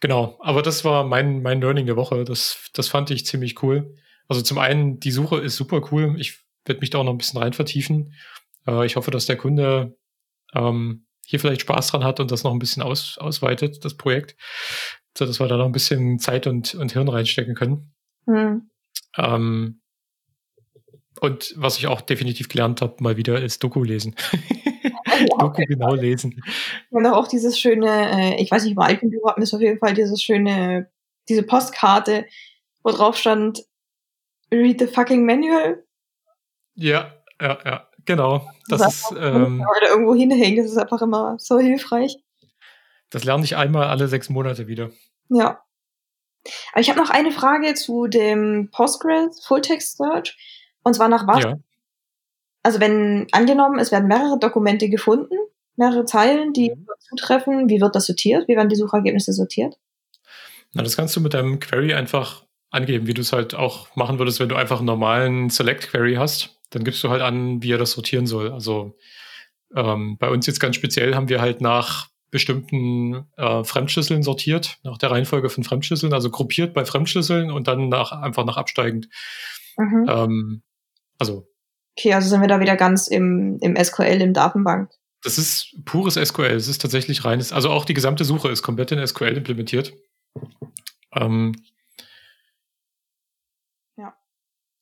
Genau, 0.00 0.38
aber 0.40 0.62
das 0.62 0.84
war 0.84 1.04
mein, 1.04 1.42
mein 1.42 1.60
Learning 1.60 1.86
der 1.86 1.96
Woche. 1.96 2.24
Das, 2.24 2.70
das 2.72 2.88
fand 2.88 3.10
ich 3.10 3.26
ziemlich 3.26 3.62
cool. 3.62 3.94
Also 4.28 4.42
zum 4.42 4.58
einen, 4.58 4.98
die 4.98 5.10
Suche 5.10 5.38
ist 5.38 5.56
super 5.56 5.88
cool. 5.92 6.16
Ich 6.18 6.40
werde 6.64 6.80
mich 6.80 6.90
da 6.90 6.98
auch 6.98 7.04
noch 7.04 7.12
ein 7.12 7.18
bisschen 7.18 7.40
rein 7.40 7.52
vertiefen. 7.52 8.14
Äh, 8.66 8.86
ich 8.86 8.96
hoffe, 8.96 9.10
dass 9.10 9.26
der 9.26 9.36
Kunde 9.36 9.96
ähm, 10.54 11.06
hier 11.26 11.38
vielleicht 11.38 11.60
Spaß 11.60 11.88
dran 11.88 12.04
hat 12.04 12.18
und 12.18 12.30
das 12.30 12.42
noch 12.42 12.52
ein 12.52 12.58
bisschen 12.58 12.82
aus, 12.82 13.18
ausweitet, 13.18 13.84
das 13.84 13.96
Projekt, 13.96 14.36
so 15.16 15.26
dass 15.26 15.38
wir 15.38 15.48
da 15.48 15.56
noch 15.56 15.66
ein 15.66 15.72
bisschen 15.72 16.18
Zeit 16.18 16.46
und, 16.46 16.74
und 16.74 16.92
Hirn 16.92 17.08
reinstecken 17.08 17.54
können. 17.54 17.94
Mhm. 18.26 18.70
Ähm, 19.16 19.79
und 21.20 21.54
was 21.56 21.78
ich 21.78 21.86
auch 21.86 22.00
definitiv 22.00 22.48
gelernt 22.48 22.80
habe, 22.80 22.96
mal 23.00 23.16
wieder, 23.16 23.40
ist 23.40 23.62
Doku 23.62 23.82
lesen. 23.84 24.14
Doku 25.38 25.62
genau 25.66 25.94
lesen. 25.94 26.42
Und 26.90 27.06
auch 27.06 27.28
dieses 27.28 27.58
schöne, 27.58 28.10
äh, 28.36 28.42
ich 28.42 28.50
weiß 28.50 28.64
nicht, 28.64 28.72
im 28.72 28.78
alten 28.78 29.10
Büro 29.10 29.28
hatten 29.28 29.42
wir 29.42 29.54
auf 29.54 29.60
jeden 29.60 29.78
Fall 29.78 29.94
dieses 29.94 30.22
schöne, 30.22 30.90
diese 31.28 31.42
Postkarte, 31.42 32.26
wo 32.82 32.90
drauf 32.90 33.16
stand, 33.16 33.62
Read 34.52 34.80
the 34.80 34.86
fucking 34.86 35.24
manual. 35.24 35.84
Ja, 36.74 37.14
ja, 37.40 37.58
ja, 37.64 37.88
genau. 38.04 38.50
Das, 38.68 38.80
das 38.80 38.94
ist, 38.94 39.16
ähm, 39.16 39.60
oder 39.60 39.90
irgendwo 39.90 40.14
hinhängen, 40.14 40.62
das 40.62 40.72
ist 40.72 40.78
einfach 40.78 41.02
immer 41.02 41.36
so 41.38 41.58
hilfreich. 41.58 42.16
Das 43.10 43.24
lerne 43.24 43.44
ich 43.44 43.56
einmal 43.56 43.86
alle 43.88 44.08
sechs 44.08 44.28
Monate 44.28 44.66
wieder. 44.66 44.90
Ja. 45.28 45.62
Aber 46.72 46.80
ich 46.80 46.88
habe 46.88 46.98
noch 46.98 47.10
eine 47.10 47.32
Frage 47.32 47.74
zu 47.74 48.06
dem 48.06 48.70
Postgres 48.72 49.44
Full 49.44 49.60
Text 49.60 49.98
Search. 49.98 50.36
Und 50.82 50.94
zwar 50.94 51.08
nach 51.08 51.26
was? 51.26 51.44
Ja. 51.44 51.58
Also 52.62 52.80
wenn 52.80 53.26
angenommen, 53.32 53.78
es 53.78 53.92
werden 53.92 54.08
mehrere 54.08 54.38
Dokumente 54.38 54.88
gefunden, 54.88 55.34
mehrere 55.76 56.04
Zeilen, 56.04 56.52
die 56.52 56.70
mhm. 56.70 56.86
zutreffen, 57.00 57.68
wie 57.68 57.80
wird 57.80 57.94
das 57.94 58.06
sortiert? 58.06 58.48
Wie 58.48 58.56
werden 58.56 58.68
die 58.68 58.76
Suchergebnisse 58.76 59.32
sortiert? 59.32 59.78
Na, 60.72 60.82
das 60.82 60.96
kannst 60.96 61.16
du 61.16 61.20
mit 61.20 61.34
deinem 61.34 61.58
Query 61.58 61.94
einfach 61.94 62.44
angeben, 62.70 63.06
wie 63.06 63.14
du 63.14 63.22
es 63.22 63.32
halt 63.32 63.54
auch 63.54 63.94
machen 63.96 64.18
würdest, 64.18 64.40
wenn 64.40 64.48
du 64.48 64.56
einfach 64.56 64.78
einen 64.78 64.86
normalen 64.86 65.50
Select-Query 65.50 66.14
hast. 66.14 66.60
Dann 66.70 66.84
gibst 66.84 67.02
du 67.02 67.10
halt 67.10 67.22
an, 67.22 67.62
wie 67.62 67.72
er 67.72 67.78
das 67.78 67.92
sortieren 67.92 68.26
soll. 68.26 68.52
Also 68.52 68.96
ähm, 69.74 70.16
bei 70.18 70.28
uns 70.30 70.46
jetzt 70.46 70.60
ganz 70.60 70.76
speziell 70.76 71.14
haben 71.14 71.28
wir 71.28 71.40
halt 71.40 71.60
nach 71.60 72.08
bestimmten 72.30 73.26
äh, 73.36 73.64
Fremdschlüsseln 73.64 74.22
sortiert, 74.22 74.78
nach 74.84 74.98
der 74.98 75.10
Reihenfolge 75.10 75.48
von 75.48 75.64
Fremdschlüsseln, 75.64 76.12
also 76.12 76.30
gruppiert 76.30 76.74
bei 76.74 76.84
Fremdschlüsseln 76.84 77.50
und 77.50 77.66
dann 77.66 77.88
nach, 77.88 78.12
einfach 78.12 78.44
nach 78.44 78.56
absteigend. 78.56 79.08
Mhm. 79.76 80.06
Ähm, 80.08 80.62
also 81.20 81.46
Okay, 81.98 82.14
also 82.14 82.28
sind 82.28 82.40
wir 82.40 82.48
da 82.48 82.60
wieder 82.60 82.76
ganz 82.76 83.08
im, 83.08 83.58
im 83.60 83.76
SQL, 83.76 84.22
im 84.22 84.32
Datenbank. 84.32 84.90
Das 85.22 85.36
ist 85.36 85.76
pures 85.84 86.14
SQL. 86.14 86.54
Es 86.54 86.68
ist 86.68 86.80
tatsächlich 86.80 87.24
reines, 87.24 87.52
also 87.52 87.70
auch 87.70 87.84
die 87.84 87.94
gesamte 87.94 88.24
Suche 88.24 88.48
ist 88.48 88.62
komplett 88.62 88.92
in 88.92 89.06
SQL 89.06 89.36
implementiert. 89.36 89.92
Ähm, 91.12 91.54
ja. 93.96 94.14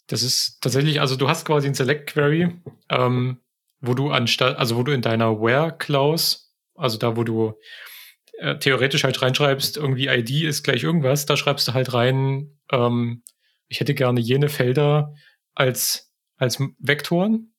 Das 0.06 0.22
ist 0.22 0.60
tatsächlich, 0.60 1.00
also 1.00 1.16
du 1.16 1.28
hast 1.28 1.44
quasi 1.44 1.66
ein 1.66 1.74
Select 1.74 2.10
Query, 2.10 2.60
ähm, 2.88 3.40
wo 3.80 3.94
du 3.94 4.10
anstatt, 4.10 4.56
also 4.56 4.76
wo 4.76 4.82
du 4.82 4.92
in 4.92 5.02
deiner 5.02 5.40
Where 5.40 5.76
Clause, 5.76 6.38
also 6.74 6.98
da, 6.98 7.16
wo 7.16 7.24
du 7.24 7.54
äh, 8.38 8.58
theoretisch 8.58 9.02
halt 9.02 9.20
reinschreibst, 9.20 9.76
irgendwie 9.76 10.06
ID 10.06 10.44
ist 10.44 10.62
gleich 10.62 10.84
irgendwas, 10.84 11.26
da 11.26 11.36
schreibst 11.36 11.66
du 11.66 11.74
halt 11.74 11.92
rein, 11.94 12.60
ähm, 12.70 13.24
ich 13.66 13.80
hätte 13.80 13.94
gerne 13.94 14.20
jene 14.20 14.48
Felder 14.48 15.14
als, 15.54 16.07
als 16.38 16.58
Vektoren 16.78 17.52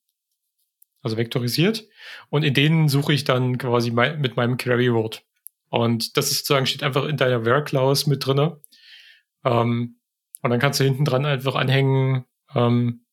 also 1.02 1.16
vektorisiert. 1.16 1.86
Und 2.28 2.42
in 2.42 2.54
denen 2.54 2.88
suche 2.88 3.12
ich 3.12 3.24
dann 3.24 3.58
quasi 3.58 3.90
mein, 3.90 4.20
mit 4.20 4.36
meinem 4.36 4.56
Query-Word. 4.56 5.24
Und 5.68 6.16
das 6.16 6.30
ist 6.30 6.38
sozusagen, 6.38 6.66
steht 6.66 6.82
einfach 6.82 7.04
in 7.06 7.16
deiner 7.16 7.44
Where-Clause 7.44 8.08
mit 8.08 8.24
drinne. 8.24 8.60
Ähm, 9.44 10.00
und 10.42 10.50
dann 10.50 10.58
kannst 10.58 10.80
du 10.80 10.84
hinten 10.84 11.04
dran 11.04 11.26
einfach 11.26 11.54
anhängen, 11.54 12.24
ähm, 12.54 13.04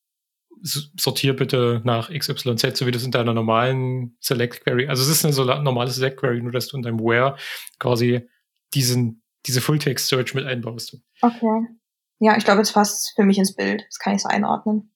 sortier 0.60 1.36
bitte 1.36 1.80
nach 1.84 2.10
XYZ, 2.10 2.76
so 2.76 2.86
wie 2.86 2.90
das 2.90 3.04
in 3.04 3.12
deiner 3.12 3.32
normalen 3.32 4.16
Select 4.18 4.64
Query. 4.64 4.88
Also 4.88 5.02
es 5.02 5.08
ist 5.08 5.24
eine 5.24 5.32
so 5.32 5.44
normale 5.44 5.90
Select 5.90 6.18
Query, 6.18 6.42
nur 6.42 6.50
dass 6.50 6.66
du 6.66 6.76
in 6.76 6.82
deinem 6.82 6.98
Where 6.98 7.36
quasi 7.78 8.28
diesen, 8.74 9.22
diese 9.46 9.60
Full-Text 9.60 10.08
Search 10.08 10.34
mit 10.34 10.46
einbaust. 10.46 10.98
Okay. 11.22 11.68
Ja, 12.18 12.36
ich 12.36 12.44
glaube, 12.44 12.58
jetzt 12.58 12.72
passt 12.72 13.12
für 13.14 13.22
mich 13.22 13.38
ins 13.38 13.54
Bild. 13.54 13.84
Das 13.88 14.00
kann 14.00 14.16
ich 14.16 14.22
so 14.22 14.28
einordnen. 14.28 14.90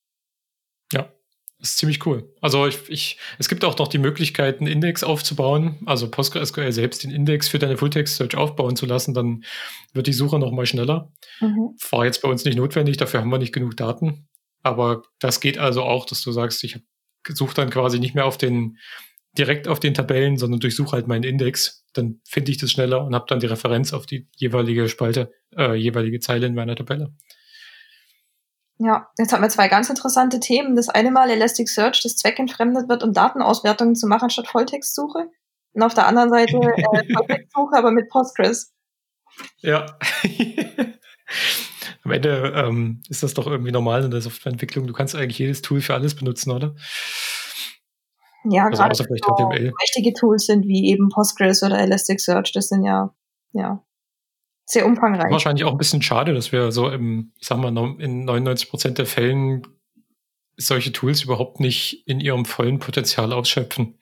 Ist 1.63 1.79
ziemlich 1.79 2.05
cool. 2.07 2.29
Also 2.41 2.67
ich, 2.67 2.89
ich, 2.89 3.19
es 3.39 3.49
gibt 3.49 3.65
auch 3.65 3.79
noch 3.79 3.87
die 3.87 3.99
Möglichkeit, 3.99 4.59
einen 4.59 4.67
Index 4.67 5.05
aufzubauen, 5.05 5.79
also 5.87 6.11
PostgreSQL 6.11 6.73
selbst 6.73 7.05
den 7.05 7.13
Index 7.13 7.47
für 7.49 7.61
deine 7.61 7.77
Fulltext-Search 7.77 8.37
aufbauen 8.37 8.75
zu 8.75 8.85
lassen, 8.85 9.15
dann 9.15 9.45
wird 9.93 10.09
die 10.09 10.13
Suche 10.13 10.41
nochmal 10.41 10.67
schneller. 10.67 11.13
Mhm. 11.41 11.77
War 11.91 12.05
jetzt 12.05 12.21
bei 12.21 12.29
uns 12.29 12.45
nicht 12.45 12.57
notwendig, 12.57 12.97
dafür 12.97 13.21
haben 13.21 13.31
wir 13.31 13.39
nicht 13.39 13.55
genug 13.55 13.77
Daten. 13.77 14.27
Aber 14.65 15.05
das 15.21 15.39
geht 15.39 15.57
also 15.57 15.85
auch, 15.85 16.05
dass 16.05 16.21
du 16.23 16.33
sagst, 16.33 16.65
ich 16.65 16.81
suche 17.29 17.55
dann 17.55 17.71
quasi 17.71 18.01
nicht 18.01 18.17
mehr 18.17 18.27
auf 18.27 18.39
den, 18.39 18.77
direkt 19.39 19.69
auf 19.69 19.79
den 19.79 19.95
Tabellen, 19.95 20.39
sondern 20.39 20.59
durchsuche 20.59 20.93
halt 20.97 21.07
meinen 21.07 21.23
Index. 21.23 21.87
Dann 21.93 22.21
finde 22.29 22.51
ich 22.51 22.59
das 22.59 22.73
schneller 22.73 23.05
und 23.05 23.15
habe 23.15 23.27
dann 23.29 23.39
die 23.39 23.47
Referenz 23.47 23.93
auf 23.93 24.07
die 24.07 24.29
jeweilige 24.37 24.89
Spalte, 24.89 25.31
äh, 25.57 25.75
jeweilige 25.75 26.19
Zeile 26.19 26.49
in 26.49 26.55
meiner 26.55 26.75
Tabelle. 26.75 27.15
Ja, 28.79 29.09
jetzt 29.19 29.33
haben 29.33 29.43
wir 29.43 29.49
zwei 29.49 29.69
ganz 29.69 29.89
interessante 29.91 30.41
Themen. 30.41 30.75
Das 30.75 30.89
eine 30.89 31.11
Mal 31.11 31.31
Elasticsearch, 31.31 32.03
das 32.03 32.17
zweckentfremdet 32.17 32.89
wird, 32.89 33.03
um 33.03 33.13
Datenauswertungen 33.13 33.95
zu 33.95 34.07
machen 34.07 34.31
statt 34.31 34.49
Volltextsuche. 34.49 35.29
Und 35.75 35.83
auf 35.83 35.95
der 35.95 36.07
anderen 36.07 36.31
Seite 36.31 36.57
äh, 36.57 37.13
Volltextsuche, 37.15 37.77
aber 37.77 37.93
mit 37.93 38.09
Postgres. 38.09 38.73
Ja. 39.61 39.87
Am 42.05 42.11
Ende 42.11 42.53
ähm, 42.57 43.03
ist 43.09 43.23
das 43.23 43.35
doch 43.35 43.47
irgendwie 43.47 43.71
normal 43.71 44.05
in 44.05 44.11
der 44.11 44.21
Softwareentwicklung. 44.21 44.87
Du 44.87 44.93
kannst 44.93 45.15
eigentlich 45.15 45.39
jedes 45.39 45.63
Tool 45.63 45.81
für 45.81 45.95
alles 45.95 46.17
benutzen, 46.17 46.51
oder? 46.51 46.75
Ja, 48.45 48.65
also 48.65 48.83
gerade 48.83 48.95
so 48.97 49.05
wichtige 49.05 50.13
Tools 50.15 50.47
sind 50.47 50.67
wie 50.67 50.91
eben 50.91 51.09
Postgres 51.09 51.63
oder 51.63 51.79
Elasticsearch. 51.79 52.53
Das 52.53 52.69
sind 52.69 52.83
ja, 52.83 53.15
ja 53.53 53.85
sehr 54.65 54.87
umfangreich. 54.87 55.31
Wahrscheinlich 55.31 55.65
auch 55.65 55.73
ein 55.73 55.79
bisschen 55.79 56.03
schade, 56.03 56.35
dass 56.35 56.53
wir 56.53 56.73
so 56.73 56.89
im, 56.89 57.33
ich 57.39 57.47
sag 57.47 57.59
mal, 57.59 57.69
in 57.99 58.25
99 58.25 58.71
Prozent 58.71 58.99
der 58.99 59.07
Fällen 59.07 59.67
solche 60.57 60.93
Tools 60.93 61.23
überhaupt 61.23 61.61
nicht 61.61 62.07
in 62.07 62.21
ihrem 62.21 62.45
vollen 62.45 62.79
Potenzial 62.79 63.33
ausschöpfen. 63.33 63.99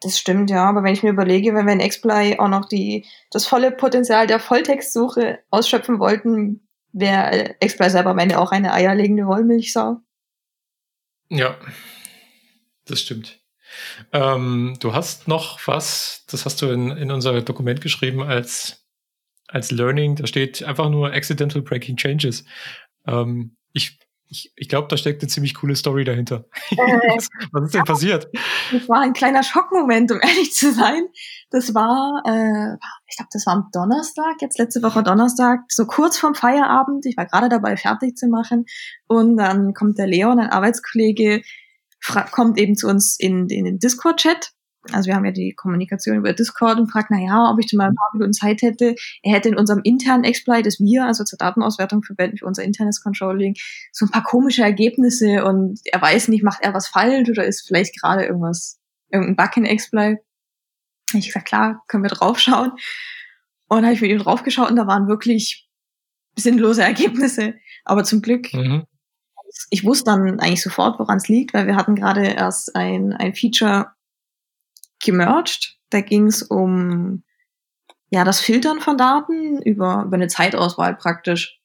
Das 0.00 0.18
stimmt, 0.18 0.50
ja. 0.50 0.64
Aber 0.64 0.82
wenn 0.82 0.92
ich 0.92 1.02
mir 1.02 1.10
überlege, 1.10 1.54
wenn 1.54 1.66
wir 1.66 1.72
in 1.72 1.88
XPlay 1.88 2.38
auch 2.38 2.48
noch 2.48 2.64
die, 2.64 3.06
das 3.30 3.46
volle 3.46 3.70
Potenzial 3.70 4.26
der 4.26 4.40
Volltextsuche 4.40 5.38
ausschöpfen 5.50 6.00
wollten, 6.00 6.66
wäre 6.92 7.54
XPlay 7.64 7.88
selber 7.88 8.10
am 8.10 8.18
Ende 8.18 8.38
auch 8.38 8.50
eine 8.50 8.72
eierlegende 8.72 9.26
Wollmilchsau. 9.26 9.98
Ja, 11.28 11.56
das 12.86 13.00
stimmt. 13.00 13.41
Ähm, 14.12 14.76
du 14.80 14.94
hast 14.94 15.28
noch 15.28 15.66
was, 15.66 16.24
das 16.30 16.44
hast 16.44 16.60
du 16.62 16.70
in, 16.70 16.90
in 16.90 17.10
unser 17.10 17.40
Dokument 17.42 17.80
geschrieben 17.80 18.22
als, 18.22 18.86
als 19.48 19.70
Learning. 19.70 20.16
Da 20.16 20.26
steht 20.26 20.62
einfach 20.62 20.88
nur 20.90 21.12
Accidental 21.12 21.62
Breaking 21.62 21.96
Changes. 21.96 22.44
Ähm, 23.06 23.56
ich 23.72 23.98
ich, 24.32 24.50
ich 24.56 24.68
glaube, 24.68 24.88
da 24.88 24.96
steckt 24.96 25.20
eine 25.22 25.28
ziemlich 25.28 25.54
coole 25.54 25.76
Story 25.76 26.04
dahinter. 26.04 26.46
Äh, 26.72 27.16
was, 27.16 27.28
was, 27.52 27.64
ist 27.64 27.74
denn 27.74 27.84
passiert? 27.84 28.28
Das 28.72 28.88
war 28.88 29.00
ein 29.02 29.12
kleiner 29.12 29.42
Schockmoment, 29.42 30.10
um 30.10 30.20
ehrlich 30.22 30.54
zu 30.54 30.72
sein. 30.72 31.06
Das 31.50 31.74
war, 31.74 32.22
äh, 32.24 32.78
ich 33.06 33.16
glaube, 33.16 33.28
das 33.30 33.46
war 33.46 33.52
am 33.52 33.68
Donnerstag, 33.72 34.36
jetzt 34.40 34.58
letzte 34.58 34.82
Woche 34.82 35.02
Donnerstag, 35.02 35.60
so 35.68 35.84
kurz 35.84 36.16
vorm 36.16 36.34
Feierabend. 36.34 37.04
Ich 37.04 37.16
war 37.18 37.26
gerade 37.26 37.50
dabei, 37.50 37.76
fertig 37.76 38.16
zu 38.16 38.26
machen. 38.28 38.64
Und 39.06 39.36
dann 39.36 39.74
kommt 39.74 39.98
der 39.98 40.06
Leon, 40.06 40.40
ein 40.40 40.48
Arbeitskollege, 40.48 41.42
kommt 42.30 42.58
eben 42.58 42.76
zu 42.76 42.88
uns 42.88 43.16
in, 43.18 43.48
in 43.48 43.64
den 43.64 43.78
Discord-Chat. 43.78 44.52
Also 44.90 45.06
wir 45.06 45.14
haben 45.14 45.24
ja 45.24 45.30
die 45.30 45.54
Kommunikation 45.54 46.16
über 46.16 46.32
Discord 46.32 46.78
und 46.78 46.90
fragt, 46.90 47.10
na 47.10 47.20
ja, 47.20 47.50
ob 47.50 47.60
ich 47.60 47.66
denn 47.66 47.76
mal 47.76 47.88
ein 47.88 47.94
paar 47.94 48.10
Minuten 48.14 48.32
Zeit 48.32 48.62
hätte. 48.62 48.96
Er 49.22 49.32
hätte 49.32 49.48
in 49.48 49.56
unserem 49.56 49.80
internen 49.84 50.24
Exploit, 50.24 50.66
das 50.66 50.80
wir 50.80 51.04
also 51.04 51.22
zur 51.22 51.38
Datenauswertung 51.38 52.02
verwenden 52.02 52.38
für 52.38 52.46
unser 52.46 52.64
internes 52.64 53.00
Controlling, 53.00 53.54
so 53.92 54.06
ein 54.06 54.10
paar 54.10 54.24
komische 54.24 54.62
Ergebnisse 54.62 55.44
und 55.44 55.78
er 55.84 56.02
weiß 56.02 56.28
nicht, 56.28 56.42
macht 56.42 56.62
er 56.62 56.74
was 56.74 56.88
falsch 56.88 57.28
oder 57.30 57.44
ist 57.44 57.64
vielleicht 57.66 58.00
gerade 58.00 58.24
irgendwas, 58.24 58.80
irgendein 59.10 59.36
Bug 59.36 59.56
in 59.56 59.64
Exploit. 59.66 60.18
Ich 61.14 61.26
gesagt, 61.26 61.46
klar, 61.46 61.84
können 61.86 62.02
wir 62.02 62.10
draufschauen. 62.10 62.72
Und 63.68 63.84
habe 63.84 63.94
ich 63.94 64.00
mit 64.00 64.10
ihm 64.10 64.18
draufgeschaut 64.18 64.68
und 64.68 64.76
da 64.76 64.86
waren 64.86 65.06
wirklich 65.06 65.68
sinnlose 66.36 66.82
Ergebnisse. 66.82 67.54
Aber 67.84 68.02
zum 68.02 68.20
Glück 68.20 68.52
mhm 68.52 68.86
ich 69.70 69.84
wusste 69.84 70.10
dann 70.10 70.40
eigentlich 70.40 70.62
sofort, 70.62 70.98
woran 70.98 71.18
es 71.18 71.28
liegt, 71.28 71.54
weil 71.54 71.66
wir 71.66 71.76
hatten 71.76 71.94
gerade 71.94 72.26
erst 72.26 72.74
ein, 72.76 73.12
ein 73.12 73.34
Feature 73.34 73.92
gemerged. 75.02 75.78
Da 75.90 76.00
ging 76.00 76.26
es 76.26 76.42
um 76.42 77.22
ja 78.10 78.24
das 78.24 78.40
Filtern 78.40 78.80
von 78.80 78.98
Daten 78.98 79.60
über, 79.62 80.04
über 80.06 80.16
eine 80.16 80.28
Zeitauswahl 80.28 80.96
praktisch. 80.96 81.60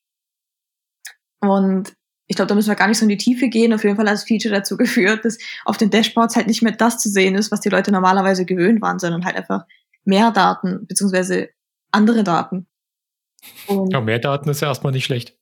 Und 1.40 1.94
ich 2.28 2.36
glaube, 2.36 2.50
da 2.50 2.56
müssen 2.56 2.70
wir 2.70 2.76
gar 2.76 2.88
nicht 2.88 2.98
so 2.98 3.06
in 3.06 3.10
die 3.10 3.18
Tiefe 3.18 3.48
gehen. 3.48 3.74
Auf 3.74 3.84
jeden 3.84 3.96
Fall 3.96 4.06
hat 4.06 4.14
das 4.14 4.24
Feature 4.26 4.54
dazu 4.54 4.78
geführt, 4.78 5.24
dass 5.26 5.38
auf 5.66 5.78
den 5.78 5.90
Dashboards 5.90 6.36
halt 6.36 6.48
nicht 6.48 6.62
mehr 6.62 6.74
das 6.74 7.00
zu 7.00 7.10
sehen 7.10 7.36
ist, 7.36 7.52
was 7.52 7.62
die 7.62 7.70
Leute 7.70 7.92
normalerweise 7.92 8.46
gewöhnt 8.46 8.82
waren, 8.82 9.00
sondern 9.00 9.26
halt 9.26 9.36
einfach 9.36 9.66
mehr 10.04 10.32
Daten, 10.32 10.88
beziehungsweise 10.88 11.50
andere 11.92 12.24
Daten. 12.24 12.68
Und 13.68 13.94
ja, 13.94 14.02
mehr 14.02 14.20
Daten 14.20 14.50
ist 14.50 14.62
ja 14.62 14.68
erstmal 14.68 14.94
nicht 14.94 15.06
schlecht. 15.06 15.38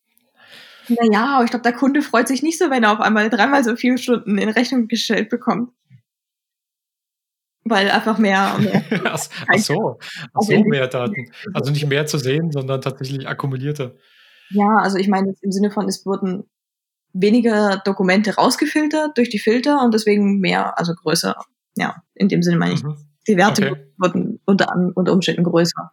Naja, 0.90 1.36
aber 1.36 1.44
ich 1.46 1.50
glaube, 1.50 1.64
der 1.64 1.74
Kunde 1.74 2.02
freut 2.02 2.28
sich 2.28 2.44
nicht 2.44 2.58
so, 2.58 2.70
wenn 2.70 2.84
er 2.84 2.94
auf 2.94 3.00
einmal 3.00 3.30
dreimal 3.30 3.64
so 3.64 3.76
viele 3.76 3.98
Stunden 3.98 4.38
in 4.38 4.50
Rechnung 4.50 4.88
gestellt 4.88 5.30
bekommt. 5.30 5.72
Weil 7.64 7.90
einfach 7.90 8.20
mehr. 8.20 8.58
mehr 8.60 8.84
ach, 9.06 9.28
ach 9.48 9.58
so, 9.58 9.98
ach 10.34 10.42
so 10.42 10.64
mehr 10.64 10.88
Daten. 10.88 11.32
Also 11.54 11.72
nicht 11.72 11.88
mehr 11.88 12.06
zu 12.06 12.20
sehen, 12.20 12.52
sondern 12.52 12.82
tatsächlich 12.82 13.28
akkumulierte. 13.28 13.98
Ja, 14.52 14.78
also 14.78 14.98
ich 14.98 15.08
meine 15.08 15.34
im 15.42 15.52
Sinne 15.52 15.72
von, 15.72 15.88
es 15.88 16.06
wurden 16.06 16.44
weniger 17.14 17.82
Dokumente 17.84 18.36
rausgefiltert 18.36 19.18
durch 19.18 19.30
die 19.30 19.40
Filter 19.40 19.82
und 19.84 19.94
deswegen 19.94 20.40
mehr, 20.40 20.78
also 20.78 20.94
größer. 20.94 21.36
Ja, 21.78 22.04
in 22.14 22.30
dem 22.30 22.44
Sinne 22.44 22.58
meine 22.58 22.74
ich, 22.76 22.84
mhm. 22.84 22.96
die 23.28 23.38
Werte 23.38 23.72
okay. 23.72 23.86
wurden 23.98 24.40
unter, 24.46 24.68
unter 24.94 25.12
Umständen 25.12 25.44
größer. 25.44 25.92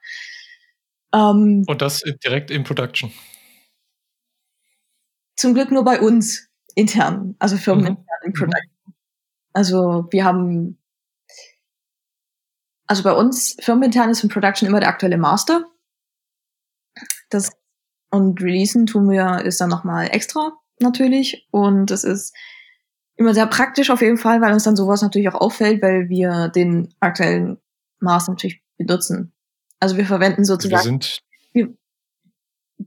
Ähm, 1.15 1.65
und 1.67 1.83
das 1.83 2.03
direkt 2.23 2.51
in 2.51 2.65
Production. 2.65 3.13
Zum 5.43 5.55
Glück 5.55 5.73
nur 5.73 5.83
bei 5.83 6.01
uns 6.01 6.49
intern, 6.77 7.35
also 7.41 7.57
firmenintern 7.57 8.05
mhm. 8.23 8.27
im 8.27 8.33
Product. 8.33 8.95
Also 9.53 10.07
wir 10.13 10.25
haben, 10.25 10.79
also 12.87 13.03
bei 13.03 13.13
uns 13.13 13.57
firmenintern 13.59 14.09
ist 14.11 14.23
im 14.23 14.31
Production 14.31 14.69
immer 14.69 14.79
der 14.79 14.89
aktuelle 14.89 15.19
Master. 15.19 15.65
Das 17.29 17.51
und 18.13 18.41
releasen 18.41 18.87
tun 18.87 19.11
wir 19.11 19.41
ist 19.45 19.61
dann 19.61 19.69
nochmal 19.69 20.15
extra 20.15 20.53
natürlich 20.79 21.49
und 21.51 21.91
das 21.91 22.05
ist 22.05 22.33
immer 23.17 23.35
sehr 23.35 23.49
praktisch 23.49 23.91
auf 23.91 24.01
jeden 24.01 24.19
Fall, 24.19 24.41
weil 24.41 24.53
uns 24.53 24.63
dann 24.63 24.77
sowas 24.77 25.03
natürlich 25.03 25.29
auch 25.29 25.41
auffällt, 25.41 25.83
weil 25.83 26.09
wir 26.09 26.51
den 26.51 26.95
aktuellen 27.01 27.59
Master 27.99 28.31
natürlich 28.31 28.63
benutzen. 28.79 29.33
Also 29.81 29.97
wir 29.97 30.07
verwenden 30.07 30.45
sozusagen. 30.45 30.85
Wir 30.85 30.89
sind, 30.89 31.23
wir, 31.53 31.77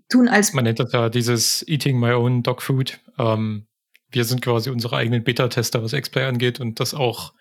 tun 0.09 0.27
als. 0.27 0.53
Man 0.53 0.63
nennt 0.63 0.79
das 0.79 0.91
ja 0.91 1.09
dieses 1.09 1.67
Eating 1.67 1.99
My 1.99 2.11
Own 2.11 2.43
Dog 2.43 2.61
Food. 2.61 2.99
Ähm, 3.17 3.67
wir 4.09 4.23
sind 4.25 4.41
quasi 4.41 4.69
unsere 4.69 4.95
eigenen 4.95 5.23
Beta-Tester, 5.23 5.83
was 5.83 5.91
Xplay 5.91 6.25
angeht 6.25 6.59
und 6.59 6.79
das 6.79 6.93
auch 6.93 7.33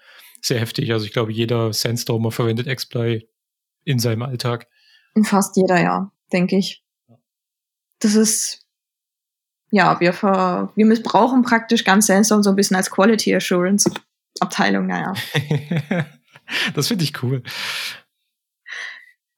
sehr 0.43 0.61
heftig. 0.61 0.93
Also 0.93 1.07
ich 1.07 1.13
glaube, 1.13 1.33
jeder 1.33 1.73
Sandstormer 1.73 2.31
verwendet 2.31 2.75
Xplay 2.75 3.29
in 3.85 3.99
seinem 3.99 4.23
Alltag. 4.23 4.67
Fast 5.25 5.57
jeder, 5.57 5.81
ja, 5.81 6.11
denke 6.33 6.57
ich. 6.57 6.83
Das 8.01 8.15
ist, 8.15 8.67
ja, 9.71 10.01
wir, 10.01 10.13
ver, 10.13 10.73
wir 10.75 10.87
missbrauchen 10.87 11.43
praktisch 11.43 11.85
ganz 11.85 12.07
Sandstorm 12.07 12.43
so 12.43 12.51
ein 12.51 12.57
bisschen 12.57 12.77
als 12.77 12.91
Quality 12.91 13.35
Assurance 13.35 13.91
Abteilung, 14.41 14.87
naja. 14.87 15.15
das 16.75 16.89
finde 16.89 17.05
ich 17.05 17.23
cool. 17.23 17.43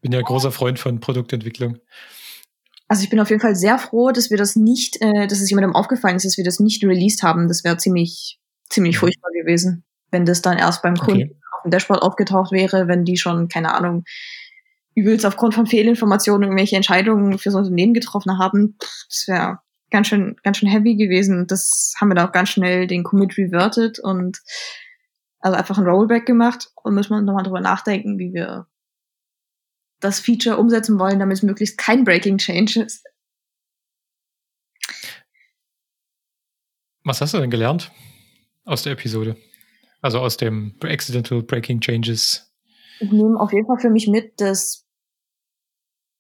Bin 0.00 0.12
ja 0.12 0.22
großer 0.22 0.52
Freund 0.52 0.78
von 0.78 1.00
Produktentwicklung. 1.00 1.78
Also 2.89 3.03
ich 3.03 3.11
bin 3.11 3.20
auf 3.20 3.30
jeden 3.30 3.41
Fall 3.41 3.57
sehr 3.57 3.78
froh, 3.78 4.12
dass 4.12 4.30
wir 4.30 4.37
das 4.37 4.55
nicht, 4.55 5.01
äh, 5.01 5.26
dass 5.26 5.41
es 5.41 5.51
jemandem 5.51 5.74
aufgefallen 5.74 6.16
ist, 6.16 6.24
dass 6.24 6.37
wir 6.37 6.45
das 6.45 6.61
nicht 6.61 6.84
released 6.84 7.22
haben. 7.22 7.49
Das 7.49 7.64
wäre 7.64 7.76
ziemlich, 7.76 8.39
ziemlich 8.68 8.99
furchtbar 8.99 9.30
gewesen, 9.32 9.84
wenn 10.11 10.24
das 10.24 10.43
dann 10.43 10.59
erst 10.59 10.82
beim 10.82 10.97
Kunden 10.97 11.22
okay. 11.22 11.37
auf 11.53 11.62
dem 11.64 11.70
Dashboard 11.70 12.03
aufgetaucht 12.03 12.53
wäre, 12.53 12.87
wenn 12.87 13.05
die 13.05 13.16
schon, 13.16 13.49
keine 13.49 13.74
Ahnung, 13.74 14.05
übelst 14.95 15.26
aufgrund 15.26 15.55
von 15.55 15.66
Fehlinformationen 15.66 16.45
irgendwelche 16.45 16.76
Entscheidungen 16.76 17.39
fürs 17.39 17.55
Unternehmen 17.55 17.93
getroffen 17.93 18.39
haben. 18.39 18.76
Das 19.09 19.24
wäre 19.26 19.59
ganz 19.91 20.07
schön, 20.07 20.37
ganz 20.43 20.59
schön 20.59 20.68
heavy 20.68 20.97
gewesen. 20.97 21.47
Das 21.47 21.95
haben 22.01 22.09
wir 22.09 22.14
da 22.14 22.26
auch 22.26 22.32
ganz 22.32 22.51
schnell 22.51 22.87
den 22.87 23.05
Commit 23.05 23.37
reverted 23.37 23.99
und 23.99 24.41
also 25.41 25.57
einfach 25.57 25.78
ein 25.78 25.87
Rollback 25.87 26.24
gemacht 26.24 26.70
und 26.82 26.95
müssen 26.95 27.11
wir 27.11 27.20
nochmal 27.20 27.45
drüber 27.45 27.61
nachdenken, 27.61 28.18
wie 28.18 28.32
wir 28.32 28.66
das 30.01 30.20
Feature 30.20 30.59
umsetzen 30.59 30.99
wollen, 30.99 31.18
damit 31.18 31.38
es 31.38 31.42
möglichst 31.42 31.78
kein 31.78 32.05
Breaking 32.05 32.38
Change 32.38 32.82
ist. 32.82 33.05
Was 37.05 37.20
hast 37.20 37.34
du 37.34 37.38
denn 37.38 37.51
gelernt 37.51 37.92
aus 38.64 38.82
der 38.82 38.92
Episode? 38.92 39.36
Also 40.03 40.18
aus 40.20 40.36
dem 40.36 40.74
Accidental 40.82 41.42
Breaking 41.42 41.80
Changes? 41.80 42.53
Ich 43.01 43.11
nehme 43.12 43.38
auf 43.38 43.53
jeden 43.53 43.66
Fall 43.66 43.78
für 43.78 43.90
mich 43.90 44.09
mit, 44.09 44.40
dass 44.40 44.86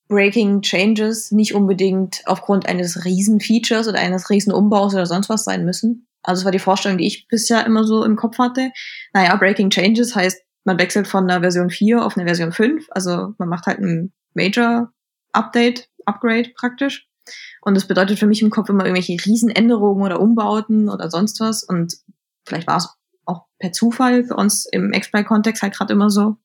Breaking 0.08 0.62
Changes 0.62 1.32
nicht 1.32 1.54
unbedingt 1.54 2.22
aufgrund 2.26 2.66
eines 2.66 3.04
Riesen-Features 3.04 3.88
oder 3.88 3.98
eines 3.98 4.30
Riesen-Umbaus 4.30 4.94
oder 4.94 5.06
sonst 5.06 5.28
was 5.28 5.44
sein 5.44 5.64
müssen. 5.64 6.06
Also 6.22 6.40
es 6.40 6.44
war 6.44 6.52
die 6.52 6.58
Vorstellung, 6.58 6.98
die 6.98 7.06
ich 7.06 7.26
bisher 7.28 7.66
immer 7.66 7.84
so 7.84 8.04
im 8.04 8.16
Kopf 8.16 8.38
hatte. 8.38 8.70
Naja, 9.12 9.34
Breaking 9.36 9.70
Changes 9.70 10.14
heißt, 10.14 10.40
man 10.66 10.78
wechselt 10.78 11.06
von 11.06 11.30
einer 11.30 11.40
Version 11.40 11.70
4 11.70 12.04
auf 12.04 12.16
eine 12.16 12.26
Version 12.26 12.52
5. 12.52 12.88
Also 12.90 13.34
man 13.38 13.48
macht 13.48 13.66
halt 13.66 13.78
ein 13.78 14.12
Major 14.34 14.92
Update, 15.32 15.88
Upgrade 16.04 16.50
praktisch. 16.56 17.08
Und 17.62 17.74
das 17.74 17.86
bedeutet 17.86 18.18
für 18.18 18.26
mich 18.26 18.42
im 18.42 18.50
Kopf 18.50 18.68
immer 18.68 18.84
irgendwelche 18.84 19.16
Riesenänderungen 19.24 20.04
oder 20.04 20.20
Umbauten 20.20 20.88
oder 20.88 21.08
sonst 21.08 21.40
was. 21.40 21.62
Und 21.62 21.94
vielleicht 22.46 22.66
war 22.66 22.78
es 22.78 22.88
auch 23.24 23.46
per 23.58 23.72
Zufall 23.72 24.24
für 24.24 24.34
uns 24.34 24.66
im 24.66 24.92
Exploit-Kontext 24.92 25.62
halt 25.62 25.74
gerade 25.74 25.92
immer 25.92 26.10
so. 26.10 26.36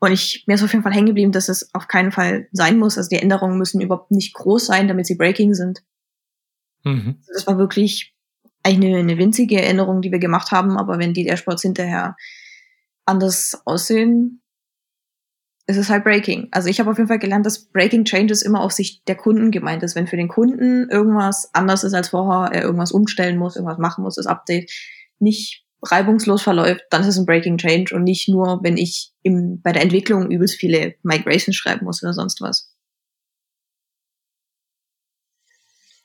Und 0.00 0.12
ich, 0.12 0.44
mir 0.46 0.54
ist 0.54 0.62
auf 0.62 0.72
jeden 0.72 0.82
Fall 0.82 0.92
hängen 0.92 1.06
geblieben, 1.06 1.32
dass 1.32 1.48
es 1.48 1.72
auf 1.72 1.88
keinen 1.88 2.12
Fall 2.12 2.48
sein 2.52 2.78
muss. 2.78 2.98
Also 2.98 3.08
die 3.08 3.16
Änderungen 3.22 3.58
müssen 3.58 3.80
überhaupt 3.80 4.10
nicht 4.10 4.34
groß 4.34 4.66
sein, 4.66 4.88
damit 4.88 5.06
sie 5.06 5.14
breaking 5.14 5.54
sind. 5.54 5.84
Mhm. 6.84 7.22
Das 7.32 7.46
war 7.46 7.58
wirklich 7.58 8.14
eigentlich 8.62 8.92
eine, 8.92 8.98
eine 8.98 9.18
winzige 9.18 9.62
Änderung, 9.62 10.02
die 10.02 10.10
wir 10.10 10.18
gemacht 10.18 10.50
haben. 10.50 10.76
Aber 10.76 10.98
wenn 10.98 11.14
die 11.14 11.24
Dashboards 11.24 11.62
hinterher 11.62 12.16
anders 13.06 13.60
aussehen, 13.64 14.42
ist 15.66 15.76
es 15.76 15.90
halt 15.90 16.04
Breaking. 16.04 16.48
Also 16.52 16.68
ich 16.68 16.78
habe 16.78 16.90
auf 16.90 16.96
jeden 16.96 17.08
Fall 17.08 17.18
gelernt, 17.18 17.44
dass 17.44 17.66
Breaking 17.66 18.04
Changes 18.04 18.42
immer 18.42 18.60
auf 18.60 18.72
Sicht 18.72 19.06
der 19.08 19.16
Kunden 19.16 19.50
gemeint 19.50 19.82
ist. 19.82 19.96
Wenn 19.96 20.06
für 20.06 20.16
den 20.16 20.28
Kunden 20.28 20.88
irgendwas 20.88 21.50
anders 21.54 21.82
ist 21.82 21.94
als 21.94 22.10
vorher, 22.10 22.52
er 22.52 22.62
irgendwas 22.62 22.92
umstellen 22.92 23.36
muss, 23.36 23.56
irgendwas 23.56 23.78
machen 23.78 24.04
muss, 24.04 24.14
das 24.14 24.26
Update 24.26 24.70
nicht 25.18 25.64
reibungslos 25.82 26.42
verläuft, 26.42 26.82
dann 26.90 27.02
ist 27.02 27.08
es 27.08 27.18
ein 27.18 27.26
Breaking 27.26 27.58
Change 27.58 27.94
und 27.94 28.04
nicht 28.04 28.28
nur, 28.28 28.60
wenn 28.62 28.76
ich 28.76 29.12
im, 29.22 29.60
bei 29.60 29.72
der 29.72 29.82
Entwicklung 29.82 30.30
übelst 30.30 30.56
viele 30.56 30.94
Migrations 31.02 31.56
schreiben 31.56 31.84
muss 31.84 32.02
oder 32.02 32.12
sonst 32.12 32.40
was. 32.40 32.72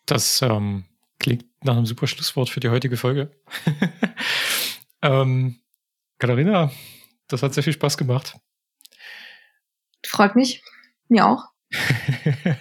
Das 0.06 0.42
ähm, 0.42 0.86
klingt 1.20 1.46
nach 1.64 1.78
einem 1.78 1.86
super 1.86 2.08
Schlusswort 2.08 2.50
für 2.50 2.60
die 2.60 2.70
heutige 2.70 2.98
Folge. 2.98 3.32
ähm, 5.04 5.62
Katharina, 6.22 6.70
das 7.30 7.42
hat 7.42 7.56
sehr 7.56 7.64
viel 7.64 7.74
Spaß 7.74 7.98
gemacht. 7.98 8.38
Freut 10.06 10.36
mich. 10.36 10.62
Mir 11.10 11.26
auch. 11.26 11.46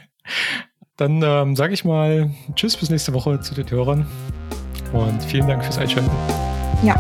Dann 0.97 1.23
ähm, 1.23 1.55
sage 1.57 1.75
ich 1.75 1.85
mal 1.85 2.35
Tschüss 2.55 2.79
bis 2.79 2.89
nächste 2.89 3.13
Woche 3.13 3.39
zu 3.41 3.55
den 3.55 3.71
Hörern 3.71 4.07
und 4.95 5.23
vielen 5.23 5.47
Dank 5.47 5.63
fürs 5.63 5.77
Einschalten. 5.77 6.11
Ja, 6.83 6.95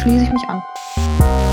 schließe 0.00 0.24
ich 0.24 0.32
mich 0.32 0.48
an. 0.48 1.43